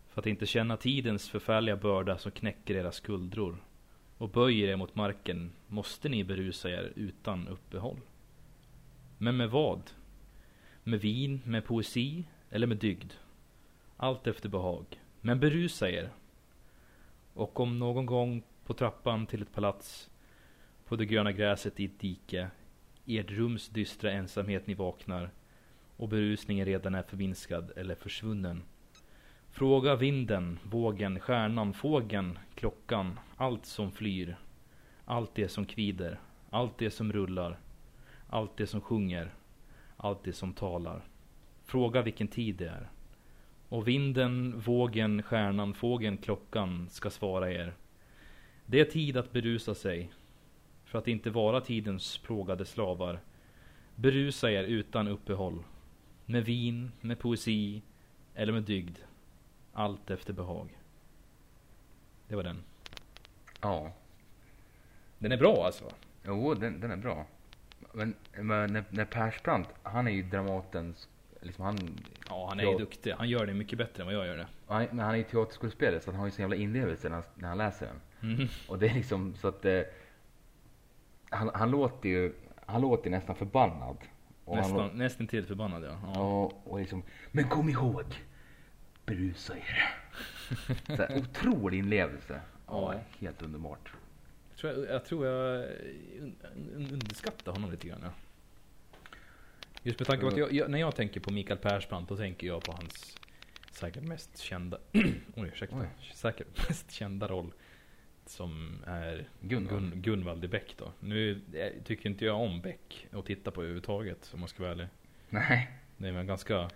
För 0.09 0.21
att 0.21 0.27
inte 0.27 0.47
känna 0.47 0.77
tidens 0.77 1.29
förfärliga 1.29 1.77
börda 1.77 2.19
som 2.19 2.33
knäcker 2.33 2.75
era 2.75 2.93
skuldror 2.93 3.57
och 4.19 4.29
böjer 4.29 4.69
er 4.69 4.77
mot 4.77 4.95
marken 4.95 5.53
måste 5.69 6.09
ni 6.09 6.25
berusa 6.25 6.71
er 6.71 6.93
utan 6.97 7.49
uppehåll. 7.49 8.01
Men 9.19 9.37
med 9.37 9.51
vad? 9.51 9.91
Med 10.85 11.01
vin, 11.01 11.41
med 11.45 11.65
poesi 11.65 12.25
eller 12.51 12.67
med 12.67 12.77
dygd? 12.77 13.12
Allt 13.97 14.27
efter 14.27 14.49
behag. 14.49 14.85
Men 15.21 15.41
berusa 15.41 15.91
er. 15.91 16.11
Och 17.35 17.61
om 17.61 17.79
någon 17.79 18.07
gång 18.07 18.43
på 18.65 18.75
trappan 18.75 19.27
till 19.27 19.43
ett 19.43 19.55
palats 19.55 20.11
på 20.85 20.97
det 20.97 21.07
gröna 21.07 21.33
gräset 21.33 21.81
i 21.81 21.85
ett 21.85 22.01
dike 22.01 22.51
i 23.05 23.19
ert 23.19 23.31
rums 23.31 23.69
dystra 23.69 24.12
ensamhet 24.12 24.67
ni 24.67 24.75
vaknar 24.75 25.31
och 25.97 26.09
berusningen 26.09 26.67
redan 26.67 26.95
är 26.95 27.03
förminskad 27.03 27.73
eller 27.77 27.95
försvunnen. 27.95 28.62
Fråga 29.55 29.97
vinden, 29.97 30.59
vågen, 30.63 31.21
stjärnan, 31.21 31.75
fågeln, 31.75 32.39
klockan, 32.55 33.21
allt 33.37 33.67
som 33.67 33.93
flyr. 33.93 34.37
Allt 35.05 35.35
det 35.35 35.49
som 35.49 35.67
kvider, 35.67 36.21
allt 36.51 36.79
det 36.79 36.91
som 36.91 37.13
rullar, 37.13 37.59
allt 38.29 38.57
det 38.57 38.67
som 38.67 38.81
sjunger, 38.81 39.35
allt 39.97 40.25
det 40.25 40.33
som 40.33 40.53
talar. 40.53 41.05
Fråga 41.65 42.03
vilken 42.03 42.29
tid 42.29 42.57
det 42.57 42.69
är. 42.69 42.89
Och 43.69 43.89
vinden, 43.89 44.61
vågen, 44.61 45.23
stjärnan, 45.23 45.75
fågeln, 45.75 46.17
klockan 46.17 46.89
ska 46.89 47.11
svara 47.11 47.53
er. 47.53 47.75
Det 48.67 48.81
är 48.81 48.85
tid 48.85 49.17
att 49.17 49.33
berusa 49.33 49.75
sig. 49.75 50.11
För 50.85 50.99
att 50.99 51.09
inte 51.09 51.31
vara 51.31 51.61
tidens 51.61 52.19
plågade 52.19 52.65
slavar. 52.65 53.21
Berusa 53.95 54.51
er 54.51 54.65
utan 54.65 55.09
uppehåll. 55.09 55.63
Med 56.27 56.45
vin, 56.45 56.93
med 57.01 57.19
poesi 57.19 57.83
eller 58.35 58.53
med 58.53 58.63
dygd. 58.63 58.99
Allt 59.75 60.11
efter 60.11 60.33
behag. 60.33 60.79
Det 62.29 62.37
var 62.37 62.43
den. 62.43 62.62
Ja. 63.61 63.93
Den 65.18 65.33
är 65.33 65.37
bra 65.37 65.66
alltså. 65.66 65.85
Jo, 66.27 66.55
den, 66.55 66.81
den 66.81 66.91
är 66.91 66.97
bra. 66.97 67.27
Men, 67.93 68.14
men 68.41 68.72
när, 68.72 68.85
när 68.91 69.05
Persbrandt, 69.05 69.68
han 69.83 70.09
är 70.09 70.12
ju 70.12 70.22
Dramatens, 70.22 71.09
liksom 71.41 71.64
han, 71.64 71.79
Ja, 72.29 72.47
han 72.49 72.61
är 72.61 72.64
ju 72.64 72.79
duktig. 72.79 73.12
Han 73.12 73.29
gör 73.29 73.47
det 73.47 73.55
mycket 73.55 73.79
bättre 73.79 74.03
än 74.03 74.07
vad 74.07 74.14
jag 74.14 74.27
gör 74.27 74.37
det. 74.37 74.47
han, 74.66 74.87
men 74.91 74.99
han 74.99 75.11
är 75.14 75.18
ju 75.18 75.25
teaterskådespelare 75.25 76.01
så 76.01 76.11
han 76.11 76.20
har 76.20 76.27
ju 76.27 76.31
sån 76.33 76.43
jävla 76.43 76.57
inlevelse 76.57 77.09
när 77.09 77.16
han, 77.16 77.25
när 77.35 77.49
han 77.49 77.59
läser 77.59 77.87
den. 77.87 78.31
Mm. 78.33 78.49
Och 78.68 78.79
det 78.79 78.89
är 78.89 78.95
liksom 78.95 79.35
så 79.35 79.49
att 79.49 79.64
eh, 79.64 79.81
han, 81.31 81.51
han 81.55 81.70
låter 81.70 82.09
ju, 82.09 82.35
han 82.66 82.81
låter 82.81 83.11
nästan 83.11 83.37
förbannad. 83.37 83.97
Och 84.45 84.57
han, 84.57 84.62
Nästan, 84.62 84.99
nästan 84.99 85.27
till 85.27 85.47
förbannad 85.47 85.85
ja. 85.85 85.99
ja. 86.03 86.12
Ja, 86.14 86.53
och 86.64 86.79
liksom, 86.79 87.03
men 87.33 87.49
kom 87.49 87.68
ihåg, 87.68 88.05
berusa 89.07 89.57
er. 89.57 89.95
Så 90.87 91.03
här, 91.03 91.19
otrolig 91.19 91.79
inlevelse. 91.79 92.41
Ja, 92.67 92.95
helt 93.19 93.43
underbart. 93.43 93.93
Jag 94.51 94.59
tror 94.59 94.73
jag, 94.73 94.95
jag, 94.95 95.05
tror 95.05 95.27
jag 95.27 95.65
un, 96.21 96.37
un, 96.75 96.89
underskattar 96.93 97.53
honom 97.53 97.71
lite 97.71 97.89
grann. 97.89 98.01
Ja. 98.03 98.11
Just 99.83 99.99
med 99.99 100.07
tanke 100.07 100.23
på 100.23 100.29
att 100.29 100.37
jag, 100.37 100.53
jag, 100.53 100.71
när 100.71 100.79
jag 100.79 100.97
tänker 100.97 101.21
på 101.21 101.33
Mikael 101.33 101.59
Persbrandt 101.59 102.09
då 102.09 102.17
tänker 102.17 102.47
jag 102.47 102.63
på 102.63 102.73
hans 102.73 103.19
säkert 103.71 104.03
mest 104.03 104.39
kända, 104.39 104.79
oj 105.37 105.49
ursäkta, 105.49 105.77
Oj. 105.77 105.89
säkert 106.15 106.69
mest 106.69 106.91
kända 106.91 107.29
roll 107.29 107.53
som 108.27 108.83
är 108.87 109.29
Gunvald. 109.41 109.91
Gun, 109.93 110.03
Gunvald 110.03 110.45
i 110.45 110.49
Beck 110.49 110.75
då. 110.79 110.93
Nu 111.01 111.41
eh, 111.55 111.83
tycker 111.85 112.09
inte 112.09 112.25
jag 112.25 112.41
om 112.41 112.61
Beck 112.61 113.07
att 113.11 113.27
titta 113.27 113.51
på 113.51 113.61
överhuvudtaget 113.61 114.31
om 114.35 114.41
man 114.41 114.49
ska 114.49 114.63
vara 114.63 114.73
ärlig. 114.73 114.89
Nej. 115.29 115.71
Det 115.97 116.09
är 116.09 116.13
en 116.13 116.27
ganska, 116.27 116.71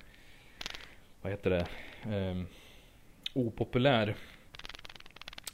vad 1.23 1.33
heter 1.33 1.51
det, 1.51 1.67
Ehm, 2.03 2.47
opopulär 3.35 4.17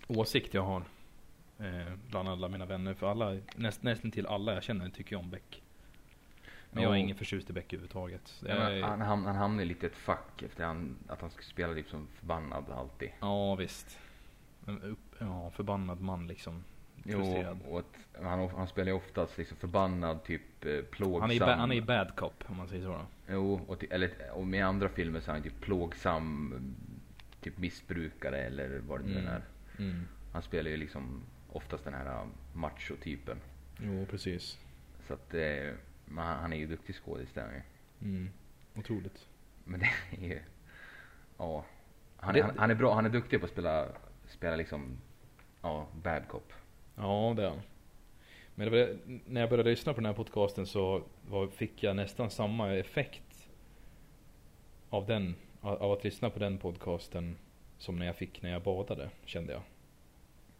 åsikt 0.06 0.54
jag 0.54 0.62
har. 0.62 0.82
Eh, 1.58 1.92
bland 2.10 2.28
alla 2.28 2.48
mina 2.48 2.66
vänner. 2.66 2.94
För 2.94 3.10
alla, 3.10 3.36
näst, 3.56 3.82
nästan 3.82 4.10
till 4.10 4.26
alla 4.26 4.54
jag 4.54 4.62
känner 4.62 4.88
tycker 4.88 5.16
om 5.16 5.30
Beck. 5.30 5.62
Men 6.70 6.82
jag 6.82 6.92
är 6.92 6.96
ingen 6.96 7.16
förtjust 7.16 7.50
i 7.50 7.52
Beck 7.52 7.72
överhuvudtaget. 7.72 8.42
Ja, 8.46 8.54
är, 8.54 8.82
han, 8.82 9.00
han, 9.00 9.26
han 9.26 9.36
hamnade 9.36 9.64
lite 9.64 9.86
i 9.86 9.90
ett 9.90 9.96
fack 9.96 10.42
efter 10.42 10.64
han, 10.64 10.96
att 11.08 11.20
han 11.20 11.30
skulle 11.30 11.44
spela 11.44 11.72
liksom 11.72 12.08
förbannad 12.14 12.64
alltid. 12.70 13.10
ja 13.20 13.54
visst. 13.54 13.98
En 14.66 14.82
upp, 14.82 15.14
ja, 15.18 15.50
förbannad 15.50 16.00
man 16.00 16.26
liksom. 16.26 16.64
Jo, 17.04 17.44
och 17.68 17.82
han, 18.22 18.48
han 18.48 18.66
spelar 18.68 18.86
ju 18.92 18.96
oftast 18.96 19.38
liksom 19.38 19.56
förbannad, 19.56 20.24
typ 20.24 20.64
eh, 20.64 20.80
plågsam. 20.82 21.20
Han 21.20 21.30
är, 21.30 21.40
ba, 21.40 21.54
han 21.54 21.72
är 21.72 21.80
bad 21.80 22.16
cop 22.16 22.44
om 22.46 22.56
man 22.56 22.68
säger 22.68 22.82
så. 22.84 22.88
Då. 22.92 23.06
Jo, 23.30 23.60
och, 23.66 23.84
eller, 23.90 24.10
och 24.32 24.46
med 24.46 24.66
andra 24.66 24.88
filmer 24.88 25.20
så 25.20 25.30
är 25.30 25.34
han 25.34 25.42
typ 25.42 25.60
plågsam, 25.60 26.54
typ 27.40 27.58
missbrukare 27.58 28.38
eller 28.38 28.78
vad 28.78 29.00
det 29.00 29.06
nu 29.06 29.18
Mm. 29.18 29.26
är. 29.28 29.42
Mm. 29.78 30.04
Han 30.32 30.42
spelar 30.42 30.70
ju 30.70 30.76
liksom 30.76 31.22
oftast 31.52 31.84
den 31.84 31.94
här 31.94 32.22
uh, 32.22 32.26
macho-typen. 32.52 33.36
Jo 33.80 34.06
precis. 34.10 34.58
Så 35.06 35.14
att, 35.14 35.34
eh, 35.34 35.72
han, 36.16 36.52
är 36.52 36.56
ju 36.56 36.66
duktig 36.66 36.94
skådis 36.94 37.32
där. 37.32 37.62
Mm. 38.02 38.30
Otroligt. 38.74 39.26
Men 39.64 39.80
det 39.80 39.90
är 40.10 40.28
ju, 40.28 40.38
ja. 41.38 41.64
Han, 42.16 42.34
Det- 42.34 42.42
han, 42.42 42.58
han 42.58 42.70
är 42.70 42.74
bra, 42.74 42.94
han 42.94 43.06
är 43.06 43.10
duktig 43.10 43.40
på 43.40 43.46
att 43.46 43.52
spela, 43.52 43.88
spela 44.28 44.56
liksom, 44.56 44.98
ja, 45.62 45.86
bad 46.02 46.28
cop. 46.28 46.52
Ja, 46.96 47.32
det 47.36 47.44
är 47.44 47.48
han. 47.48 47.60
Men 48.54 48.70
var, 48.70 48.98
när 49.26 49.40
jag 49.40 49.50
började 49.50 49.70
lyssna 49.70 49.94
på 49.94 50.00
den 50.00 50.06
här 50.06 50.12
podcasten 50.12 50.66
så 50.66 51.02
var, 51.28 51.46
fick 51.46 51.82
jag 51.82 51.96
nästan 51.96 52.30
samma 52.30 52.74
effekt 52.74 53.48
av 54.90 55.06
den, 55.06 55.34
av 55.60 55.92
att 55.92 56.04
lyssna 56.04 56.30
på 56.30 56.38
den 56.38 56.58
podcasten 56.58 57.36
som 57.78 57.96
när 57.96 58.06
jag 58.06 58.16
fick 58.16 58.42
när 58.42 58.50
jag 58.50 58.62
badade, 58.62 59.10
kände 59.24 59.52
jag. 59.52 59.62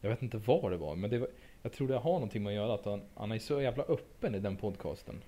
Jag 0.00 0.10
vet 0.10 0.22
inte 0.22 0.38
vad 0.38 0.70
det 0.70 0.76
var, 0.76 0.96
men 0.96 1.10
det 1.10 1.18
var, 1.18 1.28
jag 1.62 1.72
tror 1.72 1.88
det 1.88 1.96
har 1.96 2.12
någonting 2.12 2.42
med 2.42 2.50
att 2.50 2.54
göra 2.54 2.74
att 2.74 2.84
han, 2.84 3.02
han 3.14 3.32
är 3.32 3.38
så 3.38 3.60
jävla 3.60 3.84
öppen 3.84 4.34
i 4.34 4.38
den 4.40 4.56
podcasten. 4.56 5.22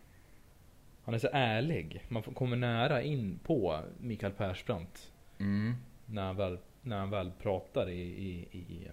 Han 1.04 1.14
är 1.14 1.18
så 1.18 1.28
ärlig. 1.32 2.02
Man 2.08 2.22
kommer 2.22 2.56
nära 2.56 3.02
in 3.02 3.38
på 3.42 3.80
Mikael 4.00 4.32
Persbrandt 4.32 5.12
Mm. 5.38 5.74
när 6.06 6.22
han 6.22 6.36
väl, 6.36 6.58
när 6.82 6.98
han 6.98 7.10
väl 7.10 7.32
pratar 7.42 7.88
i, 7.88 8.00
i, 8.00 8.58
i, 8.58 8.88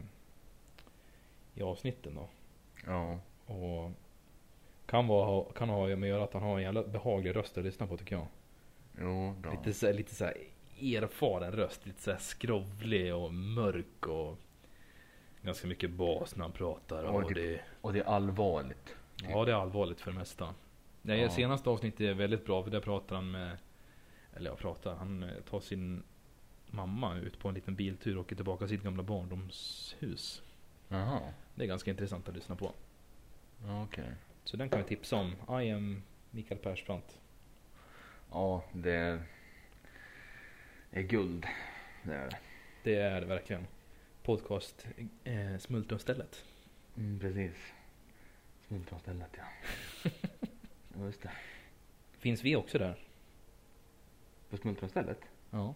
i 1.55 1.63
avsnitten 1.63 2.15
då. 2.15 2.29
Ja. 2.85 3.19
Och 3.45 3.91
kan, 4.85 5.07
vara, 5.07 5.53
kan 5.53 5.69
ha 5.69 5.87
med 5.87 5.97
att 6.03 6.07
göra 6.07 6.23
att 6.23 6.33
han 6.33 6.43
har 6.43 6.57
en 6.57 6.63
jävla 6.63 6.83
behaglig 6.83 7.35
röst 7.35 7.57
att 7.57 7.63
lyssna 7.63 7.87
på 7.87 7.97
tycker 7.97 8.15
jag. 8.15 8.27
Jo, 8.99 9.33
bra. 9.41 9.51
Lite 9.51 9.73
så, 9.73 9.91
lite 9.91 10.15
så 10.15 10.25
här 10.25 10.37
erfaren 10.81 11.51
röst. 11.51 11.85
Lite 11.85 12.01
så 12.01 12.11
här 12.11 12.17
skrovlig 12.19 13.15
och 13.15 13.33
mörk 13.33 14.07
och 14.07 14.37
ganska 15.41 15.67
mycket 15.67 15.89
bas 15.91 16.35
när 16.35 16.43
han 16.43 16.51
pratar. 16.51 17.03
Och 17.03 17.23
Och 17.23 17.33
det, 17.33 17.61
Och 17.81 17.93
det 17.93 17.99
är 17.99 18.03
allvarligt. 18.03 18.95
ja, 19.29 19.45
det 19.45 19.51
är 19.51 19.55
allvarligt 19.55 20.01
för 20.01 20.11
det 20.11 20.17
mesta. 20.17 20.53
Det 21.01 21.17
Ja. 21.17 21.29
senaste 21.29 21.69
avsnittet 21.69 22.01
är 22.01 22.13
väldigt 22.13 22.45
bra 22.45 22.63
för 22.63 22.71
där 22.71 22.79
pratar 22.79 23.15
han 23.15 23.31
med, 23.31 23.57
eller 24.35 24.49
jag 24.49 24.59
pratar, 24.59 24.95
han 24.95 25.23
eh, 25.23 25.29
tar 25.49 25.59
sin 25.59 26.03
mamma 26.67 27.15
ut 27.17 27.39
på 27.39 27.47
en 27.47 27.55
liten 27.55 27.75
biltur 27.75 28.17
och 28.17 28.21
åker 28.21 28.35
tillbaka 28.35 28.59
till 28.67 28.77
sitt 28.77 28.83
gamla 28.83 29.03
barndomshus. 29.03 30.41
Jaha. 30.87 31.19
Det 31.55 31.63
är 31.63 31.67
ganska 31.67 31.91
intressant 31.91 32.29
att 32.29 32.35
lyssna 32.35 32.55
på. 32.55 32.73
Okej. 33.67 34.13
Så 34.43 34.57
den 34.57 34.69
kan 34.69 34.79
vi 34.79 34.85
tipsa 34.85 35.15
om. 35.15 35.61
I 35.61 35.71
am 35.71 36.01
Mikael 36.31 36.59
Persbrandt. 36.59 37.19
Ja, 38.31 38.63
det 38.73 39.19
är 40.91 41.01
guld. 41.01 41.45
Det 42.03 42.13
är 42.13 42.29
det. 42.29 42.37
Det 42.83 42.95
är 42.95 43.21
det 43.21 43.27
verkligen. 43.27 43.67
Podcast 44.23 44.87
eh, 45.23 45.57
Smultronstället. 45.57 46.45
Mm, 46.97 47.19
precis. 47.19 47.73
Smultronstället 48.67 49.37
ja. 49.37 49.43
Just 51.05 51.21
det. 51.21 51.31
Finns 52.17 52.43
vi 52.43 52.55
också 52.55 52.77
där? 52.77 52.99
På 54.49 54.57
smultronstället? 54.57 55.19
Ja. 55.49 55.73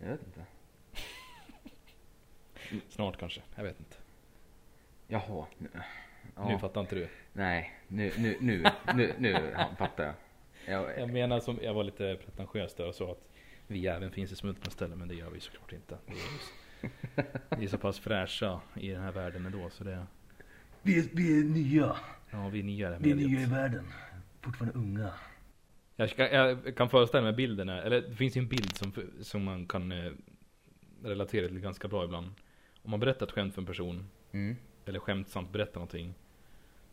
Jag 0.00 0.08
vet 0.08 0.26
inte. 0.26 0.44
Snart 2.88 3.18
kanske. 3.18 3.40
Jag 3.54 3.62
vet 3.64 3.78
inte. 3.78 3.96
Jaha. 5.08 5.46
Nu, 5.58 5.68
ja. 6.36 6.48
Nu 6.48 6.58
fattar 6.58 6.80
inte 6.80 6.94
du. 6.94 7.08
Nej, 7.32 7.72
nu, 7.88 8.12
nu, 8.18 8.36
nu, 8.40 8.64
nu, 8.94 9.14
nu 9.18 9.54
fattar 9.78 10.04
jag. 10.04 10.14
jag. 10.66 11.00
Jag 11.00 11.10
menar 11.12 11.40
som, 11.40 11.58
jag 11.62 11.74
var 11.74 11.84
lite 11.84 12.16
pretentiös 12.24 12.74
där 12.74 12.88
och 12.88 12.94
sa 12.94 13.12
att 13.12 13.28
vi 13.66 13.86
även 13.86 14.10
finns 14.10 14.32
i 14.32 14.36
Smultronstället. 14.36 14.98
Men 14.98 15.08
det 15.08 15.14
gör 15.14 15.30
vi 15.30 15.40
såklart 15.40 15.72
inte. 15.72 15.98
Vi 16.06 16.12
är, 16.14 17.56
vi 17.58 17.64
är 17.64 17.68
så 17.68 17.78
pass 17.78 17.98
fräscha 17.98 18.60
i 18.76 18.88
den 18.88 19.02
här 19.02 19.12
världen 19.12 19.46
ändå. 19.46 19.70
Så 19.70 19.84
det, 19.84 20.06
Vi 20.82 20.98
är, 20.98 21.04
vi 21.12 21.38
är 21.40 21.44
nya. 21.44 21.96
ja 22.30 22.48
vi 22.48 22.58
är 22.58 22.62
nya 22.64 22.86
i 22.86 22.90
det 22.90 22.96
här 22.96 23.02
Vi 23.02 23.10
är 23.10 23.14
mediet. 23.14 23.30
nya 23.32 23.40
i 23.46 23.50
världen. 23.50 23.86
Fortfarande 24.40 24.78
unga. 24.78 25.10
Jag, 25.96 26.10
ska, 26.10 26.28
jag 26.32 26.76
kan 26.76 26.88
föreställa 26.88 27.24
mig 27.24 27.32
bilden 27.32 27.68
här, 27.68 27.82
eller 27.82 28.00
det 28.00 28.16
finns 28.16 28.36
ju 28.36 28.38
en 28.38 28.48
bild 28.48 28.76
som, 28.76 28.92
som 29.20 29.44
man 29.44 29.66
kan 29.66 29.92
eh, 29.92 30.12
relatera 31.02 31.48
till 31.48 31.58
ganska 31.60 31.88
bra 31.88 32.04
ibland. 32.04 32.30
Om 32.82 32.90
man 32.90 33.00
berättar 33.00 33.26
ett 33.26 33.32
skämt 33.32 33.54
för 33.54 33.62
en 33.62 33.66
person, 33.66 34.08
Mm. 34.32 34.56
eller 34.86 34.98
skämtsamt 34.98 35.52
berättar 35.52 35.74
någonting. 35.74 36.14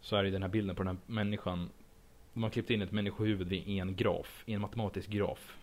Så 0.01 0.15
är 0.15 0.23
det 0.23 0.29
den 0.29 0.41
här 0.41 0.49
bilden 0.49 0.75
på 0.75 0.83
den 0.83 0.87
här 0.97 1.13
människan. 1.13 1.69
Man 2.33 2.43
har 2.43 2.49
klippt 2.49 2.69
in 2.69 2.81
ett 2.81 2.91
människohuvud 2.91 3.53
i 3.53 3.79
en 3.79 3.95
graf, 3.95 4.43
i 4.45 4.53
en 4.53 4.61
matematisk 4.61 5.09
graf. 5.09 5.57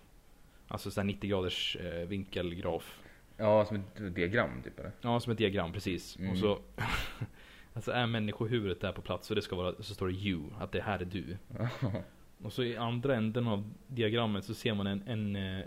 Alltså 0.69 0.91
såhär 0.91 1.07
90 1.07 1.31
graders 1.31 1.77
eh, 1.77 2.07
vinkelgraf. 2.09 3.01
Ja, 3.37 3.65
som 3.65 3.77
ett 3.77 4.15
diagram 4.15 4.63
typ 4.65 4.79
eller? 4.79 4.93
Ja, 5.01 5.21
som 5.21 5.33
ett 5.33 5.39
diagram 5.39 5.73
precis. 5.73 6.17
Mm. 6.19 6.31
Och 6.31 6.39
så 6.39 6.59
Alltså 7.75 7.91
är 7.93 8.07
människohuvudet 8.07 8.81
där 8.81 8.93
på 8.93 9.03
plats 9.03 9.31
och 9.31 9.37
det 9.37 9.43
ska 9.43 9.57
vara, 9.57 9.75
så 9.83 9.95
står 9.95 10.07
det 10.09 10.15
you, 10.15 10.43
att 10.59 10.73
det 10.73 10.81
här 10.83 10.99
är 10.99 11.05
du. 11.05 11.37
Och 12.43 12.53
så 12.53 12.63
i 12.63 12.77
andra 12.77 13.15
änden 13.17 13.49
av 13.49 13.71
diagrammet 13.87 14.45
så 14.45 14.55
ser 14.55 14.75
man 14.75 14.87
en, 14.87 15.03
en, 15.07 15.37
eh, 15.37 15.65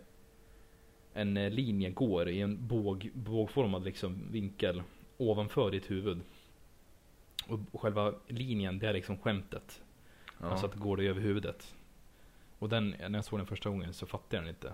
en 1.14 1.38
eh, 1.38 1.52
linje 1.52 1.90
går 1.90 2.30
i 2.30 2.42
en 2.42 2.68
båg, 2.68 3.12
bågformad 3.14 3.84
liksom 3.84 4.32
vinkel 4.32 4.84
ovanför 5.18 5.72
ditt 5.72 5.92
huvud. 5.92 6.22
Och 7.48 7.82
själva 7.82 8.14
linjen, 8.28 8.80
det 8.80 8.88
är 8.88 8.94
liksom 8.94 9.18
skämtet. 9.18 9.82
Ja. 10.40 10.46
Alltså 10.46 10.66
att 10.66 10.76
går 10.76 10.98
det 10.98 11.08
över 11.08 11.22
huvudet. 11.22 11.76
Och 12.60 12.70
den, 12.70 12.90
när 12.90 13.14
jag 13.14 13.26
såg 13.26 13.40
den 13.40 13.46
första 13.46 13.70
gången 13.70 13.94
så 13.94 14.06
fattade 14.06 14.36
jag 14.36 14.44
den 14.44 14.50
inte. 14.50 14.74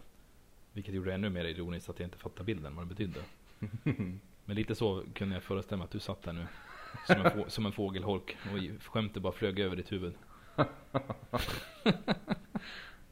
Vilket 0.74 0.94
gjorde 0.94 1.10
det 1.10 1.16
ännu 1.16 1.30
mer 1.30 1.46
ironiskt 1.46 1.90
att 1.90 2.00
jag 2.00 2.08
inte 2.08 2.18
fattade 2.18 2.44
bilden, 2.44 2.76
vad 2.76 2.82
den 2.82 2.90
betydde. 2.90 3.20
Men 4.46 4.56
lite 4.56 4.76
så 4.76 5.04
kunde 5.14 5.36
jag 5.36 5.44
föreställa 5.44 5.78
mig 5.78 5.86
att 5.86 5.92
du 5.92 6.00
satt 6.00 6.22
där 6.22 6.34
nu. 6.34 6.48
Som 7.08 7.22
en, 7.22 7.44
som 7.50 7.66
en 7.66 7.72
fågelholk 7.72 8.38
och 8.52 8.84
skämtet 8.86 9.24
bara 9.24 9.34
flög 9.34 9.60
över 9.60 9.76
ditt 9.76 9.92
huvud. 9.92 10.14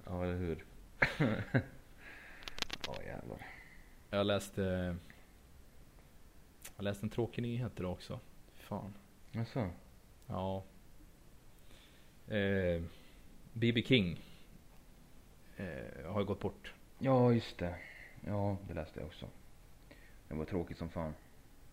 ja, 0.05 0.23
eller 0.23 0.35
hur? 0.35 0.63
Ja, 2.87 2.95
jävlar. 3.05 3.37
Jag 4.09 4.25
läste 4.25 4.95
Jag 6.75 6.83
läste 6.83 7.05
en 7.05 7.09
tråkig 7.09 7.41
nyhet 7.41 7.79
idag 7.79 7.91
också. 7.91 8.19
Fan. 8.53 8.93
Jaså? 9.31 9.69
Ja. 10.27 10.63
Eh, 12.27 12.81
B.B. 13.53 13.83
King. 13.85 14.19
Eh, 15.57 16.11
har 16.11 16.19
ju 16.19 16.25
gått 16.25 16.39
bort. 16.39 16.73
Ja, 16.99 17.33
just 17.33 17.57
det. 17.57 17.75
Ja, 18.25 18.57
det 18.67 18.73
läste 18.73 18.99
jag 18.99 19.07
också. 19.07 19.27
Det 20.27 20.35
var 20.35 20.45
tråkigt 20.45 20.77
som 20.77 20.89
fan. 20.89 21.13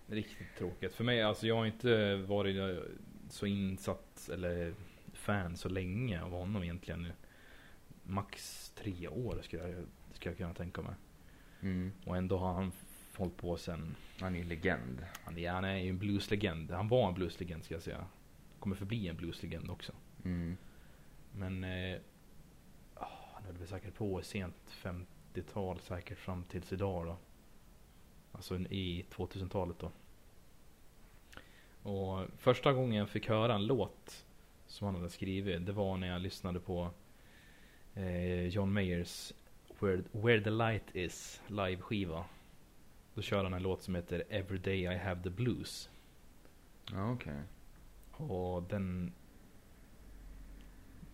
Riktigt 0.07 0.57
tråkigt. 0.59 0.95
För 0.95 1.05
mig, 1.05 1.23
alltså 1.23 1.47
jag 1.47 1.57
har 1.57 1.67
inte 1.67 2.17
varit 2.17 2.83
så 3.31 3.47
insatt 3.47 4.29
eller 4.33 4.75
fan 5.13 5.57
så 5.57 5.69
länge 5.69 6.23
av 6.23 6.31
honom 6.31 6.63
egentligen. 6.63 7.13
Max 8.03 8.71
tre 8.71 9.09
år 9.09 9.41
skulle 9.43 9.69
jag, 9.69 9.85
skulle 10.21 10.33
jag 10.33 10.39
kunna 10.39 10.55
tänka 10.55 10.83
mig. 10.83 10.95
Mm. 11.61 11.93
Och 12.05 12.17
ändå 12.17 12.39
har 12.39 12.53
han 12.53 12.73
hållit 13.17 13.37
på 13.37 13.57
sen 13.57 13.97
Han 14.21 14.35
är 14.35 14.39
ju 14.39 14.45
legend. 14.45 15.07
Han 15.25 15.39
är, 15.39 15.51
han 15.51 15.65
är 15.65 15.77
ju 15.77 15.89
en 15.89 15.99
blueslegend. 15.99 16.71
Han 16.71 16.89
var 16.89 17.09
en 17.09 17.15
blueslegend 17.15 17.65
ska 17.65 17.75
jag 17.75 17.83
säga. 17.83 18.07
Kommer 18.59 18.77
förbli 18.77 19.09
en 19.09 19.17
blueslegend 19.17 19.71
också. 19.71 19.93
Mm. 20.25 20.57
Men 21.33 21.65
eh, 21.65 22.01
ah, 22.95 23.09
han 23.35 23.45
höll 23.45 23.57
väl 23.57 23.69
säkert 23.69 23.95
på 23.95 24.23
sent 24.23 24.55
50-tal 24.83 25.81
säkert 25.81 26.19
fram 26.19 26.45
tills 26.45 26.73
idag 26.73 27.07
då. 27.07 27.17
Alltså 28.33 28.59
i 28.59 29.05
2000-talet 29.11 29.79
då. 29.79 29.91
Och 31.91 32.27
första 32.39 32.73
gången 32.73 32.99
jag 32.99 33.09
fick 33.09 33.29
höra 33.29 33.55
en 33.55 33.67
låt 33.67 34.27
som 34.67 34.87
han 34.87 34.95
hade 34.95 35.11
skrivit. 35.11 35.67
Det 35.67 35.73
var 35.73 35.97
när 35.97 36.07
jag 36.07 36.21
lyssnade 36.21 36.61
på 36.61 36.91
eh, 37.95 38.47
John 38.47 38.73
Mayers 38.73 39.33
Where, 39.81 40.03
Where 40.13 40.41
the 40.41 40.51
Light 40.51 40.85
Is 40.97 41.43
live-skiva. 41.47 42.25
Då 43.15 43.23
kör 43.23 43.45
han 43.45 43.55
en 43.55 43.63
låt 43.63 43.83
som 43.83 43.95
heter 43.95 44.25
Every 44.31 44.59
Day 44.59 44.81
I 44.83 44.97
Have 44.99 45.23
the 45.23 45.31
Blues. 45.31 45.91
Ja, 46.93 47.13
okej. 47.13 47.43
Och 48.13 48.63
den... 48.63 49.13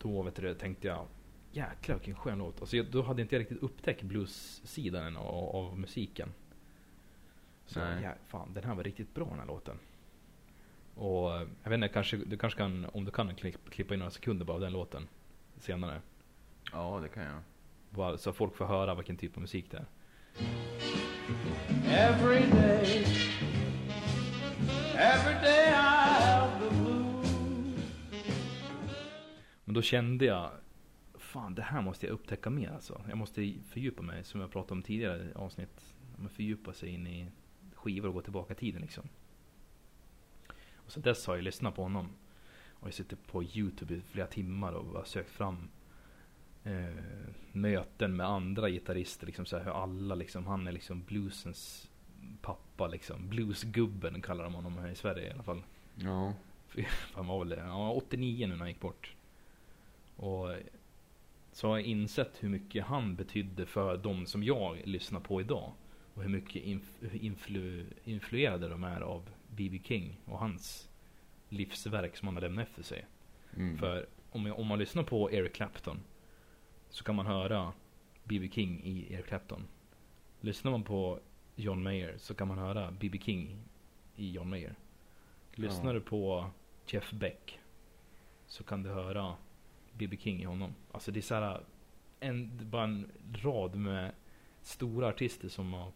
Då 0.01 0.21
vet 0.23 0.35
du, 0.35 0.55
tänkte 0.55 0.87
jag 0.87 1.07
Jäklar 1.51 1.95
vilken 1.95 2.15
skön 2.15 2.37
låt. 2.37 2.61
Alltså, 2.61 2.77
jag- 2.77 2.85
då 2.91 3.01
hade 3.01 3.21
inte 3.21 3.35
jag 3.35 3.39
riktigt 3.39 3.63
upptäckt 3.63 4.01
blues-sidan 4.03 5.17
av, 5.17 5.55
av 5.55 5.79
musiken. 5.79 6.33
Så 7.65 7.79
Nej. 7.79 8.03
ja, 8.03 8.13
fan, 8.27 8.53
den 8.53 8.63
här 8.63 8.75
var 8.75 8.83
riktigt 8.83 9.13
bra 9.13 9.25
den 9.25 9.39
här 9.39 9.45
låten. 9.45 9.79
Och 10.95 11.29
jag 11.63 11.69
vet 11.69 11.73
inte, 11.73 11.87
kanske, 11.87 12.17
du 12.17 12.37
kanske 12.37 12.57
kan, 12.57 12.85
om 12.85 13.05
du 13.05 13.11
kan 13.11 13.35
klipp, 13.35 13.69
klippa 13.69 13.93
in 13.93 13.99
några 13.99 14.11
sekunder 14.11 14.45
bara 14.45 14.53
av 14.53 14.59
den 14.61 14.73
låten. 14.73 15.07
Senare. 15.57 16.01
Ja, 16.71 16.99
det 17.03 17.09
kan 17.09 17.23
jag. 17.23 17.41
Bara 17.89 18.17
så 18.17 18.33
folk 18.33 18.55
får 18.55 18.65
höra 18.65 18.95
vilken 18.95 19.17
typ 19.17 19.37
av 19.37 19.41
musik 19.41 19.71
det 19.71 19.77
är. 19.77 19.85
Every 21.87 22.51
day, 22.51 23.05
every 24.95 25.33
day. 25.41 25.73
Men 29.65 29.73
då 29.73 29.81
kände 29.81 30.25
jag 30.25 30.51
Fan 31.27 31.55
det 31.55 31.61
här 31.61 31.81
måste 31.81 32.05
jag 32.05 32.13
upptäcka 32.13 32.49
mer 32.49 32.71
alltså. 32.71 33.01
Jag 33.09 33.17
måste 33.17 33.53
fördjupa 33.69 34.01
mig 34.01 34.23
som 34.23 34.41
jag 34.41 34.51
pratade 34.51 34.73
om 34.73 34.83
tidigare 34.83 35.31
avsnitt. 35.35 35.95
Man 36.15 36.29
fördjupa 36.29 36.73
sig 36.73 36.89
in 36.89 37.07
i 37.07 37.31
skivor 37.73 38.07
och 38.07 38.13
gå 38.13 38.21
tillbaka 38.21 38.53
i 38.53 38.57
tiden 38.57 38.81
liksom. 38.81 39.03
Och 40.75 40.91
så 40.91 40.99
dess 40.99 41.27
har 41.27 41.35
jag 41.35 41.43
lyssnat 41.43 41.75
på 41.75 41.83
honom. 41.83 42.09
Och 42.69 42.87
jag 42.87 42.93
sitter 42.93 43.15
på 43.15 43.43
Youtube 43.43 43.93
i 43.93 44.01
flera 44.01 44.27
timmar 44.27 44.71
och 44.71 44.85
bara 44.85 45.05
sökt 45.05 45.29
fram 45.29 45.69
eh, 46.67 46.93
möten 47.51 48.15
med 48.15 48.27
andra 48.27 48.69
gitarrister. 48.69 49.25
Liksom 49.25 49.45
så 49.45 49.57
här, 49.57 49.63
hur 49.63 49.83
alla 49.83 50.15
liksom, 50.15 50.47
han 50.47 50.67
är 50.67 50.71
liksom 50.71 51.03
bluesens 51.03 51.89
pappa 52.41 52.87
liksom. 52.87 53.29
Bluesgubben 53.29 54.21
kallar 54.21 54.43
de 54.43 54.53
honom 54.53 54.77
här 54.77 54.89
i 54.89 54.95
Sverige 54.95 55.27
i 55.27 55.31
alla 55.31 55.43
fall. 55.43 55.63
Ja. 55.95 56.33
Han 57.13 57.27
var 57.27 57.45
väl 57.45 57.57
ja, 57.57 57.91
89 57.91 58.47
nu 58.47 58.53
när 58.53 58.59
han 58.59 58.67
gick 58.67 58.79
bort. 58.79 59.15
Och 60.15 60.55
så 61.51 61.67
har 61.67 61.77
jag 61.77 61.85
insett 61.85 62.43
hur 62.43 62.49
mycket 62.49 62.85
han 62.85 63.15
betydde 63.15 63.65
för 63.65 63.97
de 63.97 64.25
som 64.25 64.43
jag 64.43 64.81
lyssnar 64.85 65.19
på 65.19 65.41
idag. 65.41 65.71
Och 66.13 66.23
hur 66.23 66.29
mycket 66.29 66.63
influ- 66.63 67.93
influerade 68.03 68.67
de 68.67 68.83
är 68.83 69.01
av 69.01 69.29
B.B. 69.55 69.79
King 69.83 70.17
och 70.25 70.39
hans 70.39 70.89
livsverk 71.49 72.17
som 72.17 72.27
han 72.27 72.35
har 72.35 72.41
lämnat 72.41 72.67
efter 72.67 72.83
sig. 72.83 73.05
Mm. 73.55 73.77
För 73.77 74.05
om, 74.29 74.45
jag, 74.45 74.59
om 74.59 74.67
man 74.67 74.79
lyssnar 74.79 75.03
på 75.03 75.31
Eric 75.31 75.53
Clapton 75.53 75.99
så 76.89 77.03
kan 77.03 77.15
man 77.15 77.25
höra 77.25 77.73
B.B. 78.23 78.49
King 78.49 78.81
i 78.83 79.13
Eric 79.13 79.25
Clapton. 79.25 79.67
Lyssnar 80.41 80.71
man 80.71 80.83
på 80.83 81.19
John 81.55 81.83
Mayer 81.83 82.17
så 82.17 82.33
kan 82.33 82.47
man 82.47 82.57
höra 82.57 82.91
B.B. 82.91 83.19
King 83.19 83.57
i 84.15 84.31
John 84.31 84.49
Mayer. 84.49 84.75
Lyssnar 85.55 85.87
Ja. 85.87 85.93
du 85.93 86.01
på 86.01 86.49
Jeff 86.87 87.11
Beck 87.11 87.59
så 88.47 88.63
kan 88.63 88.83
du 88.83 88.89
höra 88.89 89.35
B.B. 89.93 90.17
King 90.17 90.41
i 90.41 90.45
honom. 90.45 90.75
Alltså 90.91 91.11
det 91.11 91.19
är 91.19 91.21
så 91.21 91.35
här 91.35 91.61
en, 92.19 92.69
bara 92.69 92.83
en 92.83 93.11
rad 93.43 93.75
med 93.75 94.11
stora 94.61 95.07
artister 95.07 95.49
som 95.49 95.73
har 95.73 95.91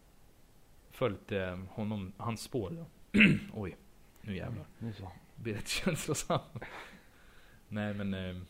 följt 0.90 1.32
eh, 1.32 1.58
honom, 1.70 2.12
hans 2.18 2.42
spår. 2.42 2.86
Oj, 3.54 3.78
nu 4.22 4.36
jävlar 4.36 4.66
Nu 4.80 4.94
så. 4.94 5.12
blir 5.36 5.54
rätt 5.54 5.68
känslosam. 5.84 6.40
Nej 7.68 7.94
men 7.94 8.14
eh, 8.14 8.42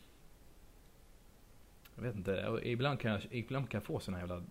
Jag 2.02 2.08
vet 2.08 2.16
inte, 2.16 2.60
ibland 2.62 3.00
kan 3.00 3.10
jag, 3.10 3.20
ibland 3.30 3.68
kan 3.70 3.78
jag 3.78 3.84
få 3.84 4.00
såna 4.00 4.18
jävla 4.18 4.42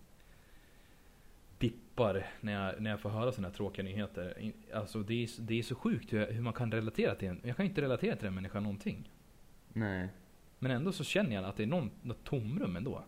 Dippar 1.58 2.26
när 2.40 2.52
jag, 2.52 2.82
när 2.82 2.90
jag 2.90 3.00
får 3.00 3.10
höra 3.10 3.32
såna 3.32 3.48
här 3.48 3.54
tråkiga 3.54 3.84
nyheter. 3.84 4.52
Alltså 4.74 5.02
det 5.02 5.14
är, 5.22 5.28
det 5.40 5.58
är 5.58 5.62
så 5.62 5.74
sjukt 5.74 6.12
hur, 6.12 6.26
hur 6.32 6.42
man 6.42 6.52
kan 6.52 6.72
relatera 6.72 7.14
till 7.14 7.28
en. 7.28 7.40
Jag 7.44 7.56
kan 7.56 7.66
inte 7.66 7.82
relatera 7.82 8.16
till 8.16 8.26
en 8.28 8.34
människa 8.34 8.60
någonting. 8.60 9.10
Nej. 9.72 10.08
Men 10.58 10.70
ändå 10.70 10.92
så 10.92 11.04
känner 11.04 11.34
jag 11.36 11.44
att 11.44 11.56
det 11.56 11.62
är 11.62 11.66
någon, 11.66 11.90
något 12.02 12.24
tomrum 12.24 12.76
ändå. 12.76 13.04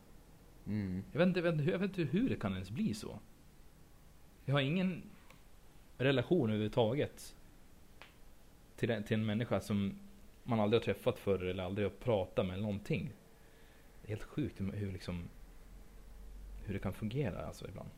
Mm. 0.66 1.04
Jag 1.12 1.18
vet, 1.18 1.28
inte, 1.28 1.40
jag, 1.40 1.44
vet, 1.44 1.54
inte- 1.60 1.70
jag 1.72 1.78
vet 1.78 1.98
inte 1.98 2.18
hur 2.18 2.28
det 2.28 2.36
kan 2.36 2.52
ens 2.52 2.70
bli 2.70 2.94
så. 2.94 3.18
Jag 4.44 4.54
har 4.54 4.60
ingen 4.60 5.02
relation 5.98 6.48
överhuvudtaget 6.50 7.36
till, 8.76 8.90
en- 8.90 9.04
till 9.04 9.14
en 9.14 9.26
människa 9.26 9.60
som 9.60 9.98
man 10.44 10.60
aldrig 10.60 10.80
har 10.80 10.84
träffat 10.84 11.18
förr 11.18 11.44
eller 11.44 11.62
aldrig 11.62 11.86
har 11.86 11.92
pratat 11.94 12.46
med 12.46 12.60
någonting. 12.60 13.10
Det 14.06 14.12
är 14.12 14.16
helt 14.16 14.22
sjukt 14.22 14.60
hur, 14.60 14.72
hur 14.72 14.92
liksom 14.92 15.28
hur 16.64 16.74
det 16.74 16.80
kan 16.80 16.92
fungera 16.92 17.46
alltså 17.46 17.68
ibland. 17.68 17.88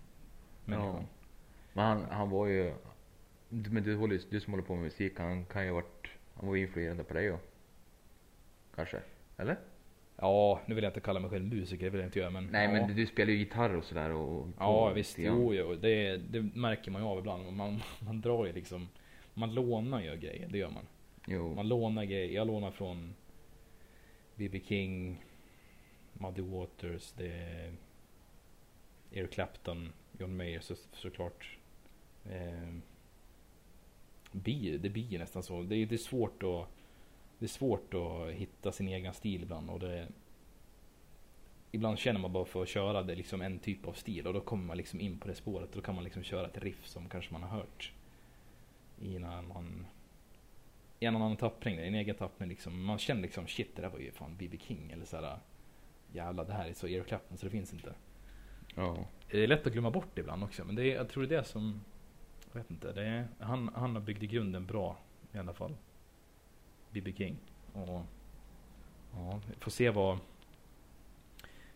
Människan. 0.65 0.95
Ja. 0.95 1.07
Men 1.73 1.85
han, 1.85 2.05
han 2.11 2.31
var 2.31 2.47
ju... 2.47 2.75
Men 3.49 3.83
du, 3.83 3.97
håller, 3.97 4.21
du 4.31 4.41
som 4.41 4.53
håller 4.53 4.65
på 4.65 4.75
med 4.75 4.85
musik, 4.85 5.19
han 5.19 5.45
kan 5.45 5.65
ju 5.65 5.71
ha 5.71 5.75
varit... 5.75 6.09
Han 6.35 6.49
var 6.49 6.57
influerande 6.57 7.05
på 7.05 7.15
dig 7.15 7.33
och 7.33 7.41
Kanske? 8.75 9.01
Eller? 9.37 9.57
Ja, 10.17 10.61
nu 10.67 10.75
vill 10.75 10.85
jag 10.85 10.91
inte 10.91 11.01
kalla 11.01 11.21
mig 11.21 11.31
själv 11.31 11.55
musiker, 11.55 11.85
det 11.85 11.91
vill 11.91 12.01
jag 12.01 12.09
inte 12.09 12.19
göra 12.19 12.31
men 12.31 12.47
Nej 12.47 12.65
ja. 12.65 12.73
men 12.73 12.97
du, 12.97 13.07
spelar 13.07 13.33
ju 13.33 13.39
gitarr 13.39 13.77
och 13.77 13.85
sådär 13.85 14.11
och... 14.11 14.49
Ja 14.59 14.91
och 14.91 14.97
visst, 14.97 15.19
lite 15.19 15.29
grann. 15.29 15.41
jo, 15.41 15.55
jo 15.55 15.75
det, 15.75 16.17
det 16.17 16.43
märker 16.43 16.91
man 16.91 17.03
ju 17.03 17.09
av 17.09 17.19
ibland. 17.19 17.53
Man, 17.53 17.83
man 18.01 18.21
drar 18.21 18.47
ju 18.47 18.53
liksom 18.53 18.89
Man 19.35 19.55
lånar 19.55 20.01
ju 20.01 20.17
grejer, 20.17 20.49
det 20.49 20.59
gör 20.59 20.71
man. 20.71 20.87
Jo. 21.27 21.55
Man 21.55 21.69
lånar 21.69 22.05
grejer. 22.05 22.35
Jag 22.35 22.47
lånar 22.47 22.71
från 22.71 23.15
B.B. 24.35 24.61
King, 24.65 25.25
Muddy 26.19 26.43
Waters, 26.43 27.13
det 27.13 27.33
är 27.33 27.73
Eric 29.11 29.31
Clapton, 29.31 29.93
John 30.19 30.37
Mayer 30.37 30.61
så, 30.61 30.75
såklart. 30.93 31.59
Eh, 32.25 32.75
bi, 34.33 34.79
det 34.79 34.91
blir 34.91 35.03
ju 35.03 35.19
nästan 35.19 35.43
så. 35.43 35.63
Det 35.63 35.77
är, 35.77 35.87
det 35.87 35.95
är 35.95 35.99
svårt 35.99 36.43
att 36.43 36.69
Det 37.39 37.47
är 37.47 37.49
svårt 37.49 37.95
att 37.95 38.31
hitta 38.31 38.73
sin 38.73 38.89
egen 38.89 39.15
stil 39.15 39.43
ibland 39.43 39.71
och 39.71 39.81
det 39.81 40.09
Ibland 41.73 41.99
känner 41.99 42.21
man 42.21 42.33
bara 42.33 42.45
för 42.45 42.63
att 42.63 42.69
köra 42.69 43.03
det 43.03 43.15
liksom 43.15 43.43
en 43.43 43.59
typ 43.59 43.87
av 43.87 43.93
stil 43.93 44.27
och 44.27 44.33
då 44.33 44.41
kommer 44.41 44.65
man 44.65 44.77
liksom 44.77 45.01
in 45.01 45.19
på 45.19 45.29
det 45.29 45.35
spåret 45.35 45.69
och 45.69 45.77
då 45.77 45.81
kan 45.81 45.95
man 45.95 46.05
liksom 46.05 46.23
köra 46.23 46.47
ett 46.47 46.59
riff 46.59 46.87
som 46.87 47.09
kanske 47.09 47.33
man 47.33 47.43
har 47.43 47.49
hört 47.49 47.93
i 49.03 49.17
en 49.17 49.25
annan 49.25 49.87
i 51.01 51.07
en 51.07 51.17
annan 51.17 51.37
tappning, 51.37 51.79
i 51.79 51.87
en 51.87 51.95
egen 51.95 52.17
tappning 52.17 52.49
liksom. 52.49 52.85
Man 52.85 52.99
känner 52.99 53.23
liksom 53.23 53.47
shit 53.47 53.77
det 53.77 53.83
där 53.83 53.89
var 53.89 53.99
ju 53.99 54.13
fan 54.13 54.37
B.B. 54.39 54.59
King 54.61 54.91
eller 54.91 55.05
såhär 55.05 55.39
Jävlar 56.13 56.45
det 56.45 56.53
här 56.53 56.69
är 56.69 56.73
så 56.73 56.89
Eric 56.89 57.07
Clapton 57.07 57.39
så 57.39 57.47
det 57.47 57.51
finns 57.51 57.73
inte. 57.73 57.95
Ja. 58.75 59.07
Det 59.31 59.43
är 59.45 59.47
lätt 59.47 59.67
att 59.67 59.73
glömma 59.73 59.91
bort 59.91 60.19
ibland 60.19 60.45
också. 60.45 60.65
Men 60.65 60.75
det 60.75 60.83
är, 60.83 60.95
jag 60.95 61.09
tror 61.09 61.27
det 61.27 61.35
är 61.35 61.39
det 61.39 61.45
som... 61.45 61.81
Jag 62.53 62.61
vet 62.61 62.71
inte. 62.71 62.93
Det 62.93 63.07
är, 63.07 63.29
han, 63.41 63.71
han 63.75 63.95
har 63.95 64.03
byggt 64.03 64.23
i 64.23 64.27
grunden 64.27 64.67
bra 64.67 64.99
i 65.33 65.39
alla 65.39 65.53
fall. 65.53 65.77
B.B. 66.91 67.13
King. 67.17 67.37
Och 67.73 68.03
ja, 69.13 69.41
vi 69.49 69.55
får 69.61 69.71
se 69.71 69.91
vad... 69.91 70.19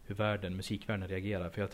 Hur 0.04 0.14
världen, 0.14 0.56
musikvärlden 0.56 1.08
reagerar. 1.08 1.50
För 1.50 1.60
jag, 1.60 1.68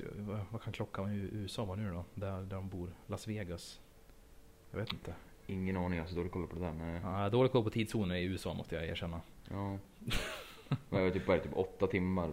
vad, 0.50 0.62
kan 0.62 0.72
klockan 0.72 1.12
i 1.12 1.16
USA 1.16 1.64
vara 1.64 1.76
nu 1.76 1.90
då? 1.90 2.04
Där, 2.14 2.42
där 2.42 2.56
de 2.56 2.68
bor. 2.68 2.90
Las 3.06 3.28
Vegas. 3.28 3.80
Jag 4.70 4.78
vet 4.78 4.92
inte. 4.92 5.14
Ingen 5.46 5.76
aning, 5.76 5.96
jag 5.96 6.04
har 6.04 6.08
så 6.10 6.16
dålig 6.16 6.32
koll 6.32 6.46
på 6.46 6.54
det 6.56 6.64
där. 6.64 6.72
Men, 6.72 7.02
Ja, 7.02 7.28
dålig 7.28 7.52
koll 7.52 7.64
på 7.64 7.70
tidszoner 7.70 8.16
i 8.16 8.24
USA 8.24 8.54
måste 8.54 8.74
jag 8.74 8.86
erkänna. 8.86 9.20
ja. 9.50 9.78
Är 10.90 11.00
det, 11.04 11.10
typ, 11.10 11.26
bara 11.26 11.38
typ 11.38 11.56
åtta 11.56 11.86
timmar 11.86 12.30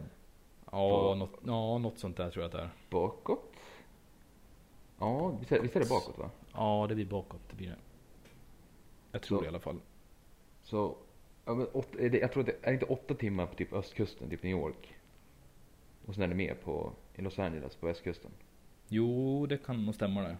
Ja, 0.72 1.16
något, 1.18 1.32
ja, 1.46 1.78
något 1.78 2.00
sånt 2.00 2.18
där 2.18 2.30
tror 2.32 2.44
jag 2.44 2.48
att 2.48 2.52
det 2.52 2.62
är. 2.62 2.70
bakåt? 2.90 3.54
Ja, 5.00 5.30
visst 5.40 5.52
är, 5.52 5.60
visst 5.60 5.76
är 5.76 5.80
det 5.80 5.90
bakåt 5.90 6.18
va? 6.18 6.30
Ja, 6.54 6.86
det 6.90 6.96
blir 6.96 7.06
bakåt. 7.06 7.42
Det 7.50 7.56
blir 7.56 7.68
det. 7.70 7.76
Jag 9.12 9.22
tror 9.22 9.38
Så- 9.38 9.42
det 9.42 9.46
i 9.46 9.50
alla 9.50 9.60
fall. 9.60 9.80
Så, 10.64 10.96
ja, 11.46 11.54
men 11.54 11.68
åt, 11.74 11.96
är 11.96 12.10
det, 12.10 12.18
jag 12.18 12.32
tror 12.32 12.42
att 12.42 12.48
det 12.48 12.56
är 12.70 12.74
inte 12.74 12.86
åtta 12.86 13.14
timmar 13.14 13.46
på 13.46 13.56
typ 13.56 13.74
östkusten, 13.74 14.30
typ 14.30 14.44
New 14.44 14.52
York. 14.52 14.96
Och 16.06 16.14
sen 16.16 16.24
är 16.24 16.28
det 16.28 16.36
mer 16.36 16.56
på, 16.56 16.92
i 17.16 17.22
Los 17.22 17.40
Angeles 17.40 17.76
på 17.76 17.86
västkusten. 17.86 18.32
Jo, 18.88 19.46
det 19.46 19.58
kan 19.58 19.86
nog 19.86 19.96
stämma 19.96 20.22
det. 20.22 20.38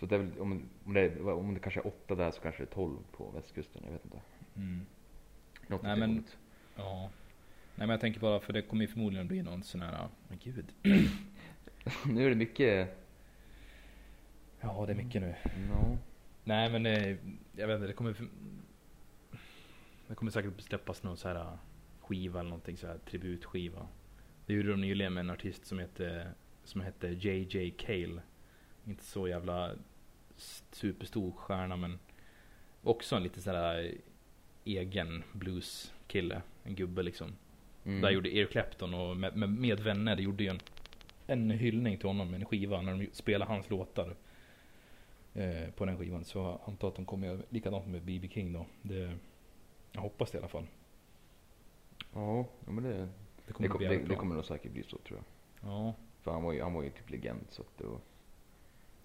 Så 0.00 0.06
det 0.06 0.14
är 0.14 0.18
väl, 0.18 0.40
om, 0.40 0.68
om, 0.84 0.92
det, 0.94 1.00
är- 1.00 1.32
om 1.32 1.54
det 1.54 1.60
kanske 1.60 1.80
är 1.80 1.86
åtta 1.86 2.14
där 2.14 2.30
så 2.30 2.40
kanske 2.40 2.62
det 2.62 2.70
är 2.70 2.74
tolv 2.74 2.96
på 3.12 3.30
västkusten, 3.34 3.82
jag 3.84 3.92
vet 3.92 4.04
inte. 4.04 4.20
Mm. 4.56 4.86
Något 5.66 5.82
Nej, 5.82 5.96
men- 5.98 6.10
hållet. 6.10 6.36
Ja. 6.76 7.10
Nej 7.74 7.86
men 7.86 7.90
jag 7.90 8.00
tänker 8.00 8.20
bara 8.20 8.40
för 8.40 8.52
det 8.52 8.62
kommer 8.62 8.82
ju 8.82 8.88
förmodligen 8.88 9.28
bli 9.28 9.42
någon 9.42 9.62
sån 9.62 9.82
här, 9.82 10.08
men 10.28 10.38
gud. 10.38 10.72
Nu 12.06 12.24
är 12.26 12.28
det 12.28 12.36
mycket, 12.36 12.98
Ja 14.60 14.86
det 14.86 14.92
är 14.92 14.96
mycket 14.96 15.22
nu. 15.22 15.34
no. 15.68 15.98
Nej 16.44 16.70
men 16.70 16.84
jag 17.56 17.66
vet 17.66 17.74
inte, 17.74 17.86
det 17.86 17.92
kommer. 17.92 18.16
Det 20.08 20.14
kommer 20.14 20.32
säkert 20.32 20.60
släppas 20.60 21.02
någon 21.02 21.16
så 21.16 21.28
här 21.28 21.58
skiva 22.00 22.40
eller 22.40 22.50
någonting 22.50 22.76
så 22.76 22.86
här 22.86 22.98
tributskiva. 22.98 23.88
Det 24.46 24.54
gjorde 24.54 24.70
de 24.70 24.80
nyligen 24.80 25.14
med 25.14 25.20
en 25.20 25.30
artist 25.30 25.66
som 25.66 25.78
hette, 25.78 26.32
som 26.64 26.80
hette 26.80 27.08
JJ 27.08 27.70
Cale. 27.70 28.22
Inte 28.86 29.04
så 29.04 29.28
jävla 29.28 29.74
superstor 30.70 31.32
stjärna 31.32 31.76
men 31.76 31.98
också 32.82 33.16
en 33.16 33.22
lite 33.22 33.40
så 33.40 33.50
här 33.50 33.94
egen 34.64 35.22
blueskille. 35.32 36.42
En 36.62 36.74
gubbe 36.74 37.02
liksom. 37.02 37.32
Mm. 37.84 38.00
Där 38.00 38.10
gjorde 38.10 38.36
Eric 38.36 38.50
Clapton 38.50 38.94
och 38.94 39.16
med, 39.16 39.36
med, 39.36 39.50
med 39.50 39.80
vänner 39.80 40.16
gjorde 40.16 40.44
ju 40.44 40.50
en, 40.50 40.60
en 41.26 41.50
hyllning 41.50 41.98
till 41.98 42.06
honom 42.06 42.30
med 42.30 42.40
en 42.40 42.46
skiva 42.46 42.80
när 42.80 42.92
de 42.92 43.08
spelade 43.12 43.52
hans 43.52 43.70
låtar. 43.70 44.16
Eh, 45.34 45.70
på 45.76 45.84
den 45.84 45.98
skivan. 45.98 46.24
Så 46.24 46.38
jag 46.38 46.60
antar 46.64 46.88
att 46.88 46.96
de 46.96 47.04
kommer 47.04 47.26
göra 47.26 47.42
likadant 47.48 47.86
med 47.86 48.02
B.B. 48.02 48.28
King 48.28 48.52
då. 48.52 48.66
Det, 48.82 49.18
jag 49.92 50.00
hoppas 50.00 50.30
det 50.30 50.38
i 50.38 50.40
alla 50.40 50.48
fall. 50.48 50.66
Ja, 52.12 52.46
men 52.64 52.84
det, 52.84 52.92
Det 52.92 53.08
det, 53.46 53.52
kommer 53.52 53.68
kom, 53.68 53.78
bli 53.78 53.86
det, 53.86 54.04
det 54.08 54.14
kommer 54.14 54.34
nog 54.34 54.44
säkert 54.44 54.72
bli 54.72 54.82
så 54.82 54.98
tror 54.98 55.18
jag. 55.18 55.24
Ja. 55.70 55.94
För 56.20 56.30
han 56.30 56.42
var 56.42 56.52
ju, 56.52 56.62
han 56.62 56.74
var 56.74 56.82
ju 56.82 56.90
typ 56.90 57.10
legend 57.10 57.40
så 57.48 57.62
att 57.62 57.78
det 57.78 57.84
var, 57.84 58.00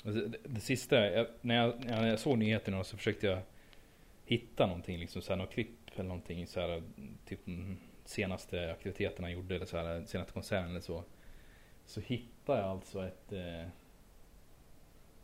Alltså, 0.05 0.27
det, 0.27 0.37
det 0.43 0.59
sista, 0.59 0.95
jag, 0.95 1.27
när, 1.41 1.55
jag, 1.55 1.85
när 1.85 2.07
jag 2.07 2.19
såg 2.19 2.37
nyheterna 2.37 2.83
så 2.83 2.97
försökte 2.97 3.27
jag 3.27 3.39
hitta 4.27 4.65
någonting, 4.65 4.99
liksom 4.99 5.21
så 5.21 5.33
här, 5.33 5.37
något 5.37 5.51
klipp 5.51 5.89
eller 5.95 6.03
någonting 6.03 6.47
så 6.47 6.59
här, 6.59 6.83
typ 7.25 7.39
den 7.45 7.77
senaste 8.05 8.71
aktiviteterna 8.71 9.27
han 9.27 9.33
gjorde 9.33 9.55
eller 9.55 9.65
så 9.65 9.77
här, 9.77 10.05
senaste 10.05 10.33
konserten 10.33 10.69
eller 10.69 10.79
så. 10.79 11.03
Så 11.85 12.01
hittade 12.01 12.59
jag 12.59 12.69
alltså 12.69 13.07
ett, 13.07 13.33
eh, 13.33 13.61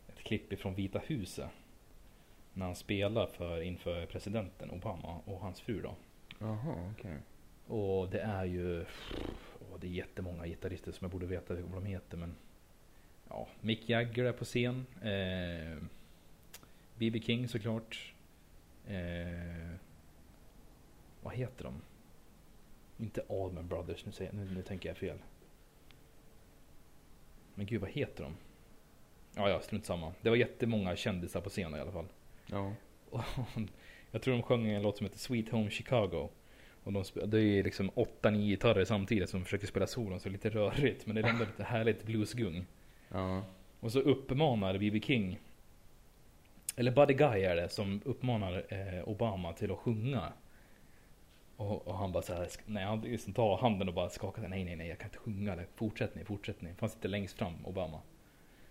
ett 0.08 0.22
klipp 0.22 0.52
ifrån 0.52 0.74
Vita 0.74 0.98
huset. 0.98 1.48
När 2.52 2.66
han 2.66 2.76
spelar 2.76 3.26
för, 3.26 3.60
inför 3.62 4.06
presidenten 4.06 4.70
Obama 4.70 5.20
och 5.24 5.40
hans 5.40 5.60
fru 5.60 5.82
då. 5.82 5.94
jaha 6.38 6.92
okej. 6.92 7.18
Och 7.66 8.08
det 8.08 8.20
är 8.20 8.44
ju, 8.44 8.84
åh, 9.60 9.78
det 9.80 9.86
är 9.86 9.90
jättemånga 9.90 10.46
gitarrister 10.46 10.92
som 10.92 11.04
jag 11.04 11.10
borde 11.10 11.26
veta 11.26 11.54
vad 11.54 11.82
de 11.82 11.86
heter 11.86 12.16
men 12.16 12.36
Ja, 13.28 13.48
Mick 13.60 13.88
Jagger 13.88 14.24
är 14.24 14.32
på 14.32 14.44
scen. 14.44 14.86
Eh, 15.02 15.78
B.B. 16.98 17.20
King 17.20 17.48
såklart. 17.48 18.13
Eh, 18.88 19.76
vad 21.22 21.34
heter 21.34 21.64
de? 21.64 21.74
Inte 22.98 23.22
Allman 23.28 23.68
Brothers, 23.68 24.06
nu, 24.06 24.12
säger, 24.12 24.32
nu, 24.32 24.50
nu 24.54 24.62
tänker 24.62 24.88
jag 24.88 24.96
fel. 24.96 25.18
Men 27.54 27.66
gud, 27.66 27.80
vad 27.80 27.90
heter 27.90 28.24
de? 28.24 28.36
Ja, 29.36 29.48
ja, 29.48 29.60
strunt 29.60 29.86
samma. 29.86 30.12
Det 30.22 30.28
var 30.30 30.36
jättemånga 30.36 30.96
kändisar 30.96 31.40
på 31.40 31.50
scenen 31.50 31.78
i 31.78 31.80
alla 31.80 31.92
fall. 31.92 32.06
Ja. 32.46 32.72
Och 33.10 33.20
jag 34.10 34.22
tror 34.22 34.34
de 34.34 34.42
sjöng 34.42 34.66
en 34.66 34.82
låt 34.82 34.96
som 34.96 35.06
heter 35.06 35.18
Sweet 35.18 35.48
Home 35.48 35.70
Chicago. 35.70 36.28
Och 36.84 36.92
de 36.92 37.04
det 37.26 37.40
är 37.40 37.62
liksom 37.62 37.90
8-9 37.90 38.46
gitarrer 38.46 38.84
samtidigt 38.84 39.30
som 39.30 39.44
försöker 39.44 39.66
spela 39.66 39.86
solon 39.86 40.20
så 40.20 40.28
det 40.28 40.30
är 40.30 40.32
lite 40.32 40.50
rörigt. 40.50 41.06
Men 41.06 41.14
det 41.16 41.22
är 41.22 41.28
ändå 41.28 41.44
lite 41.44 41.64
härligt 41.64 42.06
bluesgung. 42.06 42.66
Ja. 43.08 43.44
Och 43.80 43.92
så 43.92 44.00
uppmanar 44.00 44.78
B.B. 44.78 45.00
King 45.00 45.38
Eller 46.76 46.90
Buddy 46.92 47.14
Guy 47.14 47.42
är 47.42 47.56
det 47.56 47.68
som 47.68 48.00
uppmanar 48.04 48.64
eh, 48.68 49.08
Obama 49.08 49.52
till 49.52 49.72
att 49.72 49.78
sjunga 49.78 50.32
och, 51.56 51.88
och 51.88 51.96
han 51.98 52.12
bara 52.12 52.22
så 52.22 52.34
här, 52.34 52.44
sk- 52.44 52.60
nej 52.66 52.84
han 52.84 53.00
liksom 53.00 53.32
tar 53.32 53.56
handen 53.58 53.88
och 53.88 53.94
bara 53.94 54.08
skakar 54.10 54.48
nej 54.48 54.64
nej 54.64 54.76
nej 54.76 54.88
jag 54.88 54.98
kan 54.98 55.06
inte 55.08 55.18
sjunga 55.18 55.52
eller 55.52 55.66
fortsätt 55.74 56.14
ni, 56.14 56.24
fortsätt 56.24 56.60
ni. 56.60 56.74
För 56.74 56.80
han 56.80 56.90
sitter 56.90 57.08
längst 57.08 57.38
fram, 57.38 57.66
Obama. 57.66 58.00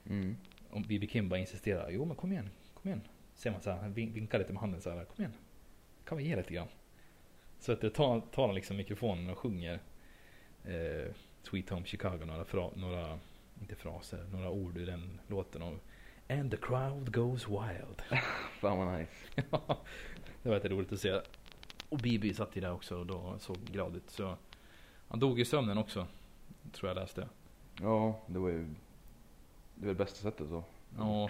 Mm. 0.10 0.38
Och 0.70 0.82
B.B. 0.82 1.08
King 1.08 1.30
bara 1.30 1.39
insisterar, 1.39 1.89
jo 1.89 2.06
men 2.06 2.16
kom 2.16 2.32
igen, 2.32 2.49
kom 2.74 2.88
igen. 2.89 3.01
Ser 3.34 3.51
man 3.51 3.62
så 3.62 3.72
här, 3.72 3.78
han 3.78 3.93
vin- 3.93 4.14
vinkar 4.14 4.39
lite 4.39 4.54
med 4.54 4.62
handen 4.62 4.82
så 4.82 4.89
här, 4.89 5.06
kom 5.06 5.16
igen. 5.26 5.34
Kan 6.06 6.18
vi 6.18 6.24
ge 6.24 6.36
lite 6.36 6.54
grann? 6.54 6.68
Så 7.60 7.72
att 7.72 7.82
det 7.82 7.89
tar, 7.89 8.22
tar 8.32 8.45
han 8.45 8.56
liksom 8.56 8.78
mikrofonen 8.78 9.30
och 9.30 9.38
sjunger 9.38 9.80
eh, 10.66 11.12
Sweet 11.43 11.70
Home 11.70 11.86
Chicago, 11.86 12.26
några, 12.26 12.45
fra, 12.45 12.70
några, 12.76 13.20
inte 13.62 13.76
fraser, 13.76 14.26
några 14.32 14.49
ord 14.49 14.78
ur 14.78 14.86
den 14.86 15.20
låten. 15.28 15.62
Och, 15.62 15.74
And 16.28 16.52
the 16.52 16.58
crowd 16.58 17.12
goes 17.14 17.48
wild. 17.48 18.02
Fan 18.60 18.78
vad 18.78 19.00
nice. 19.00 19.12
det 20.44 20.50
var 20.50 20.60
roligt 20.70 20.92
att 20.92 21.00
se. 21.00 21.22
Och 21.90 21.98
Bibi 21.98 22.34
satt 22.34 22.56
ju 22.56 22.62
där 22.62 22.72
också 22.74 22.98
och 23.00 23.06
då 23.06 23.40
såg 23.40 23.58
glad 23.58 23.96
ut. 23.96 24.10
Så 24.10 24.38
han 25.08 25.20
dog 25.20 25.40
i 25.40 25.46
sömnen 25.46 25.78
också. 25.78 26.08
Tror 26.72 26.90
jag 26.90 26.96
läste. 26.96 27.30
Ja, 27.82 28.20
det 28.28 28.40
var 28.40 28.50
ju 28.50 28.64
det 29.76 29.86
var 29.86 29.88
det 29.88 29.94
bästa 29.96 30.22
sättet 30.22 30.50
så. 30.50 30.64
Ja. 30.98 31.30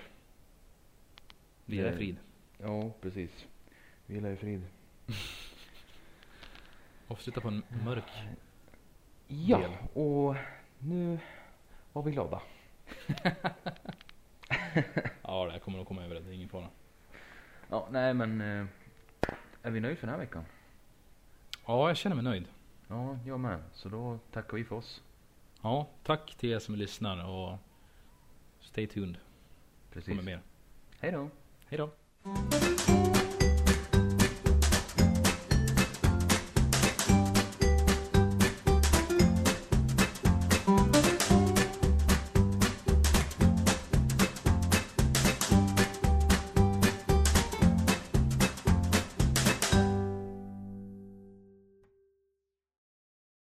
Vila 1.65 1.87
i 1.87 1.91
Det- 1.91 1.97
frid. 1.97 2.17
Ja, 2.57 2.91
precis. 3.01 3.45
Vila 4.05 4.29
i 4.31 4.35
frid. 4.35 4.61
Avsluta 7.07 7.41
på 7.41 7.47
en 7.47 7.63
mörk. 7.85 8.03
Ja, 9.27 9.57
Del. 9.57 9.71
och 9.93 10.35
nu 10.79 11.19
var 11.93 12.03
vi 12.03 12.11
glada. 12.11 12.41
Ja, 15.21 15.49
det 15.53 15.59
kommer 15.59 15.77
nog 15.77 15.87
komma 15.87 16.03
över 16.03 16.15
det. 16.15 16.21
Det 16.21 16.29
är 16.29 16.33
ingen 16.33 16.49
fara. 16.49 16.67
Ja, 17.69 17.87
nej 17.91 18.13
men 18.13 18.41
eh, 18.41 18.65
är 19.61 19.71
vi 19.71 19.79
nöjda 19.79 19.95
för 19.99 20.07
den 20.07 20.13
här 20.15 20.25
veckan? 20.25 20.45
Ja, 21.65 21.87
jag 21.87 21.97
känner 21.97 22.15
mig 22.15 22.23
nöjd. 22.23 22.47
Ja, 22.87 23.19
jag 23.25 23.39
med. 23.39 23.63
Så 23.73 23.89
då 23.89 24.19
tackar 24.31 24.57
vi 24.57 24.63
för 24.63 24.75
oss. 24.75 25.01
Ja, 25.61 25.87
tack 26.03 26.35
till 26.35 26.51
er 26.51 26.59
som 26.59 26.75
lyssnar 26.75 27.25
och 27.29 27.57
stay 28.59 28.87
tuned. 28.87 29.17
Precis. 29.93 30.09
Kommer 30.09 30.23
mer. 30.23 30.41
Hej 30.99 31.11
då. 31.11 31.29
Hej 31.67 31.77
då. 31.77 31.89